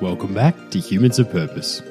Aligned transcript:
Welcome 0.00 0.32
back 0.32 0.54
to 0.70 0.78
Humans 0.78 1.18
of 1.18 1.30
Purpose. 1.30 1.82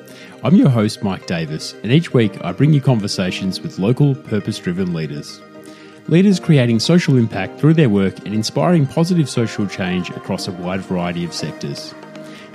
I'm 0.43 0.56
your 0.56 0.69
host, 0.69 1.04
Mike 1.04 1.27
Davis, 1.27 1.75
and 1.83 1.92
each 1.92 2.12
week 2.12 2.43
I 2.43 2.51
bring 2.51 2.74
you 2.74 2.82
conversations 2.82 3.62
with 3.62 3.78
local, 3.78 4.16
purpose 4.16 4.58
driven 4.58 4.96
leaders. 4.96 5.39
Leaders 6.08 6.40
creating 6.40 6.80
social 6.80 7.17
impact 7.17 7.59
through 7.59 7.75
their 7.75 7.87
work 7.87 8.18
and 8.25 8.34
inspiring 8.34 8.88
positive 8.88 9.30
social 9.30 9.68
change 9.68 10.09
across 10.09 10.48
a 10.48 10.52
wide 10.54 10.82
variety 10.82 11.23
of 11.23 11.36
sectors. 11.36 11.94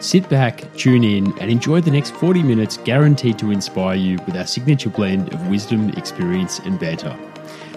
Sit 0.01 0.29
back, 0.29 0.75
tune 0.75 1.05
in, 1.05 1.27
and 1.39 1.49
enjoy 1.49 1.81
the 1.81 1.93
next 1.93 2.15
40 2.15 2.43
minutes 2.43 2.79
guaranteed 2.79 3.39
to 3.39 3.53
inspire 3.53 3.95
you 3.95 4.19
with 4.27 4.37
our 4.37 4.49
signature 4.49 4.91
blend 4.91 5.33
of 5.33 5.47
wisdom, 5.47 5.91
experience, 5.91 6.59
and 6.59 6.81
banter. 6.81 7.17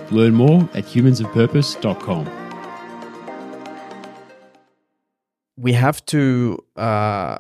Learn 0.10 0.34
more 0.34 0.64
at 0.74 0.86
humansofpurpose.com. 0.86 2.48
we 5.58 5.74
have 5.74 6.06
to 6.06 6.64
uh, 6.76 7.38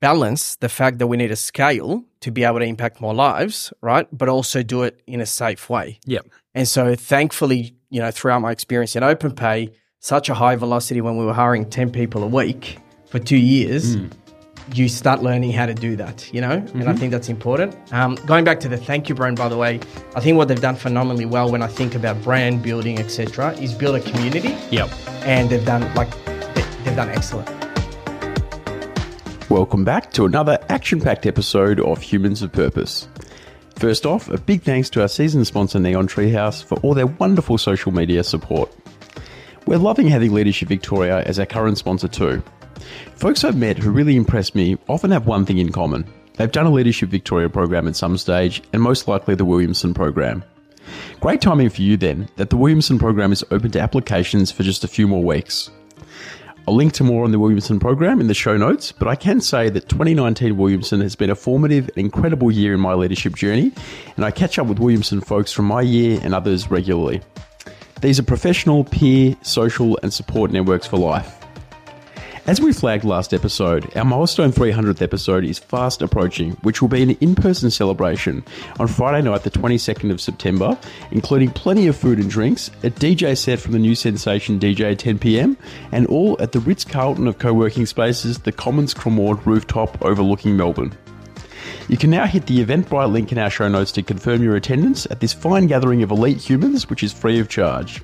balance 0.00 0.56
the 0.56 0.68
fact 0.68 0.98
that 0.98 1.06
we 1.06 1.16
need 1.16 1.30
a 1.30 1.36
scale 1.36 2.04
to 2.20 2.30
be 2.30 2.44
able 2.44 2.58
to 2.58 2.64
impact 2.64 3.00
more 3.00 3.14
lives, 3.14 3.72
right? 3.80 4.06
But 4.12 4.28
also 4.28 4.62
do 4.62 4.82
it 4.82 5.00
in 5.06 5.20
a 5.20 5.26
safe 5.26 5.70
way. 5.70 6.00
Yep. 6.06 6.26
And 6.54 6.68
so, 6.68 6.94
thankfully, 6.94 7.74
you 7.90 8.00
know, 8.00 8.10
throughout 8.10 8.40
my 8.40 8.50
experience 8.50 8.96
in 8.96 9.02
OpenPay, 9.02 9.72
such 10.00 10.28
a 10.28 10.34
high 10.34 10.56
velocity 10.56 11.00
when 11.00 11.16
we 11.16 11.24
were 11.24 11.32
hiring 11.32 11.68
10 11.68 11.90
people 11.90 12.22
a 12.22 12.26
week 12.26 12.78
for 13.06 13.18
two 13.18 13.36
years, 13.36 13.96
you 14.74 14.88
start 14.88 15.22
learning 15.22 15.52
how 15.52 15.66
to 15.66 15.74
do 15.74 15.96
that, 15.96 16.32
you 16.32 16.40
know? 16.40 16.64
And 16.74 16.88
I 16.88 16.92
think 16.94 17.12
that's 17.12 17.28
important. 17.28 17.76
Um, 17.92 18.16
going 18.26 18.44
back 18.44 18.60
to 18.60 18.68
the 18.68 18.76
thank 18.76 19.08
you 19.08 19.14
brand, 19.14 19.36
by 19.36 19.48
the 19.48 19.56
way, 19.56 19.80
I 20.14 20.20
think 20.20 20.36
what 20.36 20.48
they've 20.48 20.60
done 20.60 20.76
phenomenally 20.76 21.24
well 21.24 21.50
when 21.50 21.62
I 21.62 21.68
think 21.68 21.94
about 21.94 22.20
brand 22.22 22.62
building, 22.62 22.98
etc., 22.98 23.52
is 23.54 23.74
build 23.74 23.96
a 23.96 24.00
community. 24.00 24.56
Yep. 24.70 24.90
And 25.22 25.50
they've 25.50 25.64
done, 25.64 25.92
like, 25.94 26.10
they've 26.84 26.96
done 26.96 27.10
excellent. 27.10 27.65
Welcome 29.48 29.84
back 29.84 30.10
to 30.14 30.24
another 30.24 30.58
action 30.68 31.00
packed 31.00 31.24
episode 31.24 31.78
of 31.78 32.02
Humans 32.02 32.42
of 32.42 32.50
Purpose. 32.50 33.06
First 33.76 34.04
off, 34.04 34.28
a 34.28 34.38
big 34.38 34.62
thanks 34.62 34.90
to 34.90 35.02
our 35.02 35.08
season 35.08 35.44
sponsor 35.44 35.78
Neon 35.78 36.08
Treehouse 36.08 36.64
for 36.64 36.78
all 36.80 36.94
their 36.94 37.06
wonderful 37.06 37.56
social 37.56 37.92
media 37.92 38.24
support. 38.24 38.74
We're 39.64 39.78
loving 39.78 40.08
having 40.08 40.32
Leadership 40.32 40.66
Victoria 40.68 41.22
as 41.22 41.38
our 41.38 41.46
current 41.46 41.78
sponsor 41.78 42.08
too. 42.08 42.42
Folks 43.14 43.44
I've 43.44 43.56
met 43.56 43.78
who 43.78 43.92
really 43.92 44.16
impress 44.16 44.52
me 44.52 44.78
often 44.88 45.12
have 45.12 45.28
one 45.28 45.46
thing 45.46 45.58
in 45.58 45.70
common. 45.70 46.04
They've 46.34 46.50
done 46.50 46.66
a 46.66 46.72
Leadership 46.72 47.10
Victoria 47.10 47.48
program 47.48 47.86
at 47.86 47.94
some 47.94 48.18
stage, 48.18 48.64
and 48.72 48.82
most 48.82 49.06
likely 49.06 49.36
the 49.36 49.44
Williamson 49.44 49.94
program. 49.94 50.42
Great 51.20 51.40
timing 51.40 51.70
for 51.70 51.82
you 51.82 51.96
then 51.96 52.28
that 52.34 52.50
the 52.50 52.56
Williamson 52.56 52.98
program 52.98 53.30
is 53.30 53.44
open 53.52 53.70
to 53.70 53.80
applications 53.80 54.50
for 54.50 54.64
just 54.64 54.82
a 54.82 54.88
few 54.88 55.06
more 55.06 55.22
weeks. 55.22 55.70
I'll 56.68 56.74
link 56.74 56.94
to 56.94 57.04
more 57.04 57.22
on 57.22 57.30
the 57.30 57.38
Williamson 57.38 57.78
program 57.78 58.20
in 58.20 58.26
the 58.26 58.34
show 58.34 58.56
notes, 58.56 58.90
but 58.90 59.06
I 59.06 59.14
can 59.14 59.40
say 59.40 59.70
that 59.70 59.88
2019 59.88 60.56
Williamson 60.56 61.00
has 61.00 61.14
been 61.14 61.30
a 61.30 61.36
formative 61.36 61.88
and 61.90 61.98
incredible 61.98 62.50
year 62.50 62.74
in 62.74 62.80
my 62.80 62.92
leadership 62.92 63.36
journey, 63.36 63.70
and 64.16 64.24
I 64.24 64.32
catch 64.32 64.58
up 64.58 64.66
with 64.66 64.80
Williamson 64.80 65.20
folks 65.20 65.52
from 65.52 65.66
my 65.66 65.80
year 65.80 66.18
and 66.24 66.34
others 66.34 66.68
regularly. 66.68 67.20
These 68.00 68.18
are 68.18 68.24
professional, 68.24 68.82
peer, 68.82 69.36
social, 69.42 69.96
and 70.02 70.12
support 70.12 70.50
networks 70.50 70.88
for 70.88 70.98
life. 70.98 71.45
As 72.46 72.60
we 72.60 72.72
flagged 72.72 73.02
last 73.02 73.34
episode, 73.34 73.90
our 73.96 74.04
milestone 74.04 74.52
300th 74.52 75.02
episode 75.02 75.44
is 75.44 75.58
fast 75.58 76.00
approaching, 76.00 76.52
which 76.62 76.80
will 76.80 76.88
be 76.88 77.02
an 77.02 77.10
in 77.20 77.34
person 77.34 77.72
celebration 77.72 78.44
on 78.78 78.86
Friday 78.86 79.28
night, 79.28 79.42
the 79.42 79.50
22nd 79.50 80.12
of 80.12 80.20
September, 80.20 80.78
including 81.10 81.50
plenty 81.50 81.88
of 81.88 81.96
food 81.96 82.20
and 82.20 82.30
drinks, 82.30 82.68
a 82.84 82.90
DJ 82.90 83.36
set 83.36 83.58
from 83.58 83.72
the 83.72 83.80
new 83.80 83.96
sensation 83.96 84.60
DJ 84.60 84.92
at 84.92 85.00
10 85.00 85.18
pm, 85.18 85.58
and 85.90 86.06
all 86.06 86.40
at 86.40 86.52
the 86.52 86.60
Ritz 86.60 86.84
Carlton 86.84 87.26
of 87.26 87.40
co 87.40 87.52
working 87.52 87.84
spaces, 87.84 88.38
the 88.38 88.52
Commons 88.52 88.94
Cremorne 88.94 89.44
rooftop 89.44 90.00
overlooking 90.00 90.56
Melbourne. 90.56 90.96
You 91.88 91.96
can 91.96 92.10
now 92.10 92.26
hit 92.26 92.46
the 92.46 92.64
Eventbrite 92.64 93.10
link 93.10 93.32
in 93.32 93.38
our 93.38 93.50
show 93.50 93.66
notes 93.66 93.90
to 93.92 94.04
confirm 94.04 94.44
your 94.44 94.54
attendance 94.54 95.04
at 95.10 95.18
this 95.18 95.32
fine 95.32 95.66
gathering 95.66 96.04
of 96.04 96.12
elite 96.12 96.48
humans, 96.48 96.88
which 96.88 97.02
is 97.02 97.12
free 97.12 97.40
of 97.40 97.48
charge. 97.48 98.02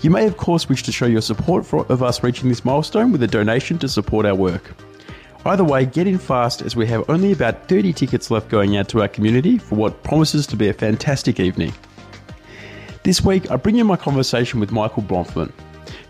You 0.00 0.10
may, 0.10 0.26
of 0.26 0.36
course, 0.36 0.68
wish 0.68 0.84
to 0.84 0.92
show 0.92 1.06
your 1.06 1.20
support 1.20 1.66
for, 1.66 1.84
of 1.86 2.04
us 2.04 2.22
reaching 2.22 2.48
this 2.48 2.64
milestone 2.64 3.10
with 3.10 3.22
a 3.24 3.26
donation 3.26 3.78
to 3.78 3.88
support 3.88 4.26
our 4.26 4.34
work. 4.34 4.70
Either 5.44 5.64
way, 5.64 5.86
get 5.86 6.06
in 6.06 6.18
fast 6.18 6.62
as 6.62 6.76
we 6.76 6.86
have 6.86 7.08
only 7.10 7.32
about 7.32 7.68
30 7.68 7.92
tickets 7.92 8.30
left 8.30 8.48
going 8.48 8.76
out 8.76 8.88
to 8.90 9.00
our 9.00 9.08
community 9.08 9.58
for 9.58 9.74
what 9.74 10.02
promises 10.04 10.46
to 10.46 10.56
be 10.56 10.68
a 10.68 10.72
fantastic 10.72 11.40
evening. 11.40 11.72
This 13.02 13.22
week, 13.22 13.50
I 13.50 13.56
bring 13.56 13.76
you 13.76 13.84
my 13.84 13.96
conversation 13.96 14.60
with 14.60 14.70
Michael 14.70 15.02
Bronfman, 15.02 15.50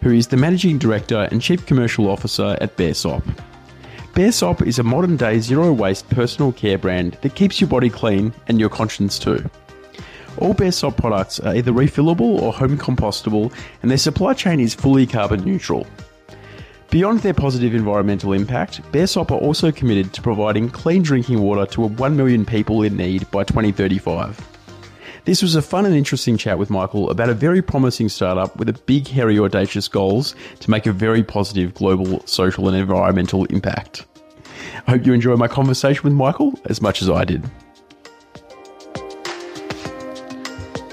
who 0.02 0.10
is 0.10 0.26
the 0.26 0.36
Managing 0.36 0.76
Director 0.76 1.28
and 1.30 1.40
Chief 1.40 1.64
Commercial 1.64 2.10
Officer 2.10 2.58
at 2.60 2.76
Baresop. 2.76 3.22
Baresop 4.12 4.66
is 4.66 4.78
a 4.78 4.82
modern 4.82 5.16
day 5.16 5.38
zero 5.38 5.72
waste 5.72 6.10
personal 6.10 6.52
care 6.52 6.76
brand 6.76 7.16
that 7.22 7.34
keeps 7.36 7.60
your 7.60 7.68
body 7.68 7.88
clean 7.88 8.34
and 8.48 8.60
your 8.60 8.68
conscience 8.68 9.18
too. 9.18 9.48
All 10.40 10.54
Baresop 10.54 10.96
products 10.96 11.40
are 11.40 11.54
either 11.54 11.72
refillable 11.72 12.40
or 12.40 12.52
home 12.52 12.78
compostable, 12.78 13.52
and 13.82 13.90
their 13.90 13.98
supply 13.98 14.34
chain 14.34 14.60
is 14.60 14.74
fully 14.74 15.06
carbon 15.06 15.44
neutral. 15.44 15.86
Beyond 16.90 17.20
their 17.20 17.34
positive 17.34 17.74
environmental 17.74 18.32
impact, 18.32 18.80
Baresop 18.92 19.30
are 19.30 19.38
also 19.38 19.70
committed 19.70 20.12
to 20.14 20.22
providing 20.22 20.70
clean 20.70 21.02
drinking 21.02 21.40
water 21.40 21.66
to 21.72 21.82
1 21.82 22.16
million 22.16 22.46
people 22.46 22.82
in 22.82 22.96
need 22.96 23.30
by 23.30 23.44
2035. 23.44 24.40
This 25.24 25.42
was 25.42 25.56
a 25.56 25.60
fun 25.60 25.84
and 25.84 25.94
interesting 25.94 26.38
chat 26.38 26.58
with 26.58 26.70
Michael 26.70 27.10
about 27.10 27.28
a 27.28 27.34
very 27.34 27.60
promising 27.60 28.08
startup 28.08 28.56
with 28.56 28.70
a 28.70 28.72
big, 28.72 29.06
hairy, 29.08 29.38
audacious 29.38 29.86
goals 29.86 30.34
to 30.60 30.70
make 30.70 30.86
a 30.86 30.92
very 30.92 31.22
positive 31.22 31.74
global, 31.74 32.26
social, 32.26 32.68
and 32.68 32.76
environmental 32.76 33.44
impact. 33.46 34.06
I 34.86 34.92
hope 34.92 35.04
you 35.04 35.12
enjoy 35.12 35.36
my 35.36 35.48
conversation 35.48 36.04
with 36.04 36.14
Michael 36.14 36.58
as 36.66 36.80
much 36.80 37.02
as 37.02 37.10
I 37.10 37.24
did. 37.24 37.44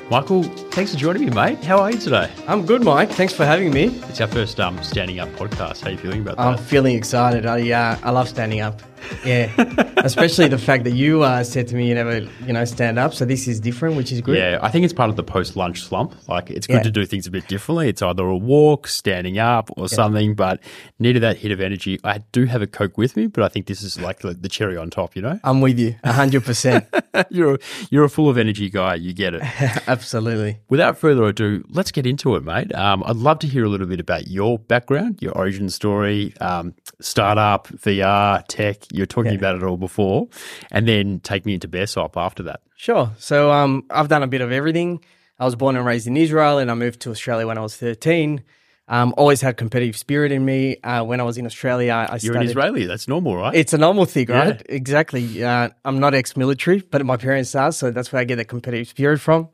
Michael, 0.09 0.43
thanks 0.75 0.91
for 0.93 0.97
joining 0.99 1.23
me, 1.23 1.31
mate. 1.31 1.63
How 1.63 1.79
are 1.79 1.89
you 1.91 1.97
today? 1.97 2.29
I'm 2.47 2.65
good, 2.65 2.83
Mike. 2.83 3.09
Thanks 3.09 3.33
for 3.33 3.45
having 3.45 3.71
me. 3.73 3.85
It's 4.09 4.19
our 4.19 4.27
first 4.27 4.59
um, 4.59 4.81
standing 4.83 5.19
up 5.21 5.29
podcast. 5.29 5.81
How 5.81 5.87
are 5.87 5.91
you 5.91 5.97
feeling 5.97 6.21
about 6.21 6.35
that? 6.35 6.45
I'm 6.45 6.57
feeling 6.57 6.97
excited. 6.97 7.45
I 7.45 7.71
uh, 7.71 7.97
I 8.03 8.11
love 8.11 8.27
standing 8.27 8.59
up. 8.59 8.81
Yeah, 9.23 9.51
especially 9.97 10.47
the 10.47 10.57
fact 10.57 10.83
that 10.85 10.93
you 10.93 11.21
uh, 11.21 11.43
said 11.43 11.67
to 11.67 11.75
me 11.75 11.87
you 11.87 11.93
never 11.93 12.19
you 12.45 12.53
know 12.53 12.65
stand 12.65 12.97
up. 12.97 13.13
So 13.13 13.23
this 13.23 13.47
is 13.47 13.59
different, 13.59 13.95
which 13.97 14.11
is 14.11 14.19
good. 14.21 14.37
Yeah, 14.37 14.59
I 14.61 14.69
think 14.71 14.83
it's 14.83 14.93
part 14.93 15.09
of 15.09 15.15
the 15.15 15.23
post 15.23 15.55
lunch 15.55 15.83
slump. 15.83 16.15
Like, 16.27 16.49
it's 16.49 16.65
good 16.67 16.77
Yeah. 16.77 16.83
to 16.83 16.91
do 16.91 17.05
things 17.05 17.27
a 17.27 17.31
bit 17.31 17.47
differently. 17.47 17.87
It's 17.89 18.01
either 18.01 18.23
a 18.23 18.35
walk, 18.37 18.87
standing 18.87 19.37
up, 19.37 19.69
or 19.77 19.87
something, 19.87 20.33
but 20.33 20.59
needed 20.97 21.21
that 21.21 21.37
hit 21.37 21.51
of 21.51 21.61
energy. 21.61 21.99
I 22.03 22.19
do 22.31 22.45
have 22.45 22.61
a 22.63 22.67
Coke 22.67 22.97
with 22.97 23.15
me, 23.15 23.27
but 23.27 23.43
I 23.43 23.47
think 23.47 23.67
this 23.67 23.83
is 23.83 23.99
like 23.99 24.19
the, 24.19 24.33
the 24.33 24.49
cherry 24.49 24.75
on 24.75 24.89
top, 24.89 25.15
you 25.15 25.21
know? 25.21 25.39
I'm 25.43 25.61
with 25.61 25.77
you, 25.77 25.95
hundred 26.03 26.43
percent. 26.43 26.85
you're, 27.29 27.55
a, 27.55 27.59
you're 27.91 28.05
a 28.05 28.09
full 28.09 28.29
of 28.29 28.37
energy 28.37 28.69
guy. 28.69 28.95
You 28.95 29.13
get 29.13 29.35
it. 29.35 29.43
Absolutely. 29.87 30.57
Without 30.67 30.97
further 30.97 31.25
ado, 31.25 31.63
let's 31.69 31.91
get 31.91 32.07
into 32.07 32.35
it, 32.35 32.43
mate. 32.43 32.73
Um, 32.73 33.03
I'd 33.05 33.17
love 33.17 33.37
to 33.39 33.47
hear 33.47 33.65
a 33.65 33.69
little 33.69 33.85
bit 33.85 33.99
about 33.99 34.27
your 34.27 34.57
background, 34.57 35.21
your 35.21 35.37
origin 35.37 35.69
story, 35.69 36.33
um, 36.41 36.73
startup, 36.99 37.67
VR, 37.67 38.43
tech. 38.47 38.77
You're 38.91 39.05
talking 39.05 39.35
about 39.35 39.55
it 39.55 39.63
all 39.63 39.77
before, 39.77 40.27
and 40.71 40.87
then 40.87 41.19
take 41.19 41.45
me 41.45 41.53
into 41.53 41.67
Baresop 41.67 42.17
after 42.17 42.41
that. 42.43 42.61
Sure. 42.77 43.11
So 43.19 43.51
um, 43.51 43.83
I've 43.91 44.07
done 44.07 44.23
a 44.23 44.27
bit 44.27 44.41
of 44.41 44.51
everything. 44.51 45.03
I 45.39 45.45
was 45.45 45.55
born 45.55 45.75
and 45.75 45.85
raised 45.85 46.07
in 46.07 46.17
Israel, 46.17 46.57
and 46.57 46.71
I 46.71 46.73
moved 46.73 46.99
to 47.01 47.11
Australia 47.11 47.45
when 47.45 47.57
I 47.57 47.61
was 47.61 47.75
13. 47.77 48.41
Um, 48.87 49.13
always 49.17 49.41
had 49.41 49.57
competitive 49.57 49.97
spirit 49.97 50.31
in 50.31 50.45
me. 50.45 50.77
Uh, 50.83 51.03
when 51.03 51.19
I 51.19 51.23
was 51.23 51.37
in 51.39 51.45
Australia, 51.47 51.91
I 51.93 52.13
You're 52.13 52.19
studied. 52.19 52.37
an 52.37 52.43
Israeli. 52.49 52.85
That's 52.85 53.07
normal, 53.07 53.35
right? 53.35 53.55
It's 53.55 53.73
a 53.73 53.79
normal 53.79 54.05
thing, 54.05 54.27
Yeah. 54.29 54.37
right? 54.39 54.61
Exactly. 54.69 55.43
Uh, 55.43 55.69
I'm 55.83 55.99
not 55.99 56.13
ex-military, 56.13 56.83
but 56.91 57.03
my 57.05 57.17
parents 57.17 57.55
are, 57.55 57.71
so 57.71 57.89
that's 57.89 58.11
where 58.11 58.21
I 58.21 58.25
get 58.25 58.35
the 58.35 58.45
competitive 58.45 58.87
spirit 58.87 59.19
from. 59.19 59.49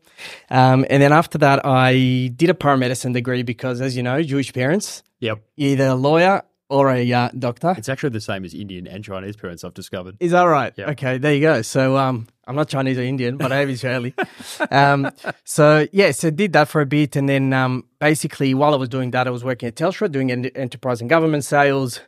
Um, 0.49 0.85
and 0.89 1.01
then 1.01 1.13
after 1.13 1.37
that, 1.39 1.65
I 1.65 2.31
did 2.35 2.49
a 2.49 2.53
paramedicine 2.53 3.13
degree 3.13 3.43
because, 3.43 3.79
as 3.79 3.95
you 3.95 4.03
know, 4.03 4.21
Jewish 4.21 4.51
parents, 4.53 5.01
yep. 5.19 5.39
either 5.55 5.87
a 5.87 5.95
lawyer 5.95 6.41
or 6.71 6.89
a 6.89 7.11
uh, 7.11 7.29
doctor. 7.37 7.75
It's 7.77 7.89
actually 7.89 8.11
the 8.11 8.21
same 8.21 8.45
as 8.45 8.53
Indian 8.53 8.87
and 8.87 9.03
Chinese 9.03 9.35
parents, 9.35 9.63
I've 9.63 9.73
discovered. 9.73 10.15
Is 10.19 10.31
that 10.31 10.43
right? 10.43 10.73
Yeah. 10.77 10.91
Okay, 10.91 11.17
there 11.17 11.33
you 11.33 11.41
go. 11.41 11.61
So 11.61 11.97
um, 11.97 12.27
I'm 12.47 12.55
not 12.55 12.69
Chinese 12.69 12.97
or 12.97 13.01
Indian, 13.01 13.35
but 13.37 13.51
I 13.51 13.61
am 13.61 13.69
Israeli. 13.69 14.15
um, 14.71 15.11
so 15.43 15.87
yeah, 15.91 16.11
so 16.11 16.31
did 16.31 16.53
that 16.53 16.69
for 16.69 16.79
a 16.79 16.85
bit, 16.85 17.15
and 17.17 17.27
then 17.27 17.51
um, 17.51 17.83
basically 17.99 18.53
while 18.53 18.73
I 18.73 18.77
was 18.77 18.89
doing 18.89 19.11
that, 19.11 19.27
I 19.27 19.31
was 19.31 19.43
working 19.43 19.67
at 19.67 19.75
Telstra 19.75 20.09
doing 20.09 20.31
en- 20.31 20.45
enterprise 20.45 21.01
and 21.01 21.09
government 21.09 21.43
sales. 21.43 21.99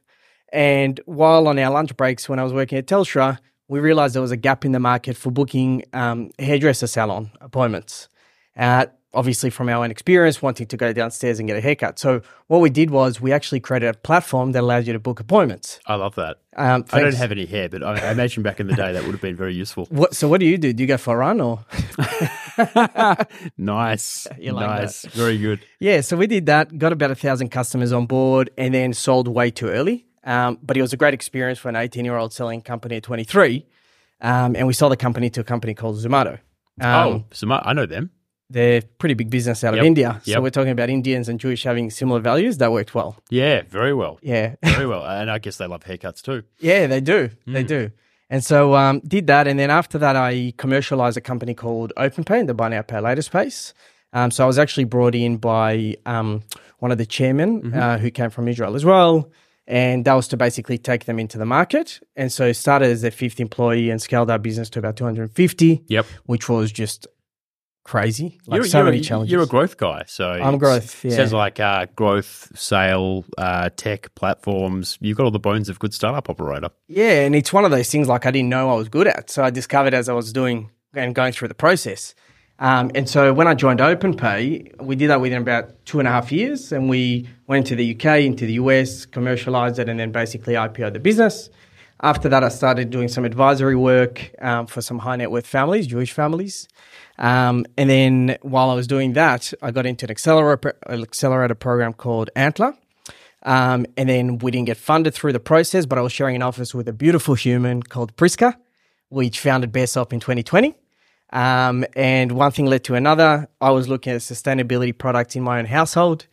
And 0.53 0.99
while 1.05 1.47
on 1.47 1.59
our 1.59 1.71
lunch 1.71 1.95
breaks, 1.97 2.29
when 2.29 2.39
I 2.39 2.43
was 2.43 2.53
working 2.53 2.77
at 2.77 2.87
Telstra, 2.87 3.39
we 3.67 3.79
realized 3.79 4.15
there 4.15 4.21
was 4.21 4.31
a 4.31 4.37
gap 4.37 4.63
in 4.63 4.71
the 4.71 4.79
market 4.79 5.17
for 5.17 5.29
booking 5.29 5.83
um, 5.91 6.31
hairdresser 6.39 6.87
salon 6.87 7.31
appointments. 7.41 8.07
Uh, 8.55 8.85
obviously, 9.13 9.49
from 9.49 9.69
our 9.69 9.83
own 9.83 9.91
experience, 9.91 10.41
wanting 10.41 10.67
to 10.67 10.77
go 10.77 10.91
downstairs 10.93 11.39
and 11.39 11.47
get 11.47 11.57
a 11.57 11.61
haircut. 11.61 11.99
So 11.99 12.21
what 12.47 12.59
we 12.59 12.69
did 12.69 12.89
was 12.89 13.21
we 13.21 13.31
actually 13.31 13.59
created 13.59 13.89
a 13.89 13.93
platform 13.93 14.51
that 14.53 14.61
allows 14.61 14.87
you 14.87 14.93
to 14.93 14.99
book 14.99 15.19
appointments. 15.19 15.79
I 15.85 15.95
love 15.95 16.15
that. 16.15 16.37
Um, 16.55 16.85
I 16.91 17.01
don't 17.01 17.15
have 17.15 17.31
any 17.31 17.45
hair, 17.45 17.69
but 17.69 17.83
I, 17.83 17.99
I 17.99 18.11
imagine 18.11 18.43
back 18.43 18.59
in 18.59 18.67
the 18.67 18.75
day 18.75 18.93
that 18.93 19.03
would 19.03 19.11
have 19.11 19.21
been 19.21 19.35
very 19.35 19.55
useful. 19.55 19.87
What, 19.89 20.15
so 20.15 20.27
what 20.27 20.39
do 20.39 20.45
you 20.45 20.57
do? 20.57 20.73
Do 20.73 20.83
you 20.83 20.87
go 20.87 20.97
for 20.97 21.15
a 21.15 21.17
run 21.17 21.41
or? 21.41 21.65
nice. 23.57 24.27
You 24.37 24.51
like 24.51 24.67
nice. 24.67 25.03
that. 25.03 25.11
Very 25.13 25.37
good. 25.37 25.65
Yeah, 25.79 26.01
so 26.01 26.17
we 26.17 26.27
did 26.27 26.47
that, 26.47 26.77
got 26.77 26.91
about 26.91 27.11
a 27.11 27.15
thousand 27.15 27.49
customers 27.49 27.93
on 27.93 28.05
board, 28.07 28.49
and 28.57 28.73
then 28.73 28.93
sold 28.93 29.27
way 29.27 29.51
too 29.51 29.69
early. 29.69 30.05
Um, 30.23 30.59
but 30.61 30.75
it 30.77 30.81
was 30.81 30.91
a 30.93 30.97
great 30.97 31.13
experience 31.13 31.59
for 31.59 31.69
an 31.69 31.75
18 31.75 32.03
year 32.03 32.17
old 32.17 32.33
selling 32.33 32.61
company 32.61 32.97
at 32.97 33.03
23. 33.03 33.65
Um, 34.21 34.55
and 34.55 34.67
we 34.67 34.73
sold 34.73 34.91
the 34.91 34.97
company 34.97 35.29
to 35.31 35.41
a 35.41 35.43
company 35.43 35.73
called 35.73 35.97
Zomato. 35.97 36.39
Um, 36.81 37.25
oh, 37.41 37.45
my, 37.45 37.59
I 37.59 37.73
know 37.73 37.85
them. 37.85 38.09
They're 38.49 38.81
pretty 38.99 39.15
big 39.15 39.29
business 39.29 39.63
out 39.63 39.73
Yep. 39.73 39.81
of 39.81 39.85
India. 39.87 40.21
So 40.23 40.31
Yep. 40.31 40.41
we're 40.43 40.49
talking 40.51 40.71
about 40.71 40.89
Indians 40.89 41.27
and 41.29 41.39
Jewish 41.39 41.63
having 41.63 41.89
similar 41.89 42.19
values. 42.19 42.57
That 42.59 42.71
worked 42.71 42.93
well. 42.93 43.15
Yeah, 43.29 43.63
very 43.69 43.93
well. 43.93 44.19
Yeah. 44.21 44.55
Very 44.63 44.85
well. 44.85 45.03
And 45.21 45.31
I 45.31 45.39
guess 45.39 45.57
they 45.57 45.65
love 45.67 45.83
haircuts 45.83 46.21
too. 46.21 46.43
Yeah, 46.59 46.87
they 46.87 47.01
do. 47.01 47.29
Hmm. 47.45 47.53
They 47.53 47.63
do. 47.63 47.91
And 48.29 48.43
so 48.43 48.73
um, 48.75 48.99
did 49.07 49.27
that, 49.27 49.47
and 49.47 49.59
then 49.59 49.69
after 49.69 49.97
that, 49.99 50.15
I 50.15 50.53
commercialized 50.57 51.17
a 51.17 51.21
company 51.21 51.53
called 51.53 51.93
OpenPay 51.97 52.39
in 52.41 52.45
the 52.47 52.53
buy 52.53 52.69
now 52.69 52.81
pay 52.81 52.99
later 52.99 53.21
space. 53.21 53.73
Um, 54.11 54.31
so 54.31 54.43
I 54.43 54.47
was 54.47 54.57
actually 54.59 54.85
brought 54.85 55.15
in 55.15 55.37
by 55.37 55.95
um, 56.05 56.41
one 56.79 56.91
of 56.91 56.97
the 56.97 57.05
chairmen 57.05 57.61
Mm-hmm. 57.61 57.79
uh, 57.79 57.97
who 57.99 58.09
came 58.11 58.29
from 58.29 58.47
Israel 58.47 58.75
as 58.75 58.85
well, 58.85 59.31
and 59.67 60.05
that 60.05 60.13
was 60.13 60.27
to 60.29 60.37
basically 60.37 60.77
take 60.77 61.05
them 61.05 61.19
into 61.19 61.37
the 61.37 61.45
market. 61.45 61.99
And 62.15 62.31
so 62.31 62.51
started 62.53 62.89
as 62.89 63.01
their 63.01 63.11
fifth 63.11 63.39
employee 63.39 63.89
and 63.91 64.01
scaled 64.01 64.29
our 64.31 64.39
business 64.39 64.69
to 64.71 64.79
about 64.79 64.95
250, 64.97 65.83
Yep. 65.87 66.05
which 66.25 66.49
was 66.49 66.71
just 66.71 67.07
crazy. 67.83 68.39
Like 68.45 68.57
you're, 68.57 68.65
so 68.65 68.79
you're, 68.79 68.85
many 68.85 68.99
a- 68.99 69.01
challenges. 69.01 69.31
You're 69.31 69.43
a 69.43 69.47
growth 69.47 69.77
guy. 69.77 70.03
So 70.07 70.31
I'm 70.31 70.57
growth, 70.57 71.03
yeah. 71.03 71.15
Sounds 71.15 71.33
like 71.33 71.59
uh, 71.59 71.87
growth, 71.95 72.51
sale, 72.55 73.25
uh, 73.37 73.69
tech, 73.75 74.13
platforms. 74.15 74.97
You've 75.01 75.17
got 75.17 75.25
all 75.25 75.31
the 75.31 75.39
bones 75.39 75.69
of 75.69 75.79
good 75.79 75.93
startup 75.93 76.29
operator. 76.29 76.69
Yeah, 76.87 77.21
and 77.25 77.35
it's 77.35 77.53
one 77.53 77.65
of 77.65 77.71
those 77.71 77.89
things 77.89 78.07
like 78.07 78.25
I 78.25 78.31
didn't 78.31 78.49
know 78.49 78.69
I 78.69 78.75
was 78.75 78.89
good 78.89 79.07
at. 79.07 79.29
So 79.29 79.43
I 79.43 79.49
discovered 79.49 79.93
as 79.93 80.09
I 80.09 80.13
was 80.13 80.31
doing 80.33 80.71
and 80.93 81.15
going 81.15 81.33
through 81.33 81.47
the 81.47 81.55
process. 81.55 82.15
Um, 82.59 82.91
and 82.95 83.09
so 83.09 83.33
when 83.33 83.47
I 83.47 83.55
joined 83.55 83.79
OpenPay, 83.79 84.81
we 84.81 84.95
did 84.95 85.09
that 85.09 85.19
within 85.19 85.41
about 85.41 85.85
two 85.85 85.99
and 85.99 86.07
a 86.07 86.11
half 86.11 86.31
years, 86.31 86.71
and 86.71 86.87
we 86.87 87.27
went 87.47 87.67
to 87.67 87.75
the 87.75 87.95
UK, 87.95 88.21
into 88.21 88.45
the 88.45 88.53
US, 88.53 89.05
commercialized 89.05 89.79
it, 89.79 89.89
and 89.89 89.99
then 89.99 90.11
basically 90.11 90.53
IPO 90.53 90.93
the 90.93 90.99
business. 90.99 91.49
After 92.03 92.27
that, 92.27 92.43
I 92.43 92.49
started 92.49 92.89
doing 92.89 93.07
some 93.07 93.23
advisory 93.23 93.77
work 93.77 94.29
um, 94.41 94.67
for 94.67 94.81
some 94.81 94.99
high 94.99 95.15
net 95.15 95.31
worth 95.31 95.47
families, 95.47 95.87
Jewish 95.87 96.11
families. 96.11 96.67
Um, 97.17 97.65
and 97.77 97.89
then 97.89 98.37
while 98.41 98.69
I 98.69 98.73
was 98.73 98.87
doing 98.87 99.13
that, 99.13 99.53
I 99.61 99.71
got 99.71 99.85
into 99.85 100.05
an 100.05 100.11
accelerator, 100.11 100.75
accelerator 100.89 101.55
program 101.55 101.93
called 101.93 102.29
Antler. 102.35 102.75
Um, 103.43 103.85
and 103.95 104.09
then 104.09 104.37
we 104.39 104.51
didn't 104.51 104.67
get 104.67 104.75
funded 104.75 105.13
through 105.13 105.31
the 105.31 105.39
process, 105.39 105.85
but 105.85 105.97
I 105.97 106.01
was 106.01 106.11
sharing 106.11 106.35
an 106.35 106.41
office 106.41 106.75
with 106.75 106.89
a 106.89 106.93
beautiful 106.93 107.35
human 107.35 107.81
called 107.81 108.13
Priska, 108.17 108.57
which 109.07 109.39
founded 109.39 109.71
Baresop 109.71 110.11
in 110.11 110.19
2020. 110.19 110.75
Um, 111.31 111.85
and 111.95 112.33
one 112.33 112.51
thing 112.51 112.65
led 112.65 112.83
to 112.83 112.95
another. 112.95 113.47
I 113.61 113.71
was 113.71 113.87
looking 113.87 114.11
at 114.11 114.19
sustainability 114.19 114.97
products 114.97 115.37
in 115.37 115.41
my 115.41 115.57
own 115.57 115.65
household 115.67 116.27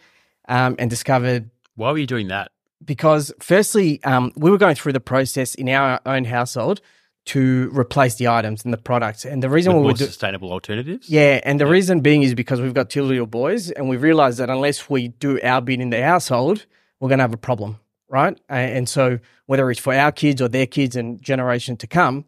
um, 0.49 0.75
and 0.81 0.90
discovered 0.90 1.49
Why 1.76 1.93
were 1.93 1.99
you 1.99 2.08
doing 2.08 2.26
that? 2.26 2.50
Because, 2.84 3.32
firstly, 3.40 4.02
um, 4.04 4.32
we 4.36 4.50
were 4.50 4.58
going 4.58 4.74
through 4.74 4.92
the 4.92 5.00
process 5.00 5.54
in 5.54 5.68
our 5.68 6.00
own 6.06 6.24
household 6.24 6.80
to 7.26 7.70
replace 7.74 8.14
the 8.16 8.28
items 8.28 8.64
and 8.64 8.72
the 8.72 8.78
products. 8.78 9.24
And 9.26 9.42
the 9.42 9.50
reason 9.50 9.74
With 9.74 9.82
we 9.82 9.86
were 9.88 9.98
do- 9.98 10.06
sustainable 10.06 10.52
alternatives? 10.52 11.08
yeah, 11.10 11.40
and 11.44 11.60
the 11.60 11.66
reason 11.66 12.00
being 12.00 12.22
is 12.22 12.34
because 12.34 12.60
we've 12.60 12.74
got 12.74 12.88
two 12.90 13.02
little 13.02 13.26
boys, 13.26 13.70
and 13.70 13.88
we 13.88 13.96
realized 13.98 14.38
that 14.38 14.48
unless 14.50 14.88
we 14.88 15.08
do 15.08 15.38
our 15.42 15.60
bit 15.60 15.80
in 15.80 15.90
the 15.90 16.02
household, 16.02 16.64
we're 16.98 17.08
going 17.08 17.18
to 17.18 17.24
have 17.24 17.34
a 17.34 17.38
problem, 17.38 17.78
right? 18.08 18.38
And 18.48 18.88
so, 18.88 19.18
whether 19.46 19.70
it's 19.70 19.80
for 19.80 19.92
our 19.94 20.12
kids 20.12 20.40
or 20.40 20.48
their 20.48 20.66
kids 20.66 20.96
and 20.96 21.20
generation 21.20 21.76
to 21.78 21.86
come, 21.86 22.24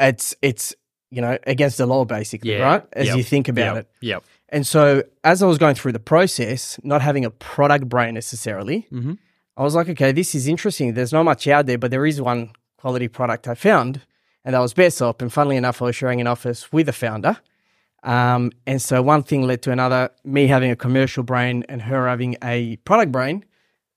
it's 0.00 0.34
it's 0.40 0.74
you 1.10 1.20
know 1.20 1.36
against 1.46 1.76
the 1.76 1.84
law 1.86 2.04
basically, 2.06 2.52
Yeah. 2.52 2.62
right? 2.62 2.84
As 2.94 3.08
Yep. 3.08 3.16
you 3.18 3.22
think 3.22 3.48
about 3.48 3.74
Yep. 3.76 3.84
it. 3.84 3.90
Yep. 4.06 4.24
And 4.48 4.66
so, 4.66 5.02
as 5.24 5.42
I 5.42 5.46
was 5.46 5.58
going 5.58 5.74
through 5.74 5.92
the 5.92 6.00
process, 6.00 6.80
not 6.82 7.02
having 7.02 7.24
a 7.26 7.30
product 7.30 7.88
brain 7.88 8.14
necessarily, 8.14 8.86
Mhm. 8.92 9.18
I 9.56 9.62
was 9.62 9.74
like, 9.74 9.88
okay, 9.88 10.12
this 10.12 10.34
is 10.34 10.48
interesting. 10.48 10.94
There's 10.94 11.12
not 11.12 11.24
much 11.24 11.46
out 11.46 11.66
there, 11.66 11.78
but 11.78 11.90
there 11.90 12.06
is 12.06 12.20
one 12.20 12.50
quality 12.78 13.08
product 13.08 13.46
I 13.46 13.54
found, 13.54 14.00
and 14.44 14.54
that 14.54 14.60
was 14.60 14.74
Baresop. 14.74 15.20
And 15.20 15.32
funnily 15.32 15.56
enough, 15.56 15.82
I 15.82 15.86
was 15.86 15.96
sharing 15.96 16.20
an 16.20 16.26
office 16.26 16.72
with 16.72 16.88
a 16.88 16.92
founder. 16.92 17.38
Um, 18.02 18.50
and 18.66 18.82
so 18.82 19.00
one 19.02 19.22
thing 19.22 19.42
led 19.42 19.62
to 19.62 19.70
another. 19.70 20.10
Me 20.24 20.46
having 20.46 20.70
a 20.70 20.76
commercial 20.76 21.22
brain 21.22 21.64
and 21.68 21.82
her 21.82 22.08
having 22.08 22.36
a 22.42 22.76
product 22.78 23.12
brain, 23.12 23.44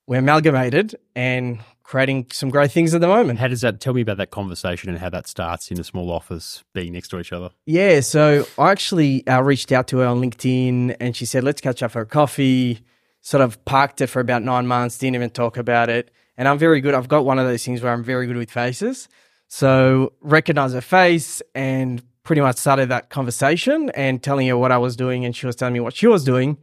we 0.06 0.16
amalgamated 0.16 0.94
and 1.16 1.58
creating 1.82 2.26
some 2.32 2.50
great 2.50 2.70
things 2.70 2.94
at 2.94 3.00
the 3.00 3.08
moment. 3.08 3.38
How 3.38 3.48
does 3.48 3.62
that 3.62 3.80
tell 3.80 3.94
me 3.94 4.02
about 4.02 4.18
that 4.18 4.30
conversation 4.30 4.90
and 4.90 4.98
how 4.98 5.08
that 5.10 5.26
starts 5.26 5.70
in 5.70 5.80
a 5.80 5.84
small 5.84 6.10
office 6.10 6.64
being 6.72 6.92
next 6.92 7.08
to 7.08 7.18
each 7.18 7.32
other? 7.32 7.50
Yeah, 7.64 8.00
so 8.00 8.46
I 8.58 8.70
actually 8.70 9.26
uh, 9.26 9.40
reached 9.40 9.72
out 9.72 9.88
to 9.88 9.98
her 9.98 10.06
on 10.06 10.20
LinkedIn 10.20 10.96
and 11.00 11.16
she 11.16 11.26
said, 11.26 11.44
let's 11.44 11.60
catch 11.60 11.82
up 11.82 11.92
for 11.92 12.00
a 12.00 12.06
coffee. 12.06 12.80
Sort 13.26 13.40
of 13.40 13.64
parked 13.64 14.00
it 14.00 14.06
for 14.06 14.20
about 14.20 14.44
nine 14.44 14.68
months, 14.68 14.98
didn't 14.98 15.16
even 15.16 15.30
talk 15.30 15.56
about 15.56 15.88
it. 15.88 16.12
And 16.36 16.46
I'm 16.46 16.58
very 16.58 16.80
good. 16.80 16.94
I've 16.94 17.08
got 17.08 17.24
one 17.24 17.40
of 17.40 17.44
those 17.44 17.64
things 17.64 17.82
where 17.82 17.92
I'm 17.92 18.04
very 18.04 18.24
good 18.28 18.36
with 18.36 18.52
faces. 18.52 19.08
So 19.48 20.12
recognize 20.20 20.74
her 20.74 20.80
face 20.80 21.42
and 21.52 22.04
pretty 22.22 22.40
much 22.40 22.54
started 22.54 22.88
that 22.90 23.10
conversation 23.10 23.90
and 23.96 24.22
telling 24.22 24.46
her 24.46 24.56
what 24.56 24.70
I 24.70 24.78
was 24.78 24.94
doing. 24.94 25.24
And 25.24 25.34
she 25.34 25.44
was 25.44 25.56
telling 25.56 25.74
me 25.74 25.80
what 25.80 25.96
she 25.96 26.06
was 26.06 26.22
doing. 26.22 26.56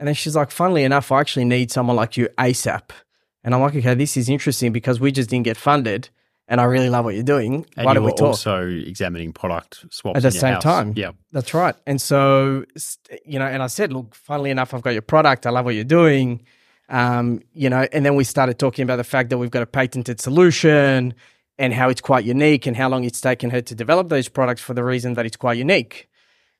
And 0.00 0.08
then 0.08 0.14
she's 0.16 0.34
like, 0.34 0.50
funnily 0.50 0.82
enough, 0.82 1.12
I 1.12 1.20
actually 1.20 1.44
need 1.44 1.70
someone 1.70 1.94
like 1.94 2.16
you 2.16 2.28
ASAP. 2.36 2.90
And 3.44 3.54
I'm 3.54 3.60
like, 3.60 3.76
okay, 3.76 3.94
this 3.94 4.16
is 4.16 4.28
interesting 4.28 4.72
because 4.72 4.98
we 4.98 5.12
just 5.12 5.30
didn't 5.30 5.44
get 5.44 5.56
funded. 5.56 6.08
And 6.50 6.60
I 6.62 6.64
really 6.64 6.88
love 6.88 7.04
what 7.04 7.14
you're 7.14 7.22
doing. 7.22 7.66
And 7.76 7.84
Why 7.84 7.92
you 7.92 7.94
don't 7.96 8.04
we 8.04 8.10
were 8.12 8.16
talk? 8.16 8.28
also 8.28 8.66
examining 8.66 9.32
product 9.34 9.84
swaps 9.90 10.16
At 10.16 10.22
the 10.22 10.30
same 10.30 10.54
house. 10.54 10.62
time. 10.62 10.94
Yeah. 10.96 11.10
That's 11.30 11.52
right. 11.52 11.74
And 11.86 12.00
so, 12.00 12.64
you 13.26 13.38
know, 13.38 13.44
and 13.44 13.62
I 13.62 13.66
said, 13.66 13.92
look, 13.92 14.14
funnily 14.14 14.50
enough, 14.50 14.72
I've 14.72 14.80
got 14.80 14.90
your 14.94 15.02
product. 15.02 15.46
I 15.46 15.50
love 15.50 15.66
what 15.66 15.74
you're 15.74 15.84
doing. 15.84 16.42
Um, 16.88 17.42
you 17.52 17.68
know, 17.68 17.86
and 17.92 18.04
then 18.04 18.14
we 18.16 18.24
started 18.24 18.58
talking 18.58 18.82
about 18.82 18.96
the 18.96 19.04
fact 19.04 19.28
that 19.28 19.36
we've 19.36 19.50
got 19.50 19.62
a 19.62 19.66
patented 19.66 20.22
solution 20.22 21.12
and 21.58 21.74
how 21.74 21.90
it's 21.90 22.00
quite 22.00 22.24
unique 22.24 22.66
and 22.66 22.74
how 22.74 22.88
long 22.88 23.04
it's 23.04 23.20
taken 23.20 23.50
her 23.50 23.60
to 23.60 23.74
develop 23.74 24.08
those 24.08 24.28
products 24.30 24.62
for 24.62 24.72
the 24.72 24.82
reason 24.82 25.14
that 25.14 25.26
it's 25.26 25.36
quite 25.36 25.58
unique. 25.58 26.08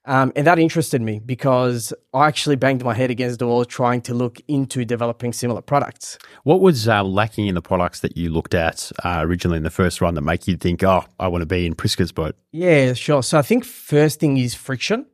Um, 0.09 0.33
and 0.35 0.47
that 0.47 0.59
interested 0.59 1.03
me 1.03 1.19
because 1.19 1.93
I 2.15 2.29
actually 2.29 2.57
banged 2.57 2.83
my 2.83 2.95
head 2.95 3.11
against 3.11 3.41
the 3.41 3.47
wall 3.47 3.67
trying 3.67 4.01
to 4.03 4.15
look 4.15 4.41
into 4.49 4.87
developing 4.87 5.35
similar 5.35 5.61
products. 5.61 6.17
What 6.45 6.63
was 6.63 6.89
uh, 6.89 7.05
lacking 7.05 7.47
in 7.47 7.55
the 7.55 7.61
products 7.61 8.01
that 8.01 8.17
you 8.17 8.31
looked 8.31 8.55
at 8.55 8.91
uh, 9.05 9.19
originally 9.21 9.59
in 9.59 9.65
the 9.65 9.71
first 9.71 10.01
run 10.01 10.15
that 10.15 10.23
make 10.23 10.49
you 10.49 10.57
think, 10.57 10.83
oh, 10.83 11.05
I 11.21 11.29
want 11.29 11.43
to 11.43 11.47
be 11.47 11.67
in 11.67 11.75
Priska's 11.75 12.11
boat? 12.11 12.37
Yeah, 12.53 12.95
sure. 12.95 13.23
So 13.23 13.39
I 13.39 13.43
think 13.43 13.67
first 13.67 14.19
thing 14.19 14.39
is 14.39 14.55
friction. 14.55 15.05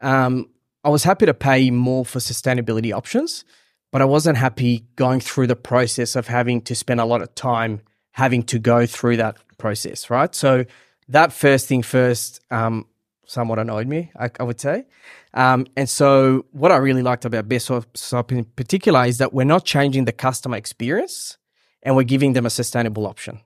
Um, 0.00 0.48
I 0.82 0.88
was 0.88 1.04
happy 1.04 1.26
to 1.26 1.34
pay 1.34 1.70
more 1.70 2.06
for 2.06 2.18
sustainability 2.18 2.90
options, 2.90 3.44
but 3.92 4.00
I 4.00 4.06
wasn't 4.06 4.38
happy 4.38 4.86
going 4.96 5.20
through 5.20 5.48
the 5.48 5.56
process 5.56 6.16
of 6.16 6.26
having 6.26 6.62
to 6.62 6.74
spend 6.74 7.00
a 7.00 7.04
lot 7.04 7.20
of 7.20 7.34
time 7.34 7.82
having 8.12 8.42
to 8.44 8.58
go 8.58 8.86
through 8.86 9.18
that 9.18 9.36
process, 9.58 10.08
right? 10.08 10.34
So 10.34 10.64
that 11.08 11.34
first 11.34 11.66
thing 11.66 11.82
first 11.82 12.40
um, 12.50 12.86
somewhat 13.28 13.58
annoyed 13.58 13.86
me, 13.86 14.10
I, 14.18 14.30
I 14.40 14.42
would 14.42 14.58
say. 14.58 14.86
Um, 15.34 15.66
and 15.76 15.88
so 15.88 16.46
what 16.52 16.72
I 16.72 16.76
really 16.76 17.02
liked 17.02 17.24
about 17.24 17.48
Best 17.48 17.70
Shop 17.94 18.32
in 18.32 18.44
particular 18.44 19.04
is 19.04 19.18
that 19.18 19.32
we're 19.32 19.44
not 19.44 19.64
changing 19.64 20.06
the 20.06 20.12
customer 20.12 20.56
experience 20.56 21.36
and 21.82 21.94
we're 21.94 22.02
giving 22.02 22.32
them 22.32 22.46
a 22.46 22.50
sustainable 22.50 23.06
option. 23.06 23.40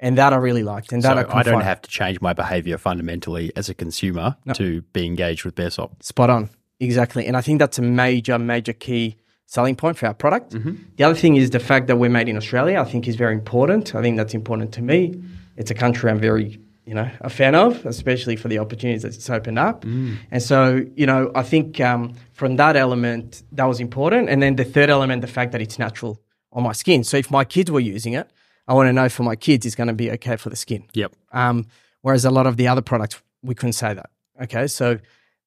And 0.00 0.16
that 0.18 0.32
I 0.32 0.36
really 0.36 0.62
liked. 0.62 0.92
And 0.92 1.02
that 1.02 1.28
So 1.28 1.32
I, 1.32 1.40
I, 1.40 1.42
don't 1.42 1.62
have 1.62 1.82
to 1.82 1.90
change 1.90 2.20
my 2.20 2.32
behavior 2.32 2.78
fundamentally 2.78 3.52
as 3.56 3.68
a 3.68 3.74
consumer 3.74 4.36
to 4.54 4.82
be 4.92 5.06
engaged 5.06 5.44
with 5.44 5.54
Baresop. 5.54 6.02
Spot 6.02 6.30
on. 6.30 6.50
Exactly. 6.80 7.26
And 7.26 7.36
I 7.36 7.40
think 7.40 7.58
that's 7.58 7.78
a 7.78 7.82
major, 7.82 8.38
major 8.38 8.72
key 8.72 9.16
selling 9.46 9.76
point 9.76 9.96
for 9.96 10.06
our 10.06 10.14
product. 10.14 10.54
The 10.96 11.04
other 11.04 11.14
thing 11.14 11.36
is 11.36 11.50
the 11.50 11.60
fact 11.60 11.86
that 11.86 11.96
we're 11.96 12.10
made 12.10 12.28
in 12.28 12.36
Australia, 12.36 12.80
I 12.80 12.84
think 12.84 13.06
is 13.08 13.16
very 13.16 13.34
important. 13.34 13.94
I 13.94 14.02
think 14.02 14.16
that's 14.16 14.34
important 14.34 14.72
to 14.74 14.82
me. 14.82 15.22
It's 15.56 15.70
a 15.70 15.74
country 15.74 16.10
I'm 16.10 16.18
very, 16.18 16.60
you 16.86 16.94
know, 16.94 17.10
a 17.20 17.30
fan 17.30 17.54
of, 17.54 17.86
especially 17.86 18.36
for 18.36 18.48
the 18.48 18.58
opportunities 18.58 19.02
that 19.02 19.14
it's 19.14 19.30
opened 19.30 19.58
up. 19.58 19.84
And 19.84 20.42
so, 20.42 20.84
you 20.94 21.06
know, 21.06 21.30
I 21.34 21.42
think 21.42 21.80
um, 21.80 22.14
from 22.32 22.56
that 22.56 22.76
element, 22.76 23.42
that 23.52 23.64
was 23.64 23.80
important. 23.80 24.28
And 24.28 24.42
then 24.42 24.56
the 24.56 24.64
third 24.64 24.90
element, 24.90 25.22
the 25.22 25.26
fact 25.28 25.52
that 25.52 25.62
it's 25.62 25.78
natural 25.78 26.20
on 26.52 26.62
my 26.62 26.72
skin. 26.72 27.02
So 27.04 27.16
if 27.16 27.30
my 27.30 27.44
kids 27.44 27.70
were 27.70 27.80
using 27.80 28.12
it, 28.12 28.30
I 28.68 28.74
want 28.74 28.88
to 28.88 28.92
know 28.92 29.08
for 29.08 29.22
my 29.22 29.36
kids 29.36 29.66
it's 29.66 29.74
going 29.74 29.88
to 29.88 29.94
be 29.94 30.10
okay 30.12 30.36
for 30.36 30.50
the 30.50 30.56
skin. 30.56 30.84
Yep. 30.92 31.12
Um, 31.32 31.66
whereas 32.02 32.24
a 32.24 32.30
lot 32.30 32.46
of 32.46 32.56
the 32.56 32.68
other 32.68 32.82
products, 32.82 33.20
we 33.42 33.54
couldn't 33.54 33.72
say 33.74 33.94
that. 33.94 34.10
Okay. 34.42 34.66
So 34.66 34.98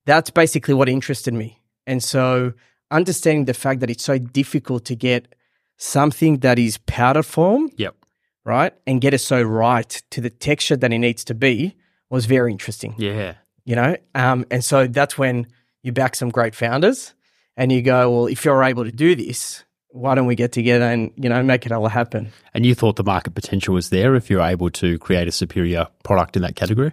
that's 0.06 0.30
basically 0.30 0.74
what 0.74 0.90
interested 0.90 1.34
me. 1.34 1.62
And 1.86 2.04
so 2.04 2.54
understanding 2.92 3.46
the 3.46 3.54
fact 3.54 3.80
that 3.82 3.90
it's 3.90 4.04
so 4.04 4.18
difficult 4.18 4.86
to 4.86 4.96
get 4.96 5.36
something 5.78 6.40
that 6.40 6.58
is 6.58 6.78
powder 6.80 7.24
form, 7.24 7.70
Yep. 7.78 7.96
Right, 8.48 8.74
and 8.88 9.02
get 9.02 9.14
it 9.14 9.20
so 9.20 9.42
right 9.42 10.02
to 10.12 10.22
the 10.22 10.30
texture 10.30 10.78
that 10.78 10.92
it 10.92 10.98
needs 10.98 11.24
to 11.26 11.36
be 11.36 11.76
was 12.10 12.26
very 12.26 12.52
interesting, 12.52 12.96
Yeah. 12.98 13.34
you 13.66 13.76
know? 13.76 13.98
Um, 14.16 14.46
and 14.50 14.64
so 14.64 14.88
that's 14.88 15.18
when 15.18 15.46
you 15.84 15.92
back 15.92 16.16
some 16.16 16.30
great 16.30 16.56
founders 16.56 17.14
and 17.58 17.72
you 17.72 17.82
go, 17.82 18.10
well, 18.10 18.26
if 18.28 18.46
you're 18.46 18.64
able 18.64 18.86
to 18.86 18.92
do 18.92 19.16
this, 19.16 19.64
why 19.90 20.16
don't 20.16 20.26
we 20.28 20.36
get 20.36 20.52
together 20.54 20.86
and, 20.86 21.12
you 21.18 21.28
know, 21.30 21.44
make 21.44 21.66
it 21.66 21.72
all 21.72 21.88
happen? 21.88 22.32
And 22.54 22.66
you 22.66 22.74
thought 22.76 22.96
the 22.96 23.04
market 23.04 23.36
potential 23.36 23.74
was 23.74 23.90
there 23.90 24.16
if 24.16 24.30
you're 24.30 24.42
able 24.42 24.70
to 24.72 24.98
create 25.00 25.28
a 25.28 25.32
superior 25.32 25.88
product 26.04 26.36
in 26.38 26.42
that 26.44 26.56
category? 26.56 26.92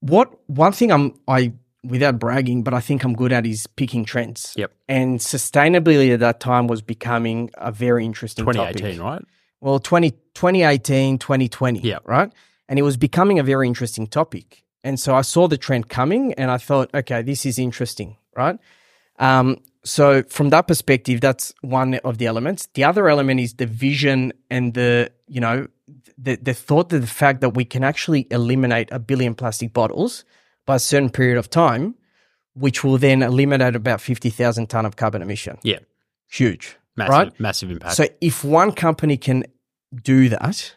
What 0.00 0.30
one 0.48 0.72
thing 0.72 0.90
I'm 0.92 1.14
I 1.28 1.52
without 1.84 2.18
bragging, 2.18 2.62
but 2.62 2.74
I 2.74 2.80
think 2.80 3.04
I'm 3.04 3.14
good 3.14 3.32
at 3.32 3.46
is 3.46 3.66
picking 3.66 4.04
trends. 4.04 4.54
Yep. 4.56 4.72
And 4.88 5.18
sustainability 5.18 6.12
at 6.12 6.20
that 6.20 6.40
time 6.40 6.66
was 6.66 6.82
becoming 6.82 7.50
a 7.54 7.72
very 7.72 8.04
interesting 8.04 8.44
2018, 8.44 8.98
topic. 8.98 9.02
right? 9.02 9.22
Well, 9.60 9.78
20, 9.78 10.12
2018, 10.34 11.18
2020. 11.18 11.80
Yeah. 11.80 11.98
Right. 12.04 12.30
And 12.68 12.78
it 12.78 12.82
was 12.82 12.96
becoming 12.96 13.38
a 13.38 13.42
very 13.42 13.66
interesting 13.66 14.06
topic. 14.06 14.62
And 14.84 14.98
so 14.98 15.14
I 15.14 15.22
saw 15.22 15.46
the 15.48 15.58
trend 15.58 15.88
coming 15.88 16.32
and 16.34 16.50
I 16.50 16.58
thought, 16.58 16.90
okay, 16.94 17.22
this 17.22 17.46
is 17.46 17.58
interesting. 17.58 18.16
Right. 18.36 18.58
Um, 19.18 19.58
so 19.84 20.22
from 20.24 20.50
that 20.50 20.68
perspective, 20.68 21.20
that's 21.20 21.52
one 21.60 21.94
of 22.04 22.18
the 22.18 22.26
elements. 22.26 22.68
The 22.74 22.84
other 22.84 23.08
element 23.08 23.40
is 23.40 23.54
the 23.54 23.66
vision 23.66 24.32
and 24.50 24.74
the, 24.74 25.10
you 25.26 25.40
know, 25.40 25.66
the, 26.16 26.36
the 26.36 26.54
thought 26.54 26.88
that 26.90 27.00
the 27.00 27.06
fact 27.06 27.40
that 27.40 27.50
we 27.50 27.64
can 27.64 27.82
actually 27.84 28.26
eliminate 28.30 28.88
a 28.92 28.98
billion 28.98 29.34
plastic 29.34 29.72
bottles 29.72 30.24
by 30.66 30.76
a 30.76 30.78
certain 30.78 31.10
period 31.10 31.36
of 31.36 31.50
time, 31.50 31.94
which 32.54 32.84
will 32.84 32.96
then 32.98 33.22
eliminate 33.22 33.74
about 33.74 34.00
50,000 34.00 34.68
ton 34.68 34.86
of 34.86 34.96
carbon 34.96 35.20
emission. 35.20 35.58
Yeah. 35.62 35.78
Huge. 36.30 36.76
Massive, 36.96 37.10
Right? 37.10 37.40
massive 37.40 37.70
impact. 37.70 37.96
So 37.96 38.06
if 38.20 38.44
one 38.44 38.70
company 38.72 39.16
can 39.16 39.44
do 40.02 40.28
that, 40.28 40.74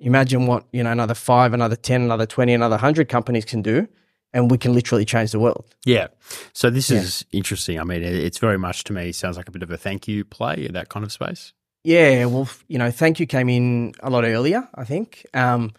imagine 0.00 0.46
what, 0.46 0.64
you 0.72 0.82
know, 0.82 0.90
another 0.92 1.14
five, 1.14 1.52
another 1.54 1.76
10, 1.76 2.02
another 2.02 2.26
20, 2.26 2.52
another 2.54 2.74
100 2.76 3.08
companies 3.08 3.44
can 3.44 3.62
do, 3.62 3.86
and 4.32 4.50
we 4.50 4.58
can 4.58 4.74
literally 4.74 5.04
change 5.04 5.32
the 5.32 5.38
world. 5.40 5.74
yeah. 5.84 6.08
So 6.52 6.70
this 6.70 6.90
Yeah. 6.90 6.98
is 6.98 7.24
interesting. 7.32 7.80
I 7.80 7.84
mean, 7.84 8.02
it's 8.02 8.38
very 8.38 8.58
much 8.58 8.84
to 8.84 8.92
me 8.92 9.12
sounds 9.12 9.36
like 9.36 9.48
a 9.48 9.52
bit 9.52 9.62
of 9.62 9.70
a 9.70 9.76
thank 9.76 10.06
you 10.08 10.24
play 10.24 10.66
in 10.66 10.72
that 10.74 10.88
kind 10.88 11.04
of 11.04 11.12
space. 11.12 11.52
Yeah, 11.84 12.26
well, 12.26 12.48
you 12.66 12.76
know, 12.78 12.90
thank 12.90 13.18
you 13.20 13.26
came 13.26 13.48
in 13.48 13.94
a 14.00 14.10
lot 14.10 14.24
earlier, 14.24 14.68
I 14.74 14.84
think. 14.84 15.24
Um, 15.32 15.72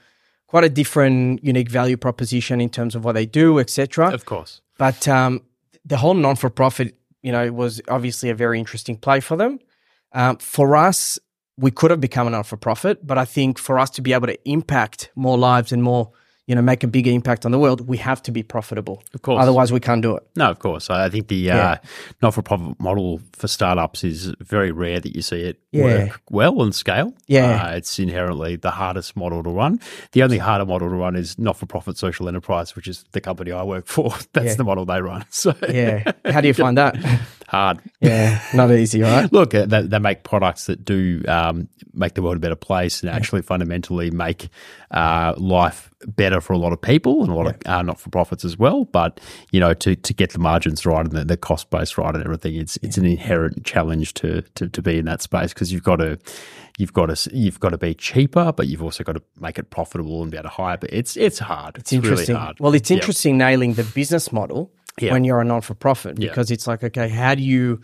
quite 0.48 0.63
a 0.63 0.69
different, 0.69 1.43
unique 1.43 1.69
value 1.69 1.98
proposition 1.98 2.59
in 2.62 2.69
terms 2.69 2.95
of 2.95 3.03
what 3.03 3.13
they 3.13 3.25
do, 3.27 3.59
etc. 3.59 4.09
Of 4.12 4.25
course. 4.25 4.62
But 4.77 5.07
um, 5.07 5.41
the 5.86 5.98
whole 5.98 6.15
non 6.15 6.36
for 6.36 6.50
profit, 6.50 6.95
you 7.21 7.31
know, 7.31 7.51
was 7.51 7.81
obviously 7.88 8.29
a 8.31 8.36
very 8.36 8.57
interesting 8.57 8.98
play 8.98 9.19
for 9.19 9.38
them. 9.38 9.59
Um, 10.13 10.38
for 10.38 10.75
us, 10.75 11.19
we 11.59 11.71
could 11.71 11.91
have 11.91 11.99
become 11.99 12.27
a 12.27 12.29
not 12.29 12.45
for 12.45 12.57
profit, 12.57 13.05
but 13.05 13.17
I 13.17 13.25
think 13.25 13.59
for 13.59 13.77
us 13.77 13.89
to 13.91 14.01
be 14.01 14.13
able 14.13 14.27
to 14.27 14.49
impact 14.49 15.11
more 15.15 15.37
lives 15.37 15.71
and 15.71 15.83
more, 15.83 16.11
you 16.49 16.55
know, 16.55 16.61
make 16.63 16.83
a 16.83 16.87
bigger 16.87 17.11
impact 17.11 17.45
on 17.45 17.51
the 17.51 17.59
world, 17.59 17.87
we 17.87 17.95
have 17.97 18.23
to 18.23 18.31
be 18.31 18.41
profitable. 18.41 19.03
Of 19.13 19.21
course. 19.21 19.39
Otherwise, 19.41 19.71
we 19.71 19.79
can't 19.79 20.01
do 20.01 20.15
it. 20.15 20.23
No, 20.35 20.49
of 20.49 20.57
course. 20.57 20.89
I 20.89 21.07
think 21.07 21.27
the 21.27 21.35
Yeah. 21.35 21.69
uh, 21.73 21.75
not-for-profit 22.23 22.79
model 22.79 23.21
for 23.33 23.47
startups 23.47 24.03
is 24.03 24.33
very 24.41 24.71
rare 24.71 24.99
that 24.99 25.15
you 25.15 25.21
see 25.21 25.41
it 25.43 25.59
Yeah. 25.71 25.83
work 25.83 26.21
well 26.31 26.61
and 26.63 26.73
scale. 26.73 27.13
Yeah. 27.27 27.67
uh, 27.67 27.75
it's 27.75 27.99
inherently 27.99 28.55
the 28.55 28.71
hardest 28.71 29.15
model 29.15 29.43
to 29.43 29.49
run. 29.51 29.79
The 30.13 30.23
only 30.23 30.39
harder 30.39 30.65
model 30.65 30.89
to 30.89 30.95
run 30.95 31.15
is 31.15 31.37
not-for-profit 31.37 31.97
social 31.99 32.27
enterprise, 32.27 32.75
which 32.75 32.87
is 32.87 33.05
the 33.11 33.21
company 33.21 33.51
I 33.51 33.61
work 33.61 33.85
for. 33.95 34.09
That's 34.33 34.47
Yeah. 34.47 34.53
the 34.55 34.63
model 34.63 34.85
they 34.85 35.01
run. 35.01 35.25
So 35.29 35.53
Yeah. 35.69 36.11
How 36.25 36.41
do 36.41 36.47
you 36.47 36.53
find 36.65 36.77
that? 36.79 36.97
hard. 37.47 37.79
Yeah, 37.99 38.39
not 38.53 38.71
easy, 38.71 39.01
right? 39.01 39.31
Look, 39.33 39.55
uh, 39.55 39.65
they, 39.65 39.81
they 39.81 39.97
make 39.99 40.21
products 40.23 40.65
that 40.67 40.85
do 40.85 41.23
um, 41.27 41.67
make 41.93 42.13
the 42.13 42.21
world 42.21 42.37
a 42.37 42.39
better 42.39 42.55
place 42.55 43.01
and 43.01 43.09
actually 43.09 43.41
fundamentally 43.41 44.11
make 44.11 44.49
uh, 44.91 45.34
life 45.38 45.91
better 46.08 46.39
for 46.41 46.53
a 46.53 46.58
lot 46.58 46.72
of 46.74 46.81
people 46.81 47.22
and 47.22 47.29
a 47.31 47.36
lot 47.36 47.48
of 47.48 47.55
uh, 47.65 47.81
not 47.81 48.00
for 48.00 48.10
profits 48.10 48.43
as 48.46 48.58
well. 48.58 48.86
But 48.86 49.19
you 49.51 49.60
know, 49.60 49.74
to, 49.75 49.96
to 49.96 50.13
get 50.13 50.31
the 50.31 50.39
margins 50.39 50.86
right 50.86 51.01
and 51.05 51.12
the, 51.12 51.25
the 51.25 51.38
cost 51.38 51.69
base 51.69 51.98
right 51.98 52.13
and 52.15 52.24
everything, 52.24 52.55
it's 52.55 52.77
it's 52.81 52.98
an 52.98 53.05
inherent 53.05 53.65
challenge 53.65 54.13
to 54.15 54.41
to, 54.55 54.67
to 54.69 54.81
be 54.81 54.98
in 54.98 55.05
that 55.05 55.22
space 55.22 55.53
because 55.53 55.72
you've 55.74 55.84
got 55.84 55.98
to. 55.98 56.17
You've 56.77 56.93
got 56.93 57.08
to 57.13 57.36
you've 57.36 57.60
got 57.60 57.69
to 57.72 57.77
be 57.77 57.93
cheaper, 57.93 58.53
but 58.53 58.67
you've 58.67 58.81
also 58.81 59.03
got 59.03 59.12
to 59.17 59.22
make 59.38 59.60
it 59.60 59.69
profitable 59.69 60.22
and 60.22 60.31
be 60.31 60.38
able 60.38 60.43
to 60.48 60.55
hire. 60.55 60.77
But 60.77 60.93
it's 60.93 61.17
it's 61.17 61.38
hard. 61.38 61.75
It's, 61.75 61.91
It's 61.91 61.93
interesting. 61.93 62.36
really 62.36 62.46
hard. 62.46 62.60
Well, 62.62 62.74
it's 62.74 62.89
Yeah. 62.89 62.96
interesting 62.96 63.38
nailing 63.38 63.74
the 63.74 63.84
business 63.84 64.31
model 64.31 64.72
Yeah. 64.98 65.12
when 65.12 65.25
you're 65.25 65.41
a 65.41 65.43
non 65.43 65.60
for 65.60 65.74
profit 65.74 66.17
Yeah. 66.17 66.29
because 66.29 66.51
it's 66.51 66.67
like, 66.67 66.81
okay, 66.81 67.10
how 67.10 67.36
do 67.36 67.43
you, 67.43 67.81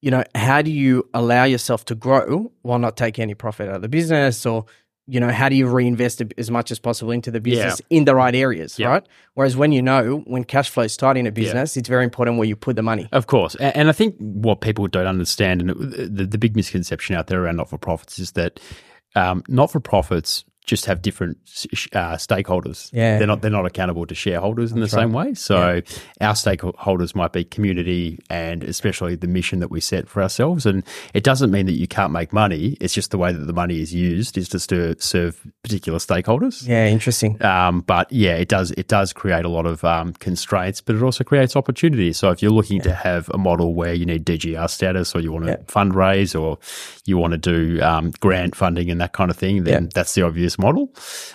you 0.00 0.10
know, 0.10 0.24
how 0.34 0.62
do 0.62 0.70
you 0.70 1.06
allow 1.12 1.44
yourself 1.44 1.84
to 1.86 1.94
grow 1.94 2.50
while 2.62 2.78
not 2.78 2.96
taking 2.96 3.24
any 3.24 3.34
profit 3.34 3.68
out 3.68 3.74
of 3.76 3.82
the 3.82 3.90
business 3.90 4.46
or, 4.46 4.64
you 5.10 5.18
know, 5.18 5.30
how 5.30 5.48
do 5.48 5.56
you 5.56 5.66
reinvest 5.66 6.22
as 6.38 6.50
much 6.50 6.70
as 6.70 6.78
possible 6.78 7.10
into 7.10 7.30
the 7.30 7.40
business 7.40 7.82
in 7.90 8.04
the 8.04 8.14
right 8.14 8.34
areas, 8.34 8.78
Yeah. 8.78 8.88
right? 8.88 9.06
Whereas 9.34 9.56
when 9.56 9.72
you 9.72 9.82
know 9.82 10.22
when 10.26 10.44
cash 10.44 10.70
flow 10.70 10.84
is 10.84 10.96
tight 10.96 11.16
in 11.16 11.26
a 11.26 11.32
business, 11.32 11.76
it's 11.76 11.88
very 11.88 12.04
important 12.04 12.38
where 12.38 12.46
you 12.46 12.56
put 12.56 12.76
the 12.76 12.82
money. 12.82 13.08
Of 13.12 13.26
course. 13.26 13.54
And 13.56 13.88
I 13.88 13.92
think 13.92 14.14
what 14.18 14.60
people 14.60 14.86
don't 14.86 15.06
understand, 15.06 15.62
and 15.62 15.70
the, 15.70 16.26
the 16.26 16.38
big 16.38 16.54
misconception 16.54 17.16
out 17.16 17.26
there 17.26 17.42
around 17.42 17.56
not 17.56 17.68
for 17.68 17.78
profits 17.78 18.18
is 18.18 18.32
that 18.32 18.60
um, 19.16 19.42
not 19.48 19.72
for 19.72 19.80
profits 19.80 20.44
just 20.66 20.86
have 20.86 21.02
different 21.02 21.38
uh, 21.94 22.14
stakeholders. 22.16 22.90
Yeah. 22.92 23.18
They're 23.18 23.26
not, 23.26 23.40
they're 23.42 23.50
not 23.50 23.66
accountable 23.66 24.06
to 24.06 24.14
shareholders 24.14 24.70
in 24.72 24.80
the 24.80 24.88
same 24.88 25.12
way. 25.12 25.34
So 25.34 25.80
our 26.20 26.34
stakeholders 26.34 27.14
might 27.14 27.32
be 27.32 27.44
community 27.44 28.18
and 28.28 28.62
especially 28.62 29.16
the 29.16 29.26
mission 29.26 29.60
that 29.60 29.70
we 29.70 29.80
set 29.80 30.08
for 30.08 30.22
ourselves. 30.22 30.66
And 30.66 30.84
it 31.14 31.24
doesn't 31.24 31.50
mean 31.50 31.66
that 31.66 31.72
you 31.72 31.88
can't 31.88 32.12
make 32.12 32.32
money. 32.32 32.76
It's 32.80 32.94
just 32.94 33.10
the 33.10 33.18
way 33.18 33.32
that 33.32 33.44
the 33.46 33.52
money 33.52 33.80
is 33.80 33.92
used 33.94 34.38
is 34.38 34.48
just 34.48 34.68
to 34.68 35.00
serve 35.00 35.40
particular 35.62 35.98
stakeholders. 35.98 36.66
Yeah, 36.68 36.86
interesting. 36.86 37.42
Um, 37.42 37.80
but 37.80 38.10
yeah, 38.12 38.34
it 38.34 38.48
does 38.48 38.70
it 38.72 38.86
does 38.86 39.12
create 39.12 39.44
a 39.44 39.48
lot 39.48 39.66
of 39.66 39.82
um, 39.84 40.12
constraints, 40.14 40.80
but 40.80 40.94
it 40.94 41.02
also 41.02 41.24
creates 41.24 41.56
opportunities. 41.56 42.18
So 42.18 42.30
if 42.30 42.42
you're 42.42 42.52
looking 42.52 42.80
to 42.82 42.92
have 42.92 43.28
a 43.34 43.38
model 43.38 43.74
where 43.74 43.94
you 43.94 44.06
need 44.06 44.24
DGR 44.24 44.68
status, 44.70 45.14
or 45.14 45.20
you 45.20 45.32
want 45.32 45.46
to 45.46 45.50
Yeah. 45.50 45.56
fundraise, 45.66 46.38
or 46.40 46.58
you 47.06 47.18
want 47.18 47.32
to 47.32 47.38
do 47.38 47.82
um, 47.82 48.12
grant 48.20 48.54
funding 48.54 48.90
and 48.90 49.00
that 49.00 49.12
kind 49.12 49.30
of 49.30 49.36
thing, 49.36 49.64
then 49.64 49.84
Yeah. 49.84 49.88
that's 49.94 50.14
the 50.14 50.22
obvious 50.22 50.49
model. 50.58 50.94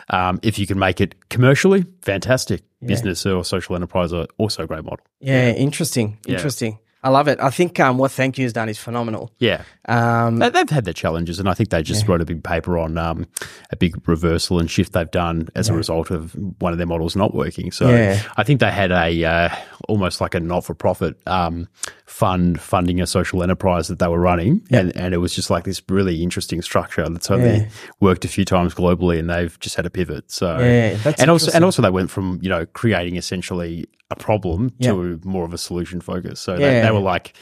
Um, 0.09 0.39
if 0.43 0.59
you 0.59 0.67
can 0.67 0.79
make 0.79 1.01
it 1.01 1.15
commercially, 1.29 1.85
fantastic. 2.01 2.61
Business 2.81 3.25
or 3.25 3.43
social 3.43 3.75
enterprise 3.75 4.13
are 4.13 4.27
also 4.37 4.63
a 4.63 4.67
great 4.67 4.83
model. 4.83 5.03
Yeah, 5.19 5.49
interesting. 5.51 6.19
Yeah. 6.25 6.35
Interesting. 6.35 6.77
I 7.05 7.09
love 7.09 7.27
it. 7.27 7.39
I 7.39 7.51
think 7.51 7.79
um, 7.79 7.99
what 7.99 8.11
Thank 8.11 8.39
You 8.39 8.45
has 8.45 8.51
done 8.53 8.67
is 8.67 8.79
phenomenal. 8.79 9.31
Yeah. 9.37 9.61
Um, 9.87 10.37
They- 10.39 10.49
They've 10.49 10.69
had 10.69 10.85
their 10.85 10.93
challenges, 10.93 11.39
and 11.39 11.47
I 11.47 11.53
think 11.53 11.69
they 11.69 11.83
just 11.83 12.07
wrote 12.07 12.19
a 12.19 12.25
big 12.25 12.43
paper 12.43 12.79
on 12.79 12.97
um, 12.97 13.27
a 13.71 13.75
big 13.75 14.07
reversal 14.07 14.57
and 14.59 14.69
shift 14.71 14.93
they've 14.93 15.11
done 15.11 15.47
as 15.55 15.69
a 15.69 15.73
result 15.73 16.09
of 16.09 16.33
one 16.59 16.71
of 16.71 16.79
their 16.79 16.87
models 16.87 17.15
not 17.15 17.35
working. 17.35 17.71
So 17.71 17.89
Yeah. 17.89 18.19
I 18.37 18.43
think 18.43 18.59
they 18.59 18.71
had 18.71 18.91
a 18.91 19.23
uh, 19.23 19.49
almost 19.87 20.19
like 20.19 20.33
a 20.33 20.39
not-for-profit 20.39 21.15
um, 21.27 21.67
fund 22.07 22.59
funding 22.59 22.99
a 23.01 23.05
social 23.05 23.43
enterprise 23.43 23.87
that 23.87 23.99
they 23.99 24.07
were 24.07 24.19
running, 24.19 24.63
and, 24.71 24.95
and 24.97 25.13
it 25.13 25.17
was 25.17 25.35
just 25.35 25.51
like 25.51 25.63
this 25.65 25.83
really 25.89 26.23
interesting 26.23 26.61
structure 26.63 27.07
that's 27.07 27.29
only 27.29 27.57
Yeah. 27.57 27.69
worked 27.99 28.25
a 28.25 28.27
few 28.27 28.45
times 28.45 28.73
globally, 28.73 29.19
and 29.19 29.29
they've 29.29 29.57
just 29.59 29.75
had 29.75 29.83
to 29.83 29.91
pivot. 29.91 30.31
So 30.31 30.57
Yeah, 30.57 30.95
that's 31.03 31.21
and 31.21 31.29
also 31.29 31.51
and 31.53 31.63
also 31.63 31.83
they 31.83 31.91
went 31.91 32.09
from 32.09 32.39
you 32.41 32.49
know 32.49 32.65
creating 32.65 33.15
essentially 33.15 33.85
a 34.11 34.15
problem 34.15 34.71
to 34.81 35.19
more 35.23 35.45
of 35.45 35.53
a 35.53 35.57
solution 35.57 35.99
focus. 36.01 36.39
So 36.39 36.55
they, 36.57 36.61
Yeah. 36.77 36.85
they 36.85 36.91
were 36.91 36.99
like, 36.99 37.33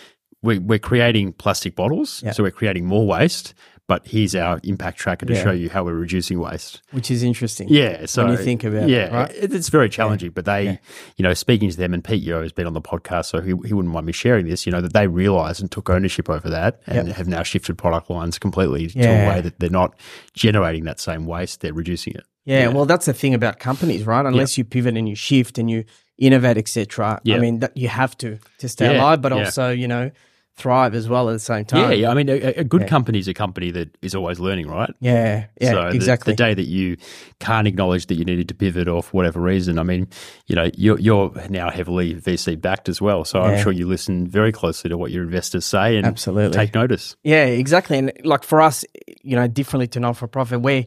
we, 0.41 0.59
we're 0.59 0.79
creating 0.79 1.33
plastic 1.33 1.75
bottles, 1.75 2.21
Yeah. 2.25 2.31
so 2.31 2.43
we're 2.43 2.51
creating 2.51 2.85
more 2.85 3.05
waste. 3.07 3.53
But 3.85 4.07
here's 4.07 4.33
our 4.33 4.61
impact 4.63 4.97
tracker 4.97 5.25
to 5.25 5.33
Yeah. 5.33 5.43
show 5.43 5.51
you 5.51 5.69
how 5.69 5.83
we're 5.83 5.93
reducing 5.93 6.39
waste. 6.39 6.81
which 6.91 7.11
is 7.11 7.21
interesting. 7.21 7.67
Yeah, 7.69 8.05
so 8.05 8.23
when 8.23 8.31
you 8.31 8.37
think 8.37 8.63
about 8.63 8.83
it, 8.83 8.89
yeah, 8.89 9.13
right? 9.13 9.31
it- 9.35 9.53
it's 9.53 9.67
very 9.67 9.89
challenging. 9.89 10.31
But 10.31 10.45
they, 10.45 10.79
you 11.17 11.23
know, 11.23 11.33
speaking 11.33 11.69
to 11.69 11.75
them, 11.75 11.93
and 11.93 12.01
Pete 12.01 12.23
Yo 12.23 12.41
has 12.41 12.53
been 12.53 12.65
on 12.65 12.71
the 12.73 12.81
podcast, 12.81 13.25
so 13.25 13.41
he, 13.41 13.49
he 13.65 13.73
wouldn't 13.73 13.93
mind 13.93 14.05
me 14.05 14.13
sharing 14.13 14.47
this. 14.47 14.65
You 14.65 14.71
know 14.71 14.79
that 14.79 14.93
they 14.93 15.07
realised 15.07 15.59
and 15.59 15.69
took 15.69 15.89
ownership 15.89 16.29
over 16.29 16.49
that, 16.49 16.79
and 16.87 17.09
Yep. 17.09 17.17
have 17.17 17.27
now 17.27 17.43
shifted 17.43 17.77
product 17.77 18.09
lines 18.09 18.39
completely 18.39 18.87
to 18.87 18.99
a 19.01 19.27
way 19.27 19.41
that 19.41 19.59
they're 19.59 19.69
not 19.69 19.95
generating 20.33 20.85
that 20.85 21.01
same 21.01 21.25
waste; 21.25 21.59
they're 21.59 21.73
reducing 21.73 22.13
it. 22.15 22.23
Yeah, 22.45 22.69
well, 22.69 22.85
that's 22.85 23.05
the 23.05 23.13
thing 23.13 23.33
about 23.33 23.59
companies, 23.59 24.05
right? 24.05 24.25
Unless 24.25 24.57
you 24.57 24.63
pivot 24.63 24.95
and 24.97 25.07
you 25.09 25.15
shift 25.15 25.57
and 25.57 25.69
you 25.69 25.83
innovate, 26.17 26.57
etc. 26.57 27.19
Yeah. 27.23 27.35
I 27.35 27.39
mean, 27.39 27.59
that 27.59 27.75
you 27.77 27.87
have 27.89 28.17
to 28.19 28.39
to 28.59 28.69
stay 28.69 28.93
Yeah, 28.93 29.01
alive, 29.01 29.21
but 29.21 29.31
yeah. 29.31 29.39
also 29.45 29.69
you 29.71 29.87
know 29.87 30.11
thrive 30.55 30.93
as 30.93 31.09
well 31.09 31.29
at 31.29 31.33
the 31.33 31.39
same 31.39 31.65
time. 31.65 31.89
yeah. 31.89 31.95
Yeah. 31.95 32.11
I 32.11 32.13
mean, 32.13 32.29
a, 32.29 32.33
a 32.59 32.63
good 32.63 32.87
company 32.87 33.17
is 33.17 33.27
a 33.27 33.33
company 33.33 33.71
that 33.71 33.97
is 34.03 34.13
always 34.13 34.39
learning, 34.39 34.67
right? 34.67 34.93
yeah, 34.99 35.47
yeah, 35.59 35.71
so 35.71 35.89
the- 35.89 35.95
exactly. 35.95 36.33
The, 36.33 36.37
day 36.37 36.53
that 36.53 36.67
you 36.67 36.97
can't 37.39 37.67
acknowledge 37.67 38.05
that 38.05 38.15
you 38.15 38.23
needed 38.23 38.49
to 38.49 38.53
pivot 38.53 38.87
or 38.87 39.01
for 39.01 39.09
whatever 39.17 39.41
reason, 39.41 39.79
I 39.79 39.83
mean, 39.83 40.07
you 40.45 40.55
know, 40.55 40.69
you're, 40.75 40.99
you're 40.99 41.31
now 41.49 41.71
heavily 41.71 42.13
VC 42.13 42.61
backed 42.61 42.87
as 42.87 43.01
well. 43.01 43.25
So 43.25 43.41
I'm 43.41 43.59
sure 43.63 43.71
you 43.71 43.87
listen 43.87 44.27
very 44.27 44.51
closely 44.51 44.91
to 44.91 44.95
what 44.97 45.09
your 45.09 45.23
investors 45.23 45.65
say 45.65 45.97
and 45.97 46.05
Absolutely. 46.05 46.55
take 46.55 46.75
notice. 46.75 47.15
Yeah, 47.23 47.45
exactly. 47.45 47.97
And 47.97 48.11
like 48.23 48.43
for 48.43 48.61
us, 48.61 48.85
you 49.23 49.35
know, 49.35 49.47
differently 49.47 49.87
to 49.87 49.99
non 49.99 50.13
for 50.13 50.27
profit, 50.27 50.61
we 50.61 50.85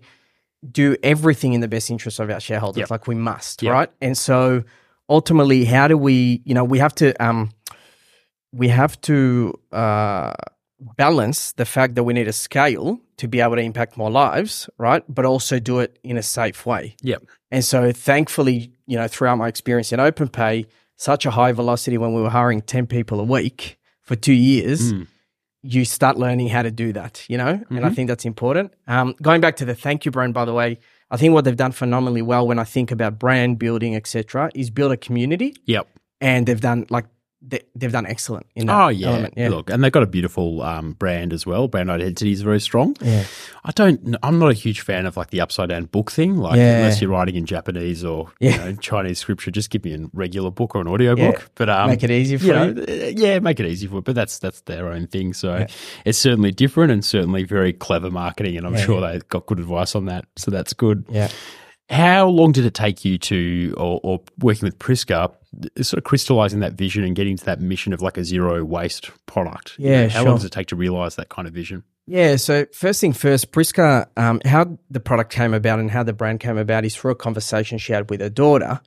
do 0.70 0.94
everything 1.02 1.54
in 1.54 1.60
the 1.60 1.66
best 1.68 1.90
interest 1.90 2.20
of 2.20 2.30
our 2.30 2.38
shareholders. 2.38 2.78
Yep. 2.82 2.90
Like 2.90 3.08
we 3.08 3.16
must, 3.16 3.64
Yep. 3.64 3.72
right? 3.72 3.90
And 4.00 4.16
so 4.16 4.62
ultimately, 5.08 5.64
how 5.64 5.88
do 5.88 5.96
we, 5.96 6.42
you 6.44 6.54
know, 6.54 6.64
we 6.64 6.78
have 6.78 6.94
to, 6.96 7.14
um, 7.24 7.50
we 8.52 8.68
have 8.68 9.00
to 9.02 9.58
uh, 9.72 10.32
balance 10.96 11.52
the 11.52 11.64
fact 11.64 11.94
that 11.94 12.04
we 12.04 12.12
need 12.14 12.28
a 12.28 12.32
scale 12.32 13.00
to 13.18 13.28
be 13.28 13.40
able 13.40 13.56
to 13.56 13.62
impact 13.62 13.96
more 13.96 14.10
lives, 14.10 14.68
right? 14.78 15.02
But 15.08 15.24
also 15.24 15.58
do 15.58 15.80
it 15.80 15.98
in 16.02 16.16
a 16.18 16.22
safe 16.22 16.66
way. 16.66 16.96
Yeah. 17.02 17.16
And 17.50 17.64
so 17.64 17.92
thankfully, 17.92 18.72
you 18.86 18.96
know, 18.96 19.08
throughout 19.08 19.36
my 19.38 19.48
experience 19.48 19.92
in 19.92 20.00
OpenPay, 20.00 20.66
such 20.96 21.26
a 21.26 21.30
high 21.30 21.52
velocity 21.52 21.98
when 21.98 22.14
we 22.14 22.22
were 22.22 22.30
hiring 22.30 22.60
10 22.62 22.86
people 22.86 23.20
a 23.20 23.24
week 23.24 23.78
for 24.02 24.16
two 24.16 24.32
years, 24.32 24.92
Mm. 24.92 25.06
you 25.62 25.84
start 25.84 26.16
learning 26.16 26.48
how 26.48 26.62
to 26.62 26.70
do 26.70 26.92
that, 26.92 27.24
you 27.28 27.36
know? 27.36 27.48
And 27.48 27.66
Mm-hmm. 27.66 27.84
I 27.84 27.90
think 27.90 28.08
that's 28.08 28.24
important. 28.24 28.72
Um, 28.86 29.14
going 29.20 29.40
back 29.40 29.56
to 29.56 29.64
the 29.64 29.74
thank 29.74 30.04
you 30.04 30.10
brand, 30.10 30.32
by 30.34 30.44
the 30.44 30.52
way, 30.54 30.78
I 31.10 31.16
think 31.16 31.34
what 31.34 31.44
they've 31.44 31.56
done 31.56 31.72
phenomenally 31.72 32.22
well 32.22 32.46
when 32.46 32.58
I 32.58 32.64
think 32.64 32.90
about 32.90 33.18
brand 33.18 33.58
building, 33.58 33.94
etc., 33.94 34.50
is 34.54 34.70
build 34.70 34.92
a 34.92 34.96
community 34.96 35.54
Yep. 35.66 35.88
and 36.20 36.46
they've 36.46 36.60
done 36.60 36.86
like 36.90 37.06
they, 37.48 37.60
they've 37.76 37.92
done 37.92 38.06
excellent 38.06 38.46
in 38.56 38.66
that 38.66 38.74
Oh 38.84 38.88
yeah. 38.88 39.08
element. 39.08 39.34
Yeah. 39.36 39.50
look, 39.50 39.70
and 39.70 39.82
they've 39.84 39.92
got 39.92 40.02
a 40.02 40.06
beautiful 40.06 40.62
um, 40.62 40.92
brand 40.94 41.32
as 41.32 41.46
well. 41.46 41.68
Brand 41.68 41.90
identity 41.90 42.32
is 42.32 42.42
very 42.42 42.60
strong. 42.60 42.96
Yeah. 43.00 43.24
I 43.64 43.70
don't. 43.72 44.16
I'm 44.22 44.38
not 44.38 44.50
a 44.50 44.54
huge 44.54 44.80
fan 44.80 45.06
of 45.06 45.16
like 45.16 45.30
the 45.30 45.40
upside 45.40 45.68
down 45.68 45.84
book 45.84 46.10
thing. 46.10 46.36
Like 46.38 46.56
Yeah. 46.56 46.78
unless 46.78 47.00
you're 47.00 47.10
writing 47.10 47.36
in 47.36 47.46
Japanese 47.46 48.04
or 48.04 48.32
Yeah. 48.40 48.50
you 48.50 48.58
know, 48.58 48.72
Chinese 48.80 49.18
scripture, 49.20 49.50
just 49.50 49.70
give 49.70 49.84
me 49.84 49.94
a 49.94 50.06
regular 50.12 50.50
book 50.50 50.74
or 50.74 50.80
an 50.80 50.88
audio 50.88 51.14
book. 51.14 51.50
But 51.54 51.68
um, 51.70 51.90
Make 51.90 52.02
it 52.02 52.10
easy 52.10 52.36
for 52.36 52.46
you 52.46 52.52
know, 52.52 52.74
uh, 52.88 52.92
yeah, 53.14 53.38
make 53.38 53.60
it 53.60 53.66
easy 53.66 53.86
for. 53.86 54.02
But 54.02 54.14
that's 54.16 54.38
that's 54.38 54.62
their 54.62 54.88
own 54.88 55.06
thing. 55.06 55.32
So 55.32 55.66
it's 56.04 56.18
certainly 56.18 56.50
different 56.50 56.90
and 56.92 57.04
certainly 57.04 57.44
very 57.44 57.72
clever 57.72 58.10
marketing. 58.10 58.56
And 58.56 58.66
I'm 58.66 58.76
sure 58.76 59.00
they 59.00 59.20
got 59.28 59.46
good 59.46 59.60
advice 59.60 59.94
on 59.94 60.06
that. 60.06 60.24
So 60.36 60.50
that's 60.50 60.72
good. 60.72 61.04
Yeah. 61.08 61.28
How 61.88 62.26
long 62.26 62.50
did 62.50 62.66
it 62.66 62.74
take 62.74 63.04
you 63.04 63.16
to, 63.16 63.72
or, 63.76 64.00
or 64.02 64.20
working 64.40 64.66
with 64.66 64.76
Priska, 64.80 65.32
sort 65.80 65.98
of 65.98 66.04
crystallizing 66.04 66.60
that 66.60 66.74
vision 66.74 67.04
and 67.04 67.14
getting 67.16 67.36
to 67.36 67.44
that 67.44 67.60
mission 67.60 67.92
of 67.92 68.02
like 68.02 68.16
a 68.18 68.24
zero 68.24 68.64
waste 68.64 69.10
product? 69.26 69.78
You 69.78 69.90
Yeah, 69.90 70.02
know, 70.02 70.08
how 70.08 70.18
sure. 70.20 70.28
long 70.28 70.36
does 70.36 70.44
it 70.44 70.52
take 70.52 70.66
to 70.68 70.76
realize 70.76 71.16
that 71.16 71.28
kind 71.28 71.46
of 71.48 71.54
vision? 71.54 71.84
Yeah. 72.06 72.36
So 72.36 72.66
first 72.72 73.00
thing 73.00 73.12
first, 73.12 73.50
Priska, 73.52 74.06
um, 74.16 74.40
how 74.44 74.78
the 74.90 75.00
product 75.00 75.32
came 75.32 75.52
about 75.54 75.78
and 75.80 75.90
how 75.90 76.02
the 76.02 76.12
brand 76.12 76.40
came 76.40 76.56
about 76.58 76.84
is 76.84 76.94
through 76.94 77.12
a 77.12 77.16
conversation 77.16 77.78
she 77.78 77.92
had 77.92 78.08
with 78.10 78.20
her 78.20 78.30
daughter 78.30 78.80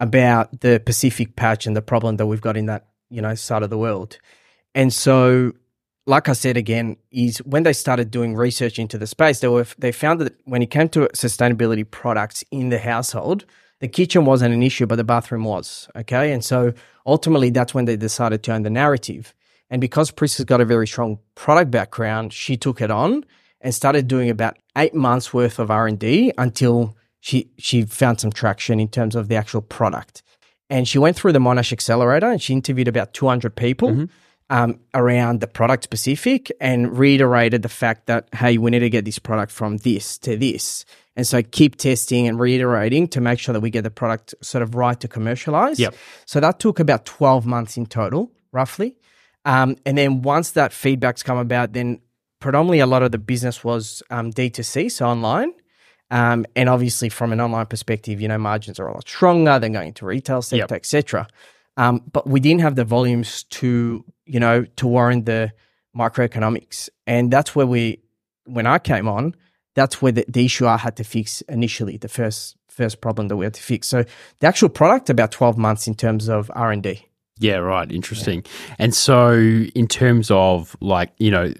about 0.00 0.60
the 0.60 0.80
Pacific 0.84 1.36
patch 1.36 1.66
and 1.66 1.76
the 1.76 1.82
problem 1.82 2.16
that 2.16 2.26
we've 2.26 2.40
got 2.40 2.56
in 2.56 2.66
that 2.66 2.86
you 3.10 3.22
know 3.22 3.34
side 3.34 3.62
of 3.62 3.70
the 3.70 3.78
world. 3.78 4.18
And 4.74 4.92
so, 4.92 5.52
like 6.06 6.28
I 6.28 6.32
said 6.34 6.56
again, 6.56 6.96
is 7.10 7.38
when 7.38 7.62
they 7.62 7.72
started 7.72 8.10
doing 8.10 8.34
research 8.34 8.78
into 8.78 8.98
the 8.98 9.06
space, 9.06 9.40
they 9.40 9.48
were 9.48 9.66
they 9.78 9.92
found 9.92 10.20
that 10.20 10.34
when 10.44 10.60
it 10.60 10.70
came 10.70 10.88
to 10.90 11.08
sustainability 11.14 11.88
products 11.88 12.44
in 12.50 12.68
the 12.70 12.78
household, 12.78 13.44
the 13.80 13.88
kitchen 13.88 14.24
wasn't 14.24 14.54
an 14.54 14.62
issue, 14.62 14.86
but 14.86 14.96
the 14.96 15.04
bathroom 15.04 15.44
was. 15.44 15.88
Okay, 15.96 16.32
and 16.32 16.44
so 16.44 16.72
ultimately, 17.06 17.50
that's 17.50 17.74
when 17.74 17.84
they 17.84 17.96
decided 17.96 18.42
to 18.44 18.52
own 18.52 18.62
the 18.62 18.70
narrative. 18.70 19.34
And 19.68 19.80
because 19.80 20.10
Priska's 20.10 20.44
got 20.44 20.60
a 20.60 20.64
very 20.64 20.86
strong 20.86 21.18
product 21.34 21.70
background, 21.70 22.32
she 22.32 22.56
took 22.56 22.80
it 22.80 22.90
on 22.90 23.24
and 23.60 23.74
started 23.74 24.06
doing 24.06 24.30
about 24.30 24.56
eight 24.76 24.94
months 24.94 25.34
worth 25.34 25.58
of 25.58 25.70
R 25.70 25.86
and 25.86 25.98
D 25.98 26.32
until 26.38 26.96
she 27.20 27.50
she 27.58 27.82
found 27.82 28.20
some 28.20 28.30
traction 28.30 28.78
in 28.78 28.88
terms 28.88 29.16
of 29.16 29.28
the 29.28 29.34
actual 29.34 29.62
product. 29.62 30.22
And 30.70 30.86
she 30.88 30.98
went 30.98 31.16
through 31.16 31.32
the 31.32 31.38
Monash 31.38 31.72
Accelerator 31.72 32.30
and 32.30 32.42
she 32.42 32.52
interviewed 32.52 32.88
about 32.88 33.12
200 33.12 33.54
people 33.54 34.08
um, 34.50 34.80
around 34.94 35.40
the 35.40 35.46
product 35.46 35.84
specific 35.84 36.50
and 36.60 36.96
reiterated 36.98 37.62
the 37.62 37.68
fact 37.68 38.06
that, 38.06 38.28
hey, 38.34 38.58
we 38.58 38.70
need 38.70 38.80
to 38.80 38.90
get 38.90 39.04
this 39.04 39.18
product 39.18 39.52
from 39.52 39.78
this 39.78 40.18
to 40.18 40.36
this. 40.36 40.84
And 41.16 41.26
so 41.26 41.42
keep 41.42 41.76
testing 41.76 42.28
and 42.28 42.38
reiterating 42.38 43.08
to 43.08 43.20
make 43.20 43.38
sure 43.38 43.52
that 43.54 43.60
we 43.60 43.70
get 43.70 43.82
the 43.82 43.90
product 43.90 44.34
sort 44.42 44.62
of 44.62 44.74
right 44.74 45.00
to 45.00 45.08
commercialize. 45.08 45.78
Yep. 45.80 45.94
So 46.26 46.40
that 46.40 46.60
took 46.60 46.78
about 46.78 47.06
12 47.06 47.46
months 47.46 47.76
in 47.78 47.86
total, 47.86 48.30
roughly. 48.52 48.96
Um, 49.46 49.76
and 49.86 49.96
then 49.96 50.22
once 50.22 50.50
that 50.52 50.72
feedback's 50.72 51.22
come 51.22 51.38
about, 51.38 51.72
then 51.72 52.00
predominantly 52.40 52.80
a 52.80 52.86
lot 52.86 53.02
of 53.02 53.12
the 53.12 53.18
business 53.18 53.64
was 53.64 54.02
um, 54.10 54.30
D2C, 54.32 54.92
so 54.92 55.06
online. 55.06 55.52
Um, 56.10 56.44
and 56.54 56.68
obviously, 56.68 57.08
from 57.08 57.32
an 57.32 57.40
online 57.40 57.66
perspective, 57.66 58.20
you 58.20 58.28
know, 58.28 58.38
margins 58.38 58.78
are 58.78 58.86
a 58.86 58.92
lot 58.92 59.08
stronger 59.08 59.58
than 59.58 59.72
going 59.72 59.92
to 59.94 60.06
retail 60.06 60.42
sector, 60.42 60.58
Yep. 60.58 60.72
etc. 60.72 61.26
Um, 61.76 62.02
but 62.12 62.26
we 62.28 62.40
didn't 62.40 62.60
have 62.60 62.76
the 62.76 62.84
volumes 62.84 63.42
to, 63.44 64.04
you 64.24 64.38
know, 64.38 64.64
to 64.76 64.86
warrant 64.86 65.26
the 65.26 65.52
microeconomics, 65.96 66.88
and 67.06 67.30
that's 67.32 67.54
where 67.56 67.66
we, 67.66 68.00
when 68.44 68.66
I 68.66 68.78
came 68.78 69.08
on, 69.08 69.34
that's 69.76 70.02
where 70.02 70.10
the, 70.12 70.24
the 70.26 70.44
issue 70.44 70.66
I 70.66 70.76
had 70.76 70.96
to 70.96 71.04
fix 71.04 71.40
initially, 71.42 71.96
the 71.96 72.08
first 72.08 72.56
first 72.68 73.00
problem 73.00 73.28
that 73.28 73.36
we 73.36 73.46
had 73.46 73.54
to 73.54 73.62
fix. 73.62 73.86
So 73.88 74.04
the 74.40 74.46
actual 74.48 74.68
product 74.68 75.08
about 75.08 75.30
twelve 75.30 75.56
months 75.56 75.86
in 75.86 75.94
terms 75.94 76.28
of 76.28 76.50
R 76.54 76.72
and 76.72 76.82
D. 76.82 77.06
Yeah, 77.38 77.56
right. 77.56 77.90
Interesting. 77.92 78.44
And 78.78 78.94
so, 78.94 79.32
in 79.32 79.86
terms 79.88 80.30
of 80.30 80.74
like, 80.80 81.12
you 81.18 81.30
know, 81.30 81.52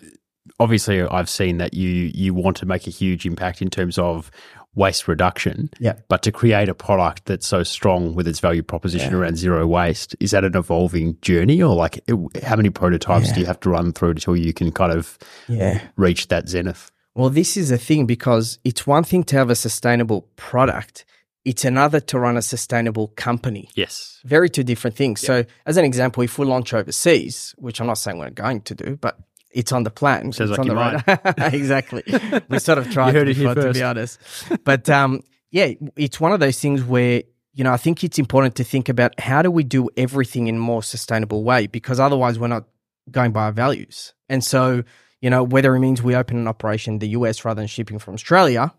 obviously, 0.59 1.03
I've 1.03 1.29
seen 1.29 1.59
that 1.59 1.75
you 1.75 2.11
you 2.15 2.35
want 2.35 2.57
to 2.59 2.67
make 2.67 2.87
a 2.87 2.91
huge 2.91 3.27
impact 3.27 3.61
in 3.63 3.69
terms 3.71 3.99
of 3.99 4.31
waste 4.75 5.09
reduction. 5.09 5.71
Yeah. 5.79 5.95
But 6.09 6.23
to 6.25 6.33
create 6.33 6.69
a 6.69 6.75
product 6.75 7.25
that's 7.27 7.47
so 7.47 7.63
strong 7.63 8.15
with 8.15 8.29
its 8.29 8.41
value 8.41 8.63
proposition 8.63 9.15
around 9.15 9.37
zero 9.39 9.67
waste, 9.67 10.15
is 10.21 10.33
that 10.33 10.45
an 10.45 10.55
evolving 10.57 11.17
journey, 11.23 11.63
or 11.63 11.75
like, 11.75 11.99
it- 12.07 12.43
how 12.45 12.57
many 12.57 12.69
prototypes 12.69 13.33
do 13.33 13.41
you 13.41 13.47
have 13.47 13.61
to 13.61 13.71
run 13.71 13.93
through 13.93 14.11
until 14.11 14.37
you 14.37 14.53
can 14.53 14.71
kind 14.73 14.93
of 14.93 15.19
Yeah. 15.49 15.81
reach 15.97 16.29
that 16.29 16.49
zenith? 16.49 16.91
Well, 17.17 17.31
this 17.31 17.57
is 17.57 17.71
a 17.71 17.79
thing 17.79 18.05
because 18.05 18.59
it's 18.63 18.87
one 18.87 19.03
thing 19.03 19.25
to 19.25 19.37
have 19.37 19.49
a 19.49 19.55
sustainable 19.55 20.29
product, 20.37 21.07
it's 21.47 21.65
another 21.65 21.99
to 21.99 22.19
run 22.19 22.37
a 22.37 22.43
sustainable 22.43 23.09
company. 23.17 23.71
Yes. 23.75 24.21
Very 24.25 24.51
two 24.51 24.63
different 24.63 24.97
things. 24.97 25.23
So, 25.23 25.45
as 25.65 25.79
an 25.79 25.87
example, 25.87 26.23
if 26.23 26.39
we 26.39 26.45
launch 26.45 26.75
overseas, 26.75 27.55
which 27.57 27.81
I'm 27.81 27.87
not 27.87 27.95
saying 27.95 28.19
we're 28.19 28.29
going 28.29 28.61
to 28.63 28.75
do, 28.75 28.97
but 28.97 29.19
it's 29.51 29.73
on 29.73 29.85
the 29.85 29.91
plan. 29.91 30.33
Sounds 30.33 30.51
it's 30.51 30.59
like 30.59 30.61
on 30.61 30.69
the 30.69 30.75
right. 30.75 31.55
exactly. 31.55 32.03
We 32.51 32.59
sort 32.59 32.77
of 32.77 32.91
tried 32.91 33.15
heard 33.15 33.25
to 33.25 33.31
it 33.31 33.39
before, 33.39 33.55
to 33.55 33.73
be 33.73 33.83
honest. 33.83 34.21
But 34.65 34.91
um, 34.91 35.23
yeah, 35.51 35.73
it's 35.97 36.21
one 36.21 36.33
of 36.33 36.41
those 36.41 36.61
things 36.61 36.85
where 36.85 37.23
you 37.55 37.65
know 37.65 37.73
I 37.73 37.79
think 37.79 38.05
it's 38.05 38.19
important 38.19 38.57
to 38.57 38.65
think 38.65 38.91
about 38.91 39.19
how 39.19 39.41
do 39.41 39.51
we 39.51 39.65
do 39.65 39.89
everything 39.97 40.49
in 40.49 40.57
a 40.57 40.59
more 40.59 40.83
sustainable 40.83 41.45
way 41.45 41.67
because 41.67 41.99
otherwise 41.99 42.39
we're 42.39 42.49
not 42.49 42.65
going 43.11 43.33
by 43.33 43.45
our 43.45 43.53
values. 43.53 44.13
And 44.29 44.45
so 44.45 44.83
you 45.21 45.31
know 45.31 45.43
whether 45.43 45.75
it 45.77 45.81
means 45.81 46.03
we 46.03 46.15
open 46.15 46.37
an 46.37 46.49
operation 46.49 46.95
in 46.95 46.99
the 47.01 47.09
US 47.09 47.45
rather 47.45 47.61
than 47.61 47.69
shipping 47.69 47.99
from 47.99 48.15
Australia. 48.15 48.73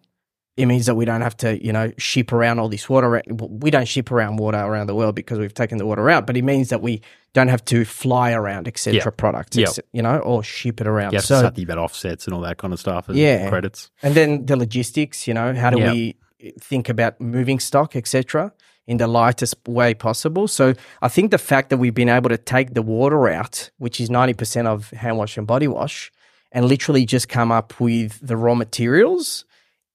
It 0.55 0.65
means 0.65 0.87
that 0.87 0.95
we 0.95 1.05
don't 1.05 1.21
have 1.21 1.37
to, 1.37 1.63
you 1.63 1.71
know, 1.71 1.91
ship 1.99 2.33
around 2.33 2.57
all 2.57 2.67
this 2.67 2.89
water. 2.89 3.17
Eh, 3.17 3.21
we 3.29 3.69
don't 3.69 3.87
ship 3.87 4.11
around 4.11 4.37
water 4.37 4.57
around 4.57 4.87
the 4.87 4.95
world 4.95 5.13
because 5.13 5.37
we've 5.37 5.53
taken 5.53 5.77
the 5.77 5.85
water 5.85 6.09
out. 6.09 6.25
But 6.25 6.35
it 6.35 6.41
means 6.43 6.69
that 6.69 6.81
we 6.81 6.99
don't 7.33 7.47
have 7.49 7.63
to 7.65 7.85
fly 7.85 8.31
around, 8.31 8.67
etc. 8.67 8.95
Yeah. 8.97 9.09
products, 9.11 9.55
Yeah. 9.55 9.67
etc., 9.67 9.83
you 9.93 10.01
know, 10.01 10.17
or 10.17 10.41
ship 10.43 10.81
it 10.81 10.87
around. 10.87 11.13
Have 11.13 11.25
so, 11.25 11.41
thinking 11.41 11.63
about 11.65 11.77
offsets 11.77 12.25
and 12.25 12.33
all 12.33 12.41
that 12.41 12.57
kind 12.57 12.73
of 12.73 12.79
stuff 12.79 13.07
and 13.07 13.15
Yeah. 13.15 13.49
credits. 13.49 13.91
and 14.01 14.15
then 14.15 14.47
the 14.47 14.55
logistics, 14.55 15.27
you 15.27 15.33
know, 15.35 15.53
how 15.53 15.69
do 15.69 15.77
Yeah. 15.77 15.91
we 15.93 16.15
eh, 16.41 16.49
think 16.59 16.89
about 16.89 17.21
moving 17.21 17.59
stock, 17.59 17.95
etc., 17.95 18.51
in 18.87 18.97
the 18.97 19.05
lightest 19.07 19.53
way 19.67 19.93
possible? 19.93 20.47
So 20.47 20.73
I 21.03 21.07
think 21.07 21.29
the 21.29 21.37
fact 21.37 21.69
that 21.69 21.77
we've 21.77 21.93
been 21.93 22.09
able 22.09 22.29
to 22.31 22.37
take 22.37 22.73
the 22.73 22.81
water 22.81 23.27
out, 23.29 23.69
which 23.77 23.99
is 24.01 24.09
90% 24.09 24.65
of 24.65 24.89
hand 24.89 25.17
wash 25.19 25.37
and 25.37 25.45
body 25.45 25.67
wash, 25.67 26.11
and 26.51 26.65
literally 26.65 27.05
just 27.05 27.29
come 27.29 27.51
up 27.51 27.79
with 27.79 28.19
the 28.25 28.37
raw 28.37 28.55
materials 28.55 29.45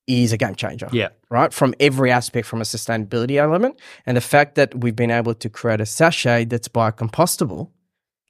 is 0.07 0.33
a 0.33 0.37
game 0.37 0.55
changer. 0.55 0.89
Yeah. 0.93 1.09
Right. 1.31 1.53
From 1.53 1.75
every 1.81 2.11
aspect, 2.11 2.47
from 2.47 2.61
a 2.61 2.65
sustainability 2.65 3.37
element. 3.37 3.79
And 4.05 4.17
the 4.17 4.21
fact 4.21 4.57
that 4.57 4.75
we've 4.75 4.97
been 4.97 5.11
able 5.11 5.35
to 5.35 5.49
create 5.49 5.81
a 5.81 5.87
sachet 5.87 6.47
that's 6.47 6.69
biocompostable 6.69 7.71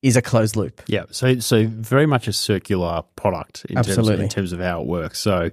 is 0.02 0.16
a 0.16 0.22
closed 0.22 0.56
loop. 0.56 0.82
Yeah, 0.86 1.04
so 1.10 1.38
so 1.38 1.66
very 1.66 2.06
much 2.06 2.26
a 2.26 2.32
circular 2.32 3.02
product 3.14 3.64
in 3.68 3.76
terms 3.76 3.88
of, 3.88 3.98
Absolutely. 3.98 4.24
in 4.24 4.30
terms 4.30 4.52
of 4.52 4.60
how 4.60 4.82
it 4.82 4.86
works. 4.86 5.20
So 5.20 5.50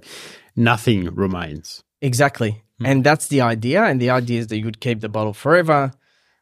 nothing 0.56 1.14
remains. 1.14 1.84
Exactly. 2.02 2.62
Hmm. 2.78 2.86
And 2.86 3.04
that's 3.04 3.28
the 3.28 3.42
idea. 3.42 3.84
And 3.84 4.00
the 4.00 4.10
idea 4.10 4.40
is 4.40 4.48
that 4.48 4.58
you 4.58 4.64
would 4.64 4.80
keep 4.80 5.00
the 5.00 5.08
bottle 5.08 5.32
forever 5.32 5.92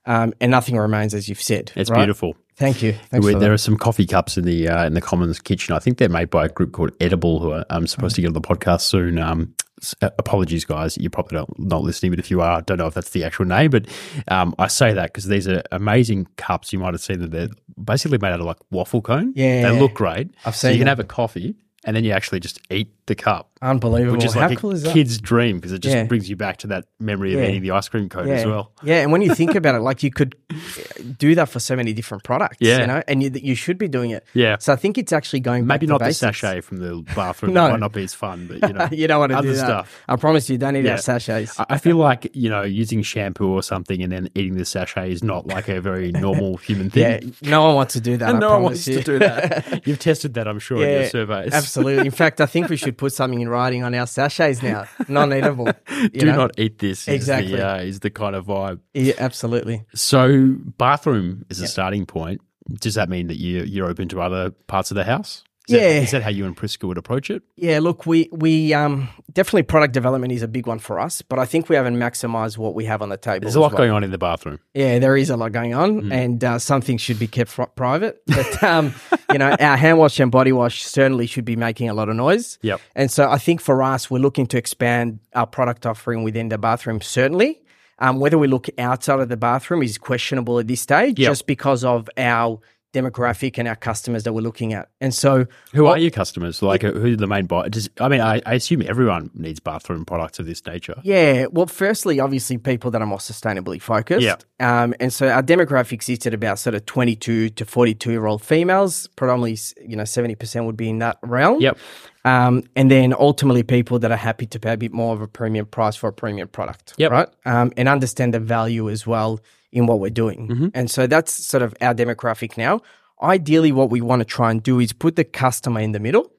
um, 0.07 0.33
and 0.41 0.51
nothing 0.51 0.77
remains, 0.77 1.13
as 1.13 1.29
you've 1.29 1.43
said. 1.43 1.71
It's 1.77 1.91
right? 1.91 1.99
beautiful. 1.99 2.35
Thank 2.59 2.83
you. 2.83 2.97
There 3.11 3.21
that. 3.21 3.51
are 3.51 3.57
some 3.57 3.77
coffee 3.77 4.05
cups 4.05 4.37
in 4.37 4.45
the 4.45 4.69
uh, 4.69 4.85
in 4.85 4.95
the 4.95 5.01
Commons 5.01 5.39
kitchen. 5.39 5.77
I 5.77 5.79
think 5.79 5.99
they're 5.99 6.09
made 6.09 6.29
by 6.29 6.47
a 6.47 6.49
group 6.49 6.73
called 6.73 6.91
Edible, 7.01 7.39
who 7.39 7.53
are, 7.53 7.65
I'm 7.71 7.87
supposed 7.87 8.17
to 8.17 8.21
get 8.21 8.27
on 8.27 8.35
the 8.35 8.41
podcast 8.41 8.81
soon. 8.81 9.19
Um, 9.19 9.55
uh, 10.03 10.11
apologies, 10.19 10.65
guys. 10.65 10.99
You're 10.99 11.11
probably 11.11 11.39
not, 11.39 11.57
not 11.57 11.83
listening, 11.83 12.11
but 12.11 12.19
if 12.19 12.33
you 12.33 12.41
are, 12.41 12.59
I 12.59 12.61
don't 12.63 12.79
know 12.79 12.89
if 12.89 12.95
that's 12.95 13.11
the 13.11 13.23
actual 13.23 13.45
name. 13.45 13.71
But 13.71 13.87
um, 14.27 14.57
I 14.59 14.67
say 14.67 14.93
that 14.93 15.13
because 15.13 15.27
these 15.27 15.47
are 15.47 15.63
amazing 15.71 16.27
cups. 16.37 16.73
You 16.73 16.81
might 16.81 16.95
have 16.95 17.01
seen 17.01 17.21
that 17.21 17.31
they're 17.31 17.51
basically 17.83 18.19
made 18.19 18.33
out 18.33 18.41
of 18.41 18.47
like 18.47 18.59
waffle 18.73 19.03
cone. 19.03 19.33
Yeah. 19.37 19.71
they 19.71 19.79
look 19.79 19.95
great. 19.95 20.35
I've 20.45 20.57
so 20.57 20.67
seen 20.67 20.75
you 20.75 20.81
can 20.81 20.89
have 20.89 20.99
a 20.99 21.05
coffee 21.05 21.55
and 21.85 21.95
then 21.95 22.05
you 22.05 22.11
actually 22.11 22.41
just 22.41 22.61
eat 22.71 22.93
the 23.09 23.15
cup. 23.17 23.51
Unbelievable. 23.61 24.13
which 24.17 24.25
is 24.25 24.35
How 24.35 24.49
like 24.49 24.59
cool 24.59 24.71
a 24.71 24.75
is 24.75 24.83
that? 24.85 24.93
kid's 24.95 25.19
dream 25.21 25.57
because 25.57 25.73
it 25.73 25.81
just 25.81 25.93
Yeah. 25.97 26.05
brings 26.05 26.31
you 26.31 26.37
back 26.37 26.59
to 26.59 26.69
that 26.69 26.85
memory 27.01 27.35
of 27.35 27.41
Yeah. 27.41 27.49
eating 27.49 27.63
the 27.63 27.73
ice 27.73 27.89
cream 27.89 28.09
cone 28.09 28.29
as 28.31 28.47
well. 28.47 28.71
Yeah, 28.85 29.01
and 29.03 29.11
when 29.11 29.21
you 29.21 29.35
think 29.35 29.57
about 29.57 29.75
it, 29.75 29.81
like 29.81 30.05
you 30.05 30.13
could 30.13 30.37
do 31.19 31.35
that 31.35 31.49
for 31.49 31.59
so 31.59 31.75
many 31.75 31.93
different 31.93 32.23
products. 32.23 32.59
Yeah. 32.61 32.81
you 32.83 32.87
know, 32.87 33.03
and 33.09 33.21
you, 33.21 33.31
you 33.35 33.55
should 33.57 33.77
be 33.79 33.89
doing 33.89 34.11
it. 34.11 34.25
Yeah. 34.33 34.59
So 34.61 34.73
I 34.73 34.77
think 34.77 34.97
it's 34.97 35.13
actually 35.13 35.41
going 35.41 35.65
back 35.67 35.77
Maybe 35.81 35.87
to 35.87 35.93
not 35.95 35.99
the 35.99 36.05
basics. 36.07 36.39
sachet 36.39 36.61
from 36.61 36.77
the 36.79 37.05
bathroom. 37.17 37.53
No. 37.55 37.65
That 37.65 37.71
might 37.73 37.81
not 37.81 37.93
be 37.93 38.05
as 38.05 38.15
fun, 38.15 38.47
but 38.49 38.69
you 38.69 38.75
know, 38.75 38.89
you 38.93 39.09
don't 39.09 39.19
want 39.19 39.33
to 39.33 39.39
other 39.39 39.49
do 39.49 39.55
that. 39.55 39.65
stuff. 39.65 40.03
I 40.09 40.15
promise 40.15 40.49
you, 40.49 40.57
don't 40.59 40.77
eat 40.77 40.85
Yeah. 40.85 40.93
our 40.93 40.99
sachets. 40.99 41.59
I- 41.59 41.67
I 41.71 41.79
feel 41.79 41.97
like 41.97 42.31
you 42.35 42.49
know 42.51 42.63
using 42.63 43.03
shampoo 43.03 43.49
or 43.49 43.63
something 43.63 44.03
and 44.03 44.13
then 44.13 44.29
eating 44.37 44.57
the 44.57 44.65
sachet 44.65 45.11
is 45.13 45.23
not 45.25 45.47
like 45.49 45.69
a 45.69 45.81
very 45.81 46.13
normal 46.13 46.57
human 46.59 46.91
thing. 46.91 47.33
yeah, 47.43 47.51
no 47.51 47.63
one 47.65 47.75
wants 47.75 47.95
to 47.95 48.01
do 48.01 48.17
that. 48.19 48.29
And 48.29 48.37
I 48.39 48.41
no 48.41 48.51
one 48.51 48.61
promise 48.63 48.87
wants 48.87 48.89
you. 48.89 48.95
to 48.99 49.03
do 49.03 49.19
that. 49.21 49.87
You've 49.87 49.99
tested 49.99 50.35
that, 50.35 50.47
I'm 50.47 50.59
sure, 50.61 50.83
in 50.85 50.89
your 51.03 51.07
surveys. 51.09 51.53
Absolutely. 51.53 52.07
In 52.07 52.13
fact, 52.13 52.41
I 52.41 52.47
think 52.47 52.69
we 52.69 52.77
should 52.77 52.98
put 52.99 53.13
something 53.13 53.41
in 53.41 53.49
writing 53.49 53.83
on 53.83 53.95
our 53.95 54.07
sachets 54.07 54.63
now. 54.63 54.87
Non-eatable. 55.09 55.73
you 56.03 56.09
Do 56.11 56.27
know? 56.27 56.37
not 56.37 56.59
eat 56.59 56.79
this. 56.79 57.09
Is 57.09 57.15
Exactly. 57.15 57.57
The, 57.57 57.69
uh, 57.69 57.79
is 57.79 58.01
the 58.01 58.11
kind 58.11 58.37
of 58.37 58.47
vibe. 58.47 58.81
Yeah, 58.93 59.15
absolutely. 59.19 59.85
So, 59.95 60.55
bathroom 60.77 61.47
is 61.49 61.61
a 61.61 61.67
starting 61.67 62.05
point. 62.05 62.41
Does 62.81 62.97
that 62.97 63.09
mean 63.09 63.29
that 63.29 63.37
you 63.39 63.63
you're 63.63 63.89
open 63.89 64.09
to 64.09 64.21
other 64.21 64.51
parts 64.51 64.91
of 64.91 64.97
the 64.97 65.05
house? 65.05 65.43
Is 65.69 65.75
Yeah. 65.75 66.01
is 66.01 66.11
that 66.13 66.23
how 66.23 66.31
you 66.31 66.47
and 66.47 66.57
Priska 66.57 66.85
would 66.89 66.99
approach 66.99 67.31
it? 67.31 67.43
Yeah. 67.57 67.79
Look, 67.81 68.07
we 68.07 68.29
we 68.33 68.73
um 68.75 69.09
definitely 69.33 69.65
product 69.65 69.93
development 69.95 70.33
is 70.33 70.43
a 70.43 70.49
big 70.49 70.67
one 70.67 70.79
for 70.79 70.99
us, 70.99 71.23
but 71.23 71.39
I 71.39 71.45
think 71.45 71.69
we 71.69 71.77
haven't 71.77 71.97
maximized 71.97 72.57
what 72.59 72.75
we 72.75 72.85
have 72.87 73.03
on 73.03 73.09
the 73.11 73.17
table. 73.17 73.41
There's 73.43 73.55
a 73.55 73.61
lot 73.61 73.77
going 73.77 73.91
on 73.91 74.03
in 74.05 74.11
the 74.11 74.19
bathroom. 74.19 74.59
Yeah, 74.75 74.99
there 74.99 75.17
is 75.17 75.31
a 75.31 75.37
lot 75.37 75.53
going 75.53 75.75
on, 75.75 76.03
Mm. 76.03 76.13
and 76.13 76.45
uh, 76.45 76.59
some 76.59 76.81
things 76.81 77.01
should 77.03 77.19
be 77.19 77.27
kept 77.27 77.51
fr- 77.51 77.65
private. 77.77 78.23
But 78.27 78.63
um, 78.63 78.95
you 79.33 79.39
know, 79.39 79.51
our 79.61 79.77
hand 79.77 79.99
wash 79.99 80.19
and 80.21 80.31
body 80.31 80.53
wash 80.53 80.83
certainly 80.83 81.27
should 81.27 81.45
be 81.45 81.57
making 81.57 81.89
a 81.91 81.95
lot 81.95 82.09
of 82.09 82.17
noise. 82.17 82.59
Yep. 82.63 82.81
And 82.97 83.11
so 83.11 83.31
I 83.31 83.39
think 83.39 83.61
for 83.61 83.83
us, 83.83 84.11
we're 84.11 84.19
looking 84.23 84.47
to 84.49 84.57
expand 84.59 85.19
our 85.35 85.47
product 85.47 85.85
offering 85.87 86.23
within 86.23 86.49
the 86.49 86.59
bathroom. 86.59 87.01
Certainly, 87.01 87.61
um, 88.01 88.21
whether 88.21 88.39
we 88.39 88.47
look 88.47 88.69
outside 88.79 89.21
of 89.21 89.29
the 89.29 89.37
bathroom 89.37 89.83
is 89.83 89.99
questionable 89.99 90.59
at 90.59 90.67
this 90.69 90.81
stage, 90.81 91.19
Yep. 91.19 91.31
just 91.31 91.47
because 91.47 91.85
of 91.85 92.09
our 92.17 92.61
demographic 92.93 93.59
and 93.59 93.69
our 93.69 93.77
customers 93.77 94.25
that 94.25 94.33
we're 94.33 94.41
looking 94.41 94.73
at. 94.73 94.89
And 95.01 95.15
so, 95.15 95.47
Who 95.75 95.87
are 95.87 95.99
your 95.99 96.11
customers? 96.11 96.63
Like, 96.63 96.85
uh, 96.85 96.93
who 96.93 97.13
are 97.13 97.17
the 97.17 97.27
main 97.27 97.47
buy? 97.47 97.69
Does, 97.69 97.89
I 98.01 98.09
mean, 98.09 98.21
I, 98.21 98.41
I 98.47 98.55
assume 98.55 98.83
everyone 98.83 99.31
needs 99.35 99.61
bathroom 99.61 100.05
products 100.05 100.39
of 100.39 100.47
this 100.47 100.65
nature. 100.65 101.01
Yeah, 101.03 101.47
well, 101.51 101.67
firstly, 101.67 102.19
obviously, 102.21 102.57
people 102.59 102.91
that 102.93 103.03
are 103.03 103.07
more 103.07 103.19
sustainably 103.19 103.81
focused. 103.81 104.23
Yeah. 104.23 104.37
Um, 104.61 104.95
and 105.01 105.13
so 105.13 105.29
our 105.29 105.43
demographic 105.43 106.03
sits 106.03 106.27
at 106.27 106.35
about 106.35 106.59
sort 106.59 106.75
of 106.75 106.87
22 106.87 107.51
to 107.51 107.65
42 107.65 108.11
year 108.11 108.27
old 108.27 108.43
females, 108.43 109.07
predominantly, 109.17 109.59
you 109.87 109.97
know, 109.97 110.05
70% 110.05 110.65
would 110.65 110.77
be 110.77 110.89
in 110.89 110.99
that 110.99 111.19
realm. 111.23 111.61
Yep. 111.61 111.79
Um, 112.25 112.65
and 112.75 112.91
then 112.91 113.15
ultimately, 113.15 113.63
people 113.63 113.99
that 114.01 114.11
are 114.11 114.17
happy 114.17 114.47
to 114.47 114.59
pay 114.59 114.73
a 114.73 114.77
bit 114.77 114.93
more 114.93 115.15
of 115.15 115.21
a 115.21 115.29
premium 115.29 115.67
price 115.67 115.97
for 115.97 116.09
a 116.09 116.13
premium 116.13 116.49
product. 116.49 116.95
Yep. 116.97 117.11
Right. 117.11 117.29
Um, 117.45 117.73
and 117.77 117.89
understand 117.89 118.35
the 118.35 118.41
value 118.41 118.91
as 118.91 119.07
well 119.07 119.41
in 119.73 119.87
what 119.87 120.01
we're 120.01 120.11
doing. 120.11 120.49
Mm-hmm. 120.49 120.69
And 120.75 120.91
so 120.91 121.07
that's 121.07 121.33
sort 121.33 121.63
of 121.63 121.75
our 121.81 121.95
demographic 121.95 122.57
now. 122.57 122.81
Ideally, 123.23 123.73
what 123.73 123.91
we 123.91 124.01
want 124.01 124.21
to 124.21 124.25
try 124.25 124.51
and 124.51 124.63
do 124.63 124.81
is 124.81 124.93
put 124.93 125.17
the 125.17 125.25
customer 125.25 125.81
in 125.81 125.93
the 125.93 126.01
middle 126.01 126.33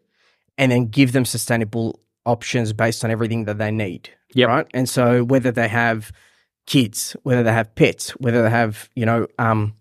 and 0.57 0.71
then 0.71 0.87
give 0.87 1.11
them 1.11 1.25
sustainable 1.25 1.99
options 2.25 2.73
based 2.73 3.03
on 3.03 3.11
everything 3.11 3.45
that 3.45 3.57
they 3.57 3.71
need. 3.71 4.09
Yep. 4.33 4.47
Right. 4.47 4.67
And 4.73 4.87
so 4.87 5.23
whether 5.23 5.51
they 5.51 5.67
have 5.67 6.11
kids, 6.65 7.15
whether 7.23 7.43
they 7.43 7.51
have 7.51 7.73
pets, 7.75 8.11
whether 8.11 8.43
they 8.43 8.49
have, 8.49 8.89
you 8.95 9.05
know, 9.05 9.27
um, 9.39 9.75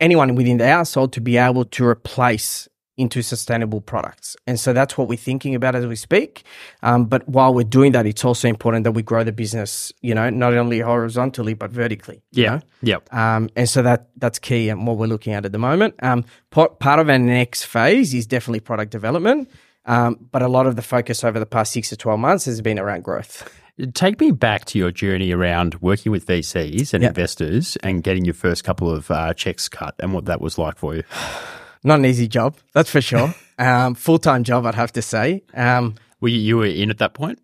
anyone 0.00 0.34
within 0.34 0.58
the 0.58 0.68
household 0.68 1.12
to 1.14 1.20
be 1.20 1.36
able 1.36 1.64
to 1.64 1.84
replace 1.84 2.68
into 2.98 3.22
sustainable 3.22 3.80
products. 3.80 4.36
And 4.46 4.60
so 4.60 4.72
that's 4.72 4.98
what 4.98 5.08
we're 5.08 5.16
thinking 5.16 5.54
about 5.54 5.74
as 5.74 5.86
we 5.86 5.96
speak. 5.96 6.42
Um, 6.82 7.06
but 7.06 7.26
while 7.28 7.54
we're 7.54 7.62
doing 7.64 7.92
that, 7.92 8.04
it's 8.04 8.24
also 8.24 8.48
important 8.48 8.84
that 8.84 8.92
we 8.92 9.02
grow 9.02 9.24
the 9.24 9.32
business, 9.32 9.92
you 10.02 10.14
know, 10.14 10.28
not 10.28 10.52
only 10.54 10.80
horizontally, 10.80 11.54
but 11.54 11.70
vertically. 11.70 12.20
you 12.32 12.42
Yeah. 12.42 12.50
know? 12.56 12.60
Yep. 12.82 13.14
Um, 13.14 13.48
and 13.56 13.68
so 13.68 13.82
that 13.82 14.08
that's 14.18 14.38
key 14.38 14.68
and 14.68 14.86
what 14.86 14.98
we're 14.98 15.06
looking 15.06 15.32
at 15.32 15.44
at 15.46 15.52
the 15.52 15.58
moment. 15.58 15.94
Um, 16.02 16.24
part, 16.50 16.78
part 16.80 16.98
of 17.00 17.08
our 17.08 17.18
next 17.18 17.64
phase 17.64 18.12
is 18.12 18.26
definitely 18.26 18.60
product 18.60 18.90
development. 18.90 19.48
Um, 19.86 20.18
but 20.32 20.42
a 20.42 20.48
lot 20.48 20.66
of 20.66 20.76
the 20.76 20.82
focus 20.82 21.24
over 21.24 21.38
the 21.38 21.46
past 21.46 21.72
six 21.72 21.88
to 21.90 21.96
12 21.96 22.20
months 22.20 22.44
has 22.44 22.60
been 22.60 22.78
around 22.78 23.04
growth. 23.04 23.48
Take 23.94 24.18
me 24.20 24.32
back 24.32 24.64
to 24.66 24.78
your 24.78 24.90
journey 24.90 25.30
around 25.30 25.76
working 25.76 26.10
with 26.12 26.26
VCs 26.26 26.92
and 26.92 27.02
Yeah. 27.02 27.08
investors 27.10 27.76
and 27.82 28.02
getting 28.02 28.24
your 28.24 28.34
first 28.34 28.64
couple 28.64 28.90
of 28.90 29.08
uh, 29.10 29.32
checks 29.34 29.68
cut 29.68 29.94
and 30.00 30.12
what 30.12 30.24
that 30.24 30.40
was 30.40 30.58
like 30.58 30.76
for 30.76 30.96
you. 30.96 31.04
Not 31.84 31.98
an 32.00 32.04
easy 32.06 32.28
job, 32.28 32.56
that's 32.72 32.90
for 32.90 33.00
sure. 33.00 33.34
um, 33.58 33.94
Full 33.94 34.18
time 34.18 34.44
job, 34.44 34.66
I'd 34.66 34.74
have 34.74 34.92
to 34.92 35.02
say. 35.02 35.42
Um, 35.54 35.94
Were 36.20 36.28
you, 36.28 36.38
you 36.40 36.56
were 36.56 36.66
in 36.66 36.90
at 36.90 36.98
that 36.98 37.14
point 37.14 37.38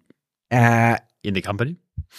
uh, 0.51 0.97
in 1.23 1.35
the 1.35 1.40
company? 1.42 1.77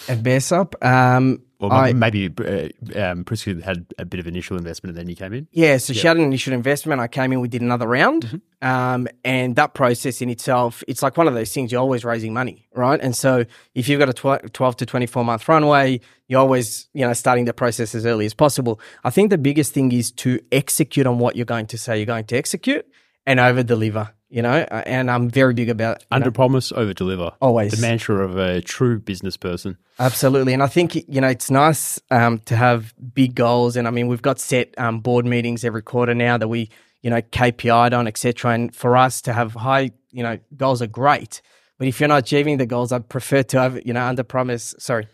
at 0.10 0.21
Baresop, 0.23 0.75
um, 0.86 1.41
Or 1.71 1.73
I- 1.73 1.93
maybe 1.93 2.30
uh, 2.30 2.99
um, 2.99 3.23
Priscilla 3.23 3.63
had 3.63 3.86
a 3.97 4.06
bit 4.06 4.19
of 4.19 4.28
initial 4.28 4.58
investment 4.58 4.91
and 4.91 4.97
then 4.97 5.10
you 5.10 5.15
came 5.15 5.34
in? 5.34 5.47
Yeah, 5.51 5.78
so 5.78 5.93
she 5.93 6.06
had 6.08 6.17
an 6.17 6.23
initial 6.23 6.54
investment. 6.54 7.01
I 7.01 7.08
came 7.08 7.32
in, 7.34 7.41
we 7.41 7.47
did 7.47 7.62
another 7.62 7.88
round. 7.88 8.25
Mm-hmm. 8.25 8.67
Um, 8.67 9.08
and 9.23 9.56
that 9.58 9.73
process 9.73 10.21
in 10.21 10.30
itself, 10.30 10.84
it's 10.88 11.04
like 11.04 11.17
one 11.17 11.28
of 11.28 11.34
those 11.34 11.54
things, 11.54 11.71
you're 11.71 11.82
always 11.82 12.04
raising 12.04 12.34
money, 12.34 12.67
right? 12.73 12.99
And 12.99 13.15
so 13.15 13.45
if 13.75 13.88
you've 13.88 13.99
got 13.99 14.10
a 14.10 14.13
tw- 14.13 14.54
12 14.54 14.78
to 14.78 14.86
24 14.86 15.23
month 15.23 15.47
runway, 15.47 15.99
you're 16.28 16.39
always, 16.39 16.88
you 16.93 17.06
know, 17.06 17.13
starting 17.13 17.45
the 17.45 17.54
process 17.54 17.93
as 17.93 18.06
early 18.06 18.25
as 18.25 18.34
possible. 18.34 18.80
I 19.04 19.12
think 19.12 19.30
the 19.30 19.38
biggest 19.38 19.73
thing 19.73 19.91
is 19.91 20.12
to 20.13 20.39
execute 20.51 21.06
on 21.06 21.19
what 21.19 21.36
you're 21.36 21.45
going 21.45 21.67
to 21.67 21.78
say 21.78 21.97
you're 21.97 22.08
going 22.08 22.25
to 22.25 22.38
execute 22.38 22.86
and 23.28 23.39
over 23.39 23.62
deliver, 23.62 24.12
you 24.30 24.42
know? 24.42 24.66
Uh, 24.72 24.84
And 24.86 25.10
I'm 25.10 25.30
very 25.30 25.54
big 25.54 25.70
about 25.70 26.04
Under 26.12 26.28
know, 26.28 26.32
promise, 26.32 26.72
over 26.72 26.94
deliver. 26.94 27.32
Always. 27.42 27.72
The 27.72 27.82
mantra 27.82 28.24
of 28.24 28.38
a 28.38 28.62
true 28.62 29.00
business 29.00 29.38
person. 29.38 29.78
Absolutely. 30.00 30.54
And 30.54 30.62
I 30.62 30.68
think, 30.68 30.96
you 30.96 31.22
know, 31.22 31.28
it's 31.28 31.50
nice 31.50 32.00
um, 32.12 32.40
to 32.46 32.56
have 32.56 32.94
big 33.14 33.36
goals. 33.36 33.76
And 33.76 33.88
I 33.88 33.92
mean, 33.92 34.08
we've 34.08 34.22
got 34.22 34.40
set 34.40 34.74
um, 34.78 35.00
board 35.00 35.26
meetings 35.26 35.64
every 35.64 35.82
quarter 35.82 36.14
now 36.14 36.38
that 36.38 36.48
we, 36.48 36.70
you 37.02 37.10
know, 37.10 37.22
KPI'd 37.22 37.94
on, 37.94 38.08
et 38.08 38.18
cetera. 38.18 38.52
And 38.52 38.76
for 38.76 38.98
us 38.98 39.22
to 39.22 39.34
have 39.34 39.54
high, 39.54 39.92
you 40.12 40.24
know, 40.24 40.38
goals 40.56 40.82
are 40.82 40.88
great. 40.88 41.42
But 41.78 41.88
if 41.88 42.00
you're 42.00 42.10
not 42.10 42.20
achieving 42.20 42.58
the 42.58 42.66
goals, 42.66 42.92
I'd 42.92 43.10
prefer 43.10 43.44
to 43.44 43.60
have, 43.60 43.86
you 43.86 43.94
know, 43.94 44.06
under 44.06 44.24
promise, 44.24 44.74
sorry, 44.80 45.08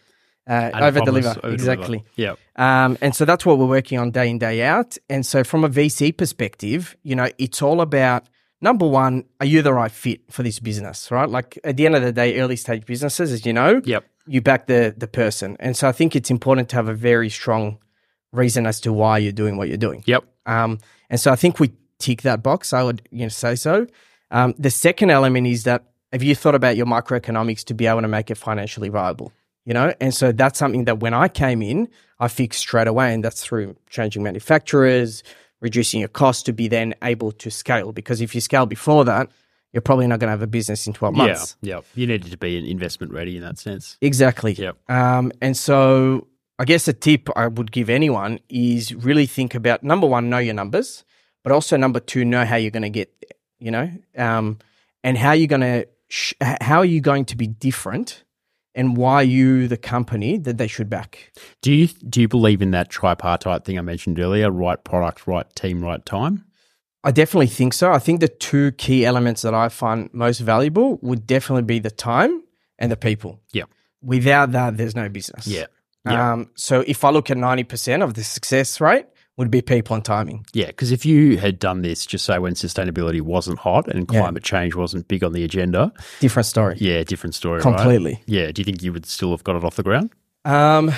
uh, 0.47 0.71
over 0.73 1.01
deliver. 1.01 1.39
Exactly. 1.43 2.03
Yeah. 2.15 2.35
Um, 2.55 2.97
and 3.01 3.15
so 3.15 3.25
that's 3.25 3.45
what 3.45 3.57
we're 3.57 3.65
working 3.65 3.97
on 3.97 4.11
day 4.11 4.29
in, 4.29 4.37
day 4.37 4.63
out. 4.63 4.97
And 5.09 5.25
so 5.25 5.43
from 5.43 5.63
a 5.63 5.69
VC 5.69 6.15
perspective, 6.15 6.95
you 7.03 7.15
know, 7.15 7.29
it's 7.37 7.61
all 7.61 7.81
about 7.81 8.27
number 8.61 8.87
one, 8.87 9.25
are 9.39 9.45
you 9.45 9.61
the 9.61 9.73
right 9.73 9.91
fit 9.91 10.21
for 10.31 10.43
this 10.43 10.59
business, 10.59 11.11
right? 11.11 11.29
Like 11.29 11.57
at 11.63 11.77
the 11.77 11.85
end 11.85 11.95
of 11.95 12.03
the 12.03 12.11
day, 12.11 12.39
early 12.39 12.55
stage 12.55 12.85
businesses, 12.85 13.31
as 13.31 13.45
you 13.45 13.53
know, 13.53 13.81
Yep. 13.83 14.05
you 14.27 14.41
back 14.41 14.67
the 14.67 14.93
the 14.95 15.07
person. 15.07 15.57
And 15.59 15.75
so 15.75 15.87
I 15.87 15.91
think 15.91 16.15
it's 16.15 16.29
important 16.31 16.69
to 16.69 16.75
have 16.75 16.87
a 16.87 16.93
very 16.93 17.29
strong 17.29 17.77
reason 18.31 18.65
as 18.65 18.79
to 18.81 18.93
why 18.93 19.17
you're 19.17 19.31
doing 19.31 19.57
what 19.57 19.67
you're 19.67 19.77
doing. 19.77 20.03
Yep. 20.05 20.23
Um, 20.45 20.79
and 21.09 21.19
so 21.19 21.31
I 21.31 21.35
think 21.35 21.59
we 21.59 21.71
tick 21.99 22.21
that 22.21 22.41
box. 22.41 22.73
I 22.73 22.83
would 22.83 23.01
you 23.11 23.23
know 23.23 23.29
say 23.29 23.55
so. 23.55 23.87
Um, 24.31 24.53
the 24.57 24.69
second 24.69 25.09
element 25.09 25.47
is 25.47 25.63
that 25.63 25.83
have 26.13 26.23
you 26.23 26.35
thought 26.35 26.55
about 26.55 26.75
your 26.77 26.85
microeconomics 26.85 27.63
to 27.65 27.73
be 27.73 27.87
able 27.87 28.01
to 28.01 28.07
make 28.07 28.31
it 28.31 28.37
financially 28.37 28.89
viable? 28.89 29.31
You 29.65 29.73
know, 29.75 29.93
and 30.01 30.13
so 30.13 30.31
that's 30.31 30.57
something 30.57 30.85
that 30.85 30.99
when 31.01 31.13
I 31.13 31.27
came 31.27 31.61
in, 31.61 31.87
I 32.19 32.27
fixed 32.29 32.59
straight 32.61 32.87
away, 32.87 33.13
and 33.13 33.23
that's 33.23 33.43
through 33.43 33.75
changing 33.89 34.23
manufacturers, 34.23 35.23
reducing 35.61 35.99
your 35.99 36.09
cost 36.09 36.45
to 36.47 36.53
be 36.53 36.67
then 36.67 36.93
able 37.03 37.31
to 37.31 37.49
scale. 37.49 37.91
Because 37.91 38.19
if 38.19 38.35
you 38.35 38.41
scale 38.41 38.65
before 38.65 39.05
that, 39.05 39.29
you're 39.71 39.81
probably 39.81 40.07
not 40.07 40.19
going 40.19 40.27
to 40.27 40.31
have 40.31 40.41
a 40.41 40.47
business 40.47 40.85
in 40.85 40.93
12 40.93 41.15
months. 41.15 41.55
Yeah. 41.61 41.75
Yeah. 41.75 41.81
You 41.95 42.07
needed 42.07 42.31
to 42.31 42.37
be 42.37 42.69
investment 42.69 43.13
ready 43.13 43.37
in 43.37 43.43
that 43.43 43.57
sense. 43.57 43.97
Exactly. 44.01 44.53
Yep. 44.53 44.77
Um, 44.89 45.31
and 45.41 45.55
so 45.55 46.27
I 46.59 46.65
guess 46.65 46.87
a 46.87 46.93
tip 46.93 47.29
I 47.35 47.47
would 47.47 47.71
give 47.71 47.89
anyone 47.89 48.39
is 48.49 48.93
really 48.93 49.25
think 49.25 49.55
about 49.55 49.83
number 49.83 50.07
one, 50.07 50.29
know 50.29 50.39
your 50.39 50.53
numbers, 50.53 51.05
but 51.43 51.53
also 51.53 51.77
number 51.77 51.99
two, 51.99 52.25
know 52.25 52.45
how 52.45 52.57
you're 52.57 52.71
going 52.71 52.83
to 52.83 52.89
get 52.89 53.13
there, 53.21 53.37
you 53.59 53.71
know, 53.71 53.91
um, 54.17 54.59
and 55.03 55.17
how 55.17 55.31
you're 55.31 55.47
going 55.47 55.61
to, 55.61 55.87
sh- 56.09 56.33
how 56.41 56.79
are 56.79 56.85
you 56.85 56.99
going 56.99 57.25
to 57.25 57.37
be 57.37 57.47
different 57.47 58.23
and 58.73 58.95
why 58.97 59.21
you 59.21 59.67
the 59.67 59.77
company 59.77 60.37
that 60.37 60.57
they 60.57 60.67
should 60.67 60.89
back? 60.89 61.31
Do 61.61 61.71
you 61.71 61.87
do 61.87 62.21
you 62.21 62.27
believe 62.27 62.61
in 62.61 62.71
that 62.71 62.89
tripartite 62.89 63.65
thing 63.65 63.77
I 63.77 63.81
mentioned 63.81 64.19
earlier? 64.19 64.49
Right 64.51 64.81
product, 64.83 65.27
right 65.27 65.53
team, 65.55 65.83
right 65.83 66.05
time. 66.05 66.45
I 67.03 67.11
definitely 67.11 67.47
think 67.47 67.73
so. 67.73 67.91
I 67.91 67.99
think 67.99 68.19
the 68.19 68.27
two 68.27 68.71
key 68.73 69.05
elements 69.05 69.41
that 69.41 69.53
I 69.53 69.69
find 69.69 70.09
most 70.13 70.39
valuable 70.39 70.99
would 71.01 71.25
definitely 71.25 71.63
be 71.63 71.79
the 71.79 71.89
time 71.89 72.43
and 72.77 72.91
the 72.91 72.97
people. 72.97 73.39
Yeah. 73.51 73.63
Without 74.03 74.51
that, 74.51 74.77
there's 74.77 74.95
no 74.95 75.09
business. 75.09 75.47
Yeah. 75.47 75.65
Yeah. 76.05 76.33
Um, 76.33 76.49
so 76.55 76.83
if 76.87 77.03
I 77.03 77.11
look 77.11 77.29
at 77.29 77.37
90% 77.37 78.03
of 78.03 78.15
the 78.15 78.23
success 78.23 78.81
rate 78.81 79.05
would 79.37 79.49
be 79.49 79.61
people 79.61 79.95
and 79.95 80.03
timing. 80.05 80.45
Yeah, 80.53 80.67
because 80.67 80.91
if 80.91 81.05
you 81.05 81.37
had 81.37 81.57
done 81.57 81.81
this, 81.81 82.05
just 82.05 82.25
say 82.25 82.37
when 82.37 82.53
sustainability 82.53 83.21
wasn't 83.21 83.59
hot 83.59 83.87
and 83.87 84.07
Yeah. 84.11 84.21
climate 84.21 84.43
change 84.43 84.75
wasn't 84.75 85.07
big 85.07 85.23
on 85.23 85.31
the 85.33 85.43
agenda, 85.43 85.91
Different 86.19 86.45
story. 86.45 86.75
yeah, 86.79 87.03
different 87.03 87.33
story. 87.35 87.55
right? 87.61 87.63
Completely. 87.63 88.21
Yeah. 88.27 88.51
Do 88.51 88.59
you 88.59 88.65
think 88.65 88.83
you 88.83 88.91
would 88.93 89.05
still 89.05 89.31
have 89.31 89.43
got 89.43 89.55
it 89.55 89.63
off 89.63 89.75
the 89.77 89.83
ground? 89.83 90.11
Um, 90.45 90.91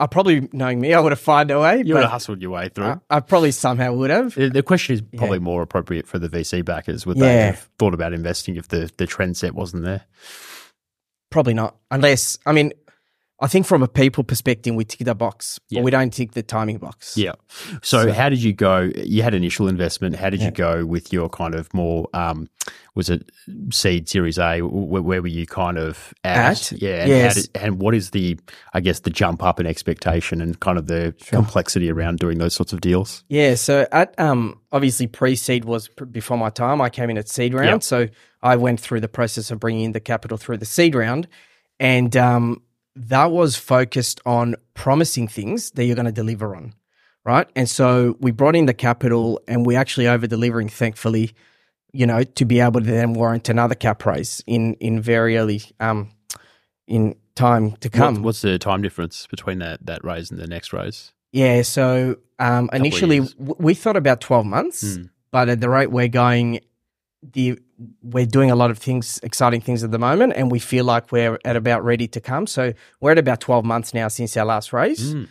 I 0.00 0.06
probably, 0.06 0.48
knowing 0.52 0.80
me, 0.80 0.94
I 0.94 1.00
would 1.00 1.12
have 1.12 1.20
found 1.20 1.50
a 1.50 1.60
way. 1.60 1.82
You 1.84 1.94
would 1.94 2.02
have 2.02 2.10
hustled 2.10 2.40
your 2.40 2.50
way 2.52 2.70
through. 2.70 2.86
I, 2.86 2.96
I 3.10 3.20
probably 3.20 3.50
somehow 3.52 3.92
would 3.92 4.10
have. 4.10 4.34
The- 4.34 4.48
the 4.48 4.62
question 4.62 4.94
is 4.94 5.02
probably 5.16 5.38
more 5.38 5.60
appropriate 5.62 6.06
for 6.06 6.18
the 6.18 6.28
VC 6.28 6.62
backers. 6.64 7.04
Would 7.06 7.18
they 7.18 7.36
have 7.46 7.68
thought 7.78 7.92
about 7.94 8.12
investing 8.14 8.56
if 8.56 8.68
the, 8.68 8.90
the 8.96 9.06
trend 9.06 9.36
set 9.36 9.54
wasn't 9.54 9.84
there? 9.84 10.02
Probably 11.30 11.54
not. 11.54 11.76
Unless, 11.90 12.38
I 12.46 12.52
mean, 12.52 12.72
I 13.42 13.46
think 13.46 13.64
from 13.66 13.82
a 13.82 13.88
people 13.88 14.22
perspective, 14.22 14.74
we 14.74 14.84
tick 14.84 15.06
the 15.06 15.14
box, 15.14 15.58
Yeah. 15.70 15.80
but 15.80 15.84
we 15.84 15.90
don't 15.90 16.12
tick 16.12 16.32
the 16.32 16.42
timing 16.42 16.76
box. 16.76 17.16
Yeah. 17.16 17.32
So, 17.82 18.12
how 18.12 18.28
did 18.28 18.42
you 18.42 18.52
go? 18.52 18.90
You 18.96 19.22
had 19.22 19.32
initial 19.32 19.66
investment. 19.66 20.16
How 20.16 20.28
did 20.28 20.40
Yeah. 20.40 20.46
you 20.46 20.52
go 20.52 20.84
with 20.84 21.10
your 21.12 21.30
kind 21.30 21.54
of 21.54 21.72
more? 21.72 22.06
Um, 22.12 22.48
was 22.94 23.08
it 23.08 23.30
seed 23.72 24.08
Series 24.10 24.38
A? 24.38 24.60
Where, 24.60 25.00
where 25.00 25.22
were 25.22 25.28
you 25.28 25.46
kind 25.46 25.78
of 25.78 26.12
at? 26.22 26.72
At? 26.72 26.82
Yeah. 26.82 27.00
And, 27.02 27.08
Yes. 27.08 27.34
did, 27.46 27.50
and 27.54 27.80
what 27.80 27.94
is 27.94 28.10
the, 28.10 28.38
I 28.74 28.80
guess, 28.80 29.00
the 29.00 29.10
jump 29.10 29.42
up 29.42 29.58
in 29.58 29.66
expectation 29.66 30.42
and 30.42 30.60
kind 30.60 30.76
of 30.76 30.86
the 30.86 31.14
complexity 31.28 31.90
around 31.90 32.18
doing 32.18 32.36
those 32.38 32.52
sorts 32.54 32.72
of 32.74 32.80
deals? 32.82 33.24
Yeah, 33.28 33.54
so 33.54 33.86
at 33.90 34.14
um 34.20 34.60
obviously 34.70 35.06
pre-seed 35.06 35.64
was 35.64 35.88
before 36.10 36.36
my 36.36 36.50
time. 36.50 36.80
I 36.82 36.90
came 36.90 37.08
in 37.08 37.16
at 37.16 37.28
seed 37.28 37.54
round, 37.54 37.66
Yep. 37.68 37.82
so 37.84 38.08
I 38.42 38.56
went 38.56 38.80
through 38.80 39.00
the 39.00 39.08
process 39.08 39.50
of 39.50 39.60
bringing 39.60 39.84
in 39.86 39.92
the 39.92 40.00
capital 40.00 40.36
through 40.36 40.58
the 40.58 40.66
seed 40.66 40.94
round, 40.94 41.26
and 41.78 42.14
um 42.16 42.60
that 42.96 43.30
was 43.30 43.56
focused 43.56 44.20
on 44.26 44.54
promising 44.74 45.28
things 45.28 45.70
that 45.72 45.84
you're 45.84 45.96
going 45.96 46.06
to 46.06 46.12
deliver 46.12 46.54
on, 46.56 46.74
right? 47.24 47.48
And 47.54 47.68
so 47.68 48.16
we 48.20 48.30
brought 48.30 48.56
in 48.56 48.66
the 48.66 48.74
capital, 48.74 49.40
and 49.48 49.64
we're 49.66 49.78
actually 49.78 50.08
over 50.08 50.26
delivering, 50.26 50.68
thankfully. 50.68 51.32
you 51.92 52.06
know, 52.06 52.22
to 52.22 52.44
be 52.44 52.60
able 52.60 52.80
to 52.80 52.86
then 52.86 53.14
warrant 53.14 53.48
another 53.48 53.74
cap 53.74 54.06
raise 54.06 54.44
in 54.46 54.74
in 54.74 55.00
very 55.02 55.36
early 55.36 55.60
um 55.80 56.08
in 56.86 57.14
time 57.34 57.72
to 57.80 57.88
come. 57.88 58.14
What, 58.16 58.24
what's 58.24 58.42
the 58.42 58.58
time 58.58 58.80
difference 58.82 59.26
between 59.26 59.58
that 59.58 59.84
that 59.86 60.04
raise 60.04 60.30
and 60.30 60.38
the 60.38 60.46
next 60.46 60.72
raise? 60.72 61.12
Yeah, 61.32 61.62
so 61.62 62.16
um, 62.38 62.70
initially 62.72 63.20
w- 63.20 63.54
we 63.58 63.74
thought 63.74 63.96
about 63.96 64.20
twelve 64.20 64.46
months, 64.46 64.96
Hmm. 64.96 65.04
but 65.32 65.48
at 65.48 65.60
the 65.60 65.68
rate 65.68 65.90
we're 65.90 66.08
going, 66.08 66.60
the 67.22 67.58
we're 68.02 68.26
doing 68.26 68.50
a 68.50 68.56
lot 68.56 68.70
of 68.70 68.78
things, 68.78 69.20
exciting 69.22 69.60
things 69.60 69.84
at 69.84 69.90
the 69.90 69.98
moment, 69.98 70.32
and 70.36 70.50
we 70.50 70.58
feel 70.58 70.84
like 70.84 71.12
we're 71.12 71.38
at 71.44 71.56
about 71.56 71.84
ready 71.84 72.08
to 72.08 72.20
come. 72.20 72.46
So 72.46 72.72
we're 73.00 73.12
at 73.12 73.18
about 73.18 73.40
twelve 73.40 73.64
months 73.64 73.94
now 73.94 74.08
since 74.08 74.36
our 74.36 74.44
last 74.44 74.72
raise. 74.72 75.12
Hmm. 75.12 75.24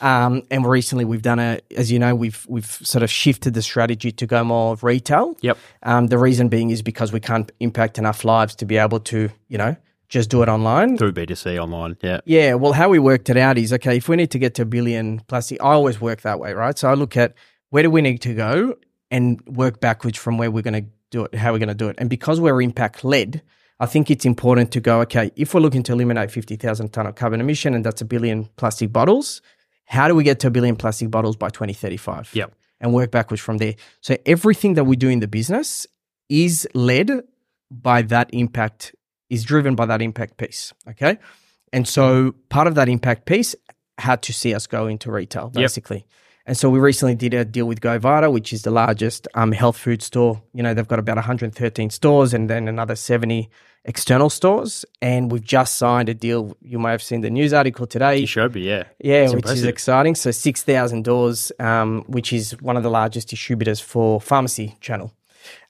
Um, 0.00 0.42
and 0.50 0.66
recently 0.66 1.06
we've 1.06 1.22
done 1.22 1.38
a, 1.38 1.58
as 1.74 1.90
you 1.90 1.98
know, 1.98 2.14
we've 2.14 2.44
we've 2.48 2.66
sort 2.66 3.02
of 3.02 3.10
shifted 3.10 3.54
the 3.54 3.62
strategy 3.62 4.12
to 4.12 4.26
go 4.26 4.44
more 4.44 4.72
of 4.72 4.84
retail. 4.84 5.36
Yep. 5.40 5.58
Um, 5.82 6.06
the 6.08 6.18
reason 6.18 6.48
being 6.48 6.70
is 6.70 6.82
because 6.82 7.12
we 7.12 7.20
can't 7.20 7.50
impact 7.60 7.98
enough 7.98 8.24
lives 8.24 8.54
to 8.56 8.66
be 8.66 8.76
able 8.76 9.00
to, 9.00 9.30
you 9.48 9.56
know, 9.56 9.76
just 10.08 10.28
do 10.28 10.42
it 10.42 10.48
online. 10.48 10.98
Through 10.98 11.12
B2C 11.12 11.58
online. 11.58 11.96
Yeah. 12.02 12.20
Yeah, 12.24 12.54
well, 12.54 12.72
how 12.72 12.88
we 12.88 12.98
worked 12.98 13.30
it 13.30 13.36
out 13.36 13.56
is 13.56 13.72
okay, 13.72 13.96
if 13.96 14.08
we 14.08 14.16
need 14.16 14.30
to 14.32 14.38
get 14.38 14.54
to 14.56 14.62
a 14.62 14.66
billion 14.66 15.20
plastic, 15.20 15.62
I 15.62 15.72
always 15.72 16.00
work 16.00 16.20
that 16.22 16.38
way, 16.38 16.52
right? 16.52 16.76
So 16.76 16.88
I 16.88 16.94
look 16.94 17.16
at 17.16 17.34
where 17.70 17.82
do 17.82 17.90
we 17.90 18.02
need 18.02 18.20
to 18.22 18.34
go 18.34 18.76
and 19.10 19.40
work 19.46 19.80
backwards 19.80 20.18
from 20.18 20.36
where 20.36 20.50
we're 20.50 20.62
going 20.62 20.84
to 20.84 20.90
do 21.16 21.24
it, 21.24 21.34
how 21.34 21.52
we're 21.52 21.58
going 21.58 21.68
to 21.68 21.74
do 21.74 21.88
it. 21.88 21.96
And 21.98 22.08
because 22.10 22.40
we're 22.40 22.60
impact 22.62 23.04
led, 23.04 23.42
I 23.78 23.86
think 23.86 24.10
it's 24.10 24.24
important 24.24 24.72
to 24.72 24.80
go, 24.80 25.00
okay, 25.02 25.30
if 25.36 25.54
we're 25.54 25.60
looking 25.60 25.82
to 25.84 25.92
eliminate 25.92 26.30
50,000 26.30 26.92
ton 26.92 27.06
of 27.06 27.14
carbon 27.14 27.40
emission 27.40 27.74
and 27.74 27.84
that's 27.84 28.00
a 28.00 28.04
billion 28.04 28.48
plastic 28.56 28.92
bottles, 28.92 29.42
how 29.84 30.08
do 30.08 30.14
we 30.14 30.24
get 30.24 30.40
to 30.40 30.46
a 30.48 30.50
billion 30.50 30.76
plastic 30.76 31.10
bottles 31.10 31.36
by 31.36 31.48
2035? 31.48 32.30
Yep. 32.34 32.52
And 32.80 32.92
work 32.92 33.10
backwards 33.10 33.42
from 33.42 33.58
there. 33.58 33.74
So 34.00 34.16
everything 34.26 34.74
that 34.74 34.84
we 34.84 34.96
do 34.96 35.08
in 35.08 35.20
the 35.20 35.28
business 35.28 35.86
is 36.28 36.68
led 36.74 37.10
by 37.70 38.02
that 38.02 38.28
impact, 38.32 38.94
is 39.30 39.44
driven 39.44 39.74
by 39.74 39.86
that 39.86 40.02
impact 40.02 40.36
piece. 40.36 40.72
Okay. 40.90 41.18
And 41.72 41.86
so 41.88 42.34
part 42.48 42.66
of 42.66 42.74
that 42.74 42.88
impact 42.88 43.26
piece 43.26 43.54
had 43.98 44.22
to 44.22 44.32
see 44.32 44.54
us 44.54 44.66
go 44.66 44.86
into 44.86 45.10
retail, 45.10 45.50
Yep. 45.54 45.70
And 46.48 46.56
so 46.56 46.70
we 46.70 46.78
recently 46.78 47.16
did 47.16 47.34
a 47.34 47.44
deal 47.44 47.66
with 47.66 47.80
GoVita, 47.80 48.32
which 48.32 48.52
is 48.52 48.62
the 48.62 48.70
largest 48.70 49.26
um, 49.34 49.50
health 49.52 49.76
food 49.76 50.00
store. 50.00 50.40
You 50.54 50.62
know, 50.62 50.74
they've 50.74 50.86
got 50.86 51.00
about 51.00 51.16
113 51.16 51.90
stores 51.90 52.32
and 52.32 52.48
then 52.48 52.68
another 52.68 52.94
70 52.94 53.50
external 53.84 54.30
stores. 54.30 54.84
And 55.02 55.32
we've 55.32 55.42
just 55.44 55.76
signed 55.76 56.08
a 56.08 56.14
deal. 56.14 56.56
You 56.62 56.78
may 56.78 56.92
have 56.92 57.02
seen 57.02 57.22
the 57.22 57.30
news 57.30 57.52
article 57.52 57.86
today. 57.86 58.18
You 58.18 58.26
showed 58.28 58.54
me, 58.54 58.60
yeah. 58.62 58.84
Yeah, 59.00 59.24
It's 59.24 59.34
which 59.34 59.46
is 59.46 59.64
exciting. 59.64 60.14
So 60.14 60.30
6,000 60.30 61.02
doors, 61.04 61.50
um, 61.58 62.04
which 62.06 62.32
is 62.32 62.52
one 62.62 62.76
of 62.76 62.84
the 62.84 62.90
largest 62.90 63.28
distributors 63.28 63.80
for 63.80 64.20
pharmacy 64.20 64.76
channel. 64.80 65.12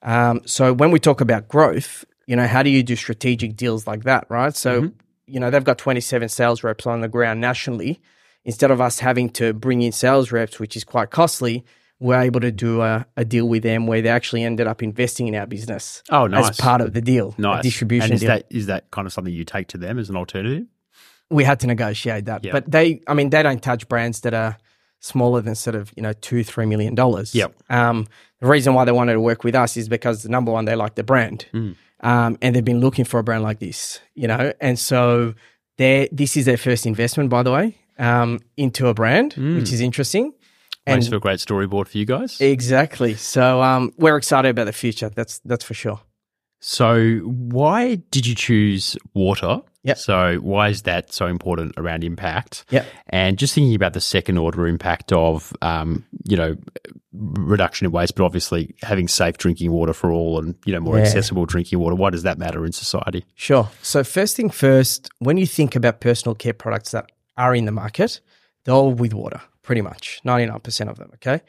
Um, 0.03 0.43
so 0.45 0.75
when 0.75 0.91
we 0.91 0.99
talk 1.01 1.23
about 1.23 1.49
growth, 1.49 2.05
you 2.27 2.37
know, 2.37 2.47
how 2.47 2.63
do 2.63 2.69
you 2.71 2.83
do 2.83 2.97
strategic 2.97 3.57
deals 3.57 3.87
like 3.87 4.05
that, 4.05 4.27
right? 4.29 4.55
So, 4.55 4.83
Mm-hmm. 4.83 4.99
you 5.27 5.41
know, 5.41 5.49
they've 5.51 5.65
got 5.65 5.79
27 5.79 6.29
sales 6.29 6.63
reps 6.63 6.87
on 6.87 7.01
the 7.01 7.09
ground 7.09 7.41
nationally. 7.41 8.01
Instead 8.47 8.71
of 8.71 8.81
us 8.81 8.99
having 9.01 9.29
to 9.31 9.53
bring 9.53 9.83
in 9.83 9.93
sales 9.93 10.33
reps, 10.33 10.59
which 10.59 10.75
is 10.77 10.85
quite 10.85 11.11
costly, 11.11 11.65
we're 12.01 12.21
able 12.21 12.41
to 12.41 12.51
do 12.53 12.81
a, 12.81 13.05
a 13.17 13.25
deal 13.25 13.47
with 13.49 13.63
them 13.63 13.87
where 13.87 14.01
they 14.01 14.09
actually 14.09 14.43
ended 14.45 14.67
up 14.67 14.83
investing 14.83 15.27
in 15.29 15.35
our 15.35 15.47
business 15.47 16.03
Oh, 16.11 16.27
nice. 16.27 16.51
as 16.51 16.57
part 16.57 16.81
of 16.81 16.93
the 16.95 17.01
deal, 17.03 17.35
nice. 17.39 17.63
distribution 17.63 18.05
and 18.13 18.15
is 18.15 18.21
deal. 18.21 18.29
that 18.31 18.47
is 18.51 18.67
that 18.67 18.91
kind 18.91 19.07
of 19.07 19.13
something 19.13 19.33
you 19.35 19.45
take 19.45 19.67
to 19.69 19.79
them 19.79 19.99
as 19.99 20.09
an 20.09 20.17
alternative? 20.17 20.65
we 21.29 21.43
had 21.43 21.59
to 21.61 21.67
negotiate 21.67 22.27
that. 22.27 22.45
Yep. 22.45 22.53
But 22.53 22.71
they, 22.71 23.01
I 23.09 23.15
mean, 23.15 23.31
they 23.31 23.43
don't 23.43 23.61
touch 23.61 23.89
brands 23.89 24.21
that 24.21 24.33
are 24.33 24.57
smaller 25.01 25.41
than 25.41 25.55
sort 25.57 25.75
of 25.75 25.93
you 25.97 26.03
know 26.03 26.13
two, 26.13 26.45
three 26.45 26.67
million 26.67 26.95
dollars. 26.95 27.35
Yep. 27.35 27.53
Um, 27.69 28.07
the 28.41 28.47
reason 28.47 28.75
why 28.75 28.85
they 28.85 28.93
wanted 28.93 29.15
to 29.15 29.21
work 29.21 29.43
with 29.43 29.55
us 29.57 29.77
is 29.77 29.89
because 29.89 30.25
number 30.29 30.53
one, 30.53 30.67
they 30.67 30.77
like 30.77 30.95
the 30.95 31.03
brand, 31.03 31.47
Mm. 31.53 31.75
um, 32.01 32.39
and 32.43 32.55
they've 32.55 32.65
been 32.65 32.81
looking 32.81 33.05
for 33.05 33.19
a 33.19 33.25
brand 33.25 33.43
like 33.43 33.59
this, 33.59 34.01
you 34.15 34.29
know, 34.29 34.53
and 34.61 34.79
so 34.79 35.35
they 35.79 36.09
this 36.13 36.37
is 36.37 36.45
their 36.45 36.57
first 36.59 36.87
investment, 36.87 37.29
by 37.31 37.43
the 37.43 37.51
way, 37.53 37.77
um, 37.99 38.41
into 38.57 38.89
a 38.89 38.95
brand, 38.95 39.35
Mm. 39.35 39.57
which 39.57 39.73
is 39.73 39.81
interesting. 39.81 40.33
And 40.87 40.99
Makes 40.99 41.09
for 41.09 41.17
a 41.17 41.21
great 41.21 41.41
storyboard 41.41 41.89
for 41.89 41.99
you 41.99 42.05
guys. 42.05 42.41
exactly, 42.41 43.15
so 43.15 43.61
um, 43.63 43.93
we're 43.97 44.17
excited 44.17 44.51
about 44.51 44.67
the 44.67 44.73
future. 44.73 45.11
That's 45.11 45.41
that's 45.45 45.65
for 45.65 45.75
sure. 45.75 46.01
So, 46.61 47.19
why 47.25 47.97
did 48.11 48.27
you 48.27 48.35
choose 48.35 48.97
water? 49.15 49.61
Yep. 49.85 49.99
So, 49.99 50.37
why 50.37 50.69
is 50.69 50.83
that 50.83 51.13
so 51.13 51.27
important 51.27 51.75
around 51.77 52.03
impact? 52.03 52.65
Yep. 52.71 52.87
And 53.11 53.37
just 53.39 53.55
thinking 53.55 53.75
about 53.75 53.93
the 53.93 54.01
second 54.01 54.39
order 54.39 54.67
impact 54.67 55.13
of, 55.13 55.53
um, 55.61 56.05
you 56.25 56.37
know, 56.37 56.57
reduction 57.13 57.85
in 57.87 57.93
waste, 57.93 58.15
but 58.17 58.25
obviously 58.25 58.75
having 58.83 59.07
safe 59.09 59.37
drinking 59.39 59.71
water 59.73 59.93
for 59.93 60.11
all 60.11 60.39
and, 60.39 60.55
you 60.65 60.73
know, 60.73 60.81
more 60.81 60.97
Yeah. 60.99 61.05
accessible 61.05 61.47
drinking 61.47 61.79
water. 61.79 61.95
Why 61.95 62.11
does 62.11 62.23
that 62.25 62.39
matter 62.39 62.65
in 62.65 62.73
society? 62.73 63.25
Sure. 63.35 63.69
So 63.83 64.03
first 64.03 64.37
thing 64.37 64.51
first, 64.51 65.11
when 65.19 65.37
you 65.37 65.47
think 65.47 65.77
about 65.77 66.01
personal 66.01 66.35
care 66.35 66.53
products 66.55 66.91
that 66.93 67.11
are 67.37 67.55
in 67.55 67.65
the 67.65 67.73
market, 67.73 68.21
they're 68.65 68.75
all 68.75 68.93
with 68.93 69.15
water, 69.15 69.41
pretty 69.63 69.81
much, 69.83 70.21
99% 70.25 70.89
of 70.89 70.99
them, 70.99 71.11
okay? 71.15 71.41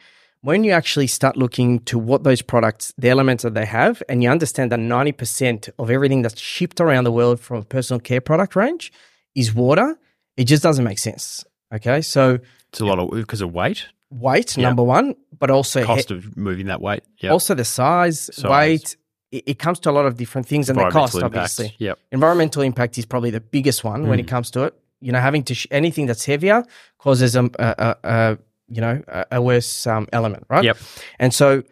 When 0.41 0.63
you 0.63 0.71
actually 0.71 1.07
start 1.07 1.35
looking 1.35 1.79
to 1.85 1.97
what 1.97 2.23
those 2.23 2.41
products, 2.41 2.93
the 2.97 3.09
elements 3.09 3.43
that 3.43 3.53
they 3.53 3.65
have, 3.65 4.03
and 4.07 4.21
you 4.21 4.29
understand 4.29 4.71
that 4.71 4.79
90% 4.79 5.69
of 5.79 5.89
everything 5.89 6.21
that's 6.21 6.39
shipped 6.39 6.79
around 6.79 7.05
the 7.05 7.11
world 7.11 7.39
from 7.39 7.57
a 7.57 7.63
personal 7.63 7.99
care 7.99 8.21
product 8.21 8.55
range 8.55 8.91
is 9.35 9.53
water, 9.53 9.97
it 10.35 10.45
just 10.45 10.61
doesn't 10.61 10.85
make 10.85 10.99
sense, 10.99 11.43
okay? 11.73 12.01
So 12.01 12.39
It's 12.69 12.79
a 12.79 12.85
lot 12.85 12.99
of, 12.99 13.11
because 13.11 13.41
of 13.41 13.51
weight, 13.51 13.87
weight, 14.11 14.57
number 14.57 14.83
one, 14.83 15.15
but 15.37 15.49
also 15.49 15.79
he- 15.81 15.85
cost 15.85 16.11
of 16.11 16.37
moving 16.37 16.67
that 16.67 16.81
weight. 16.81 17.03
Yeah. 17.19 17.31
also 17.31 17.55
the 17.55 17.65
size, 17.65 18.29
Size. 18.33 18.45
weight, 18.45 18.97
it, 19.31 19.59
comes 19.59 19.79
to 19.81 19.89
a 19.89 19.91
lot 19.91 20.05
of 20.05 20.15
different 20.17 20.47
things 20.47 20.69
and 20.69 20.79
the 20.79 20.89
cost, 20.89 21.21
obviously 21.21 21.75
Yep. 21.79 21.99
environmental 22.11 22.61
impact 22.61 22.97
is 22.97 23.05
probably 23.05 23.31
the 23.31 23.41
biggest 23.41 23.83
one 23.83 24.07
when 24.07 24.19
it 24.19 24.25
mm. 24.25 24.29
comes 24.29 24.51
to 24.51 24.63
it. 24.63 24.73
You 25.01 25.11
know, 25.11 25.19
having 25.19 25.43
to 25.43 25.53
sh- 25.53 25.67
anything 25.71 26.07
that's 26.07 26.25
heavier 26.25 26.63
causes 26.97 27.35
a, 27.35 27.43
a, 27.59 27.75
a, 27.77 27.95
a 28.03 28.37
you 28.67 28.81
know 28.81 29.03
a, 29.31 29.41
worse 29.41 29.85
um, 29.87 30.07
element, 30.11 30.45
right? 30.49 30.63
Yep. 30.63 30.77
And 31.19 31.33
so 31.33 31.63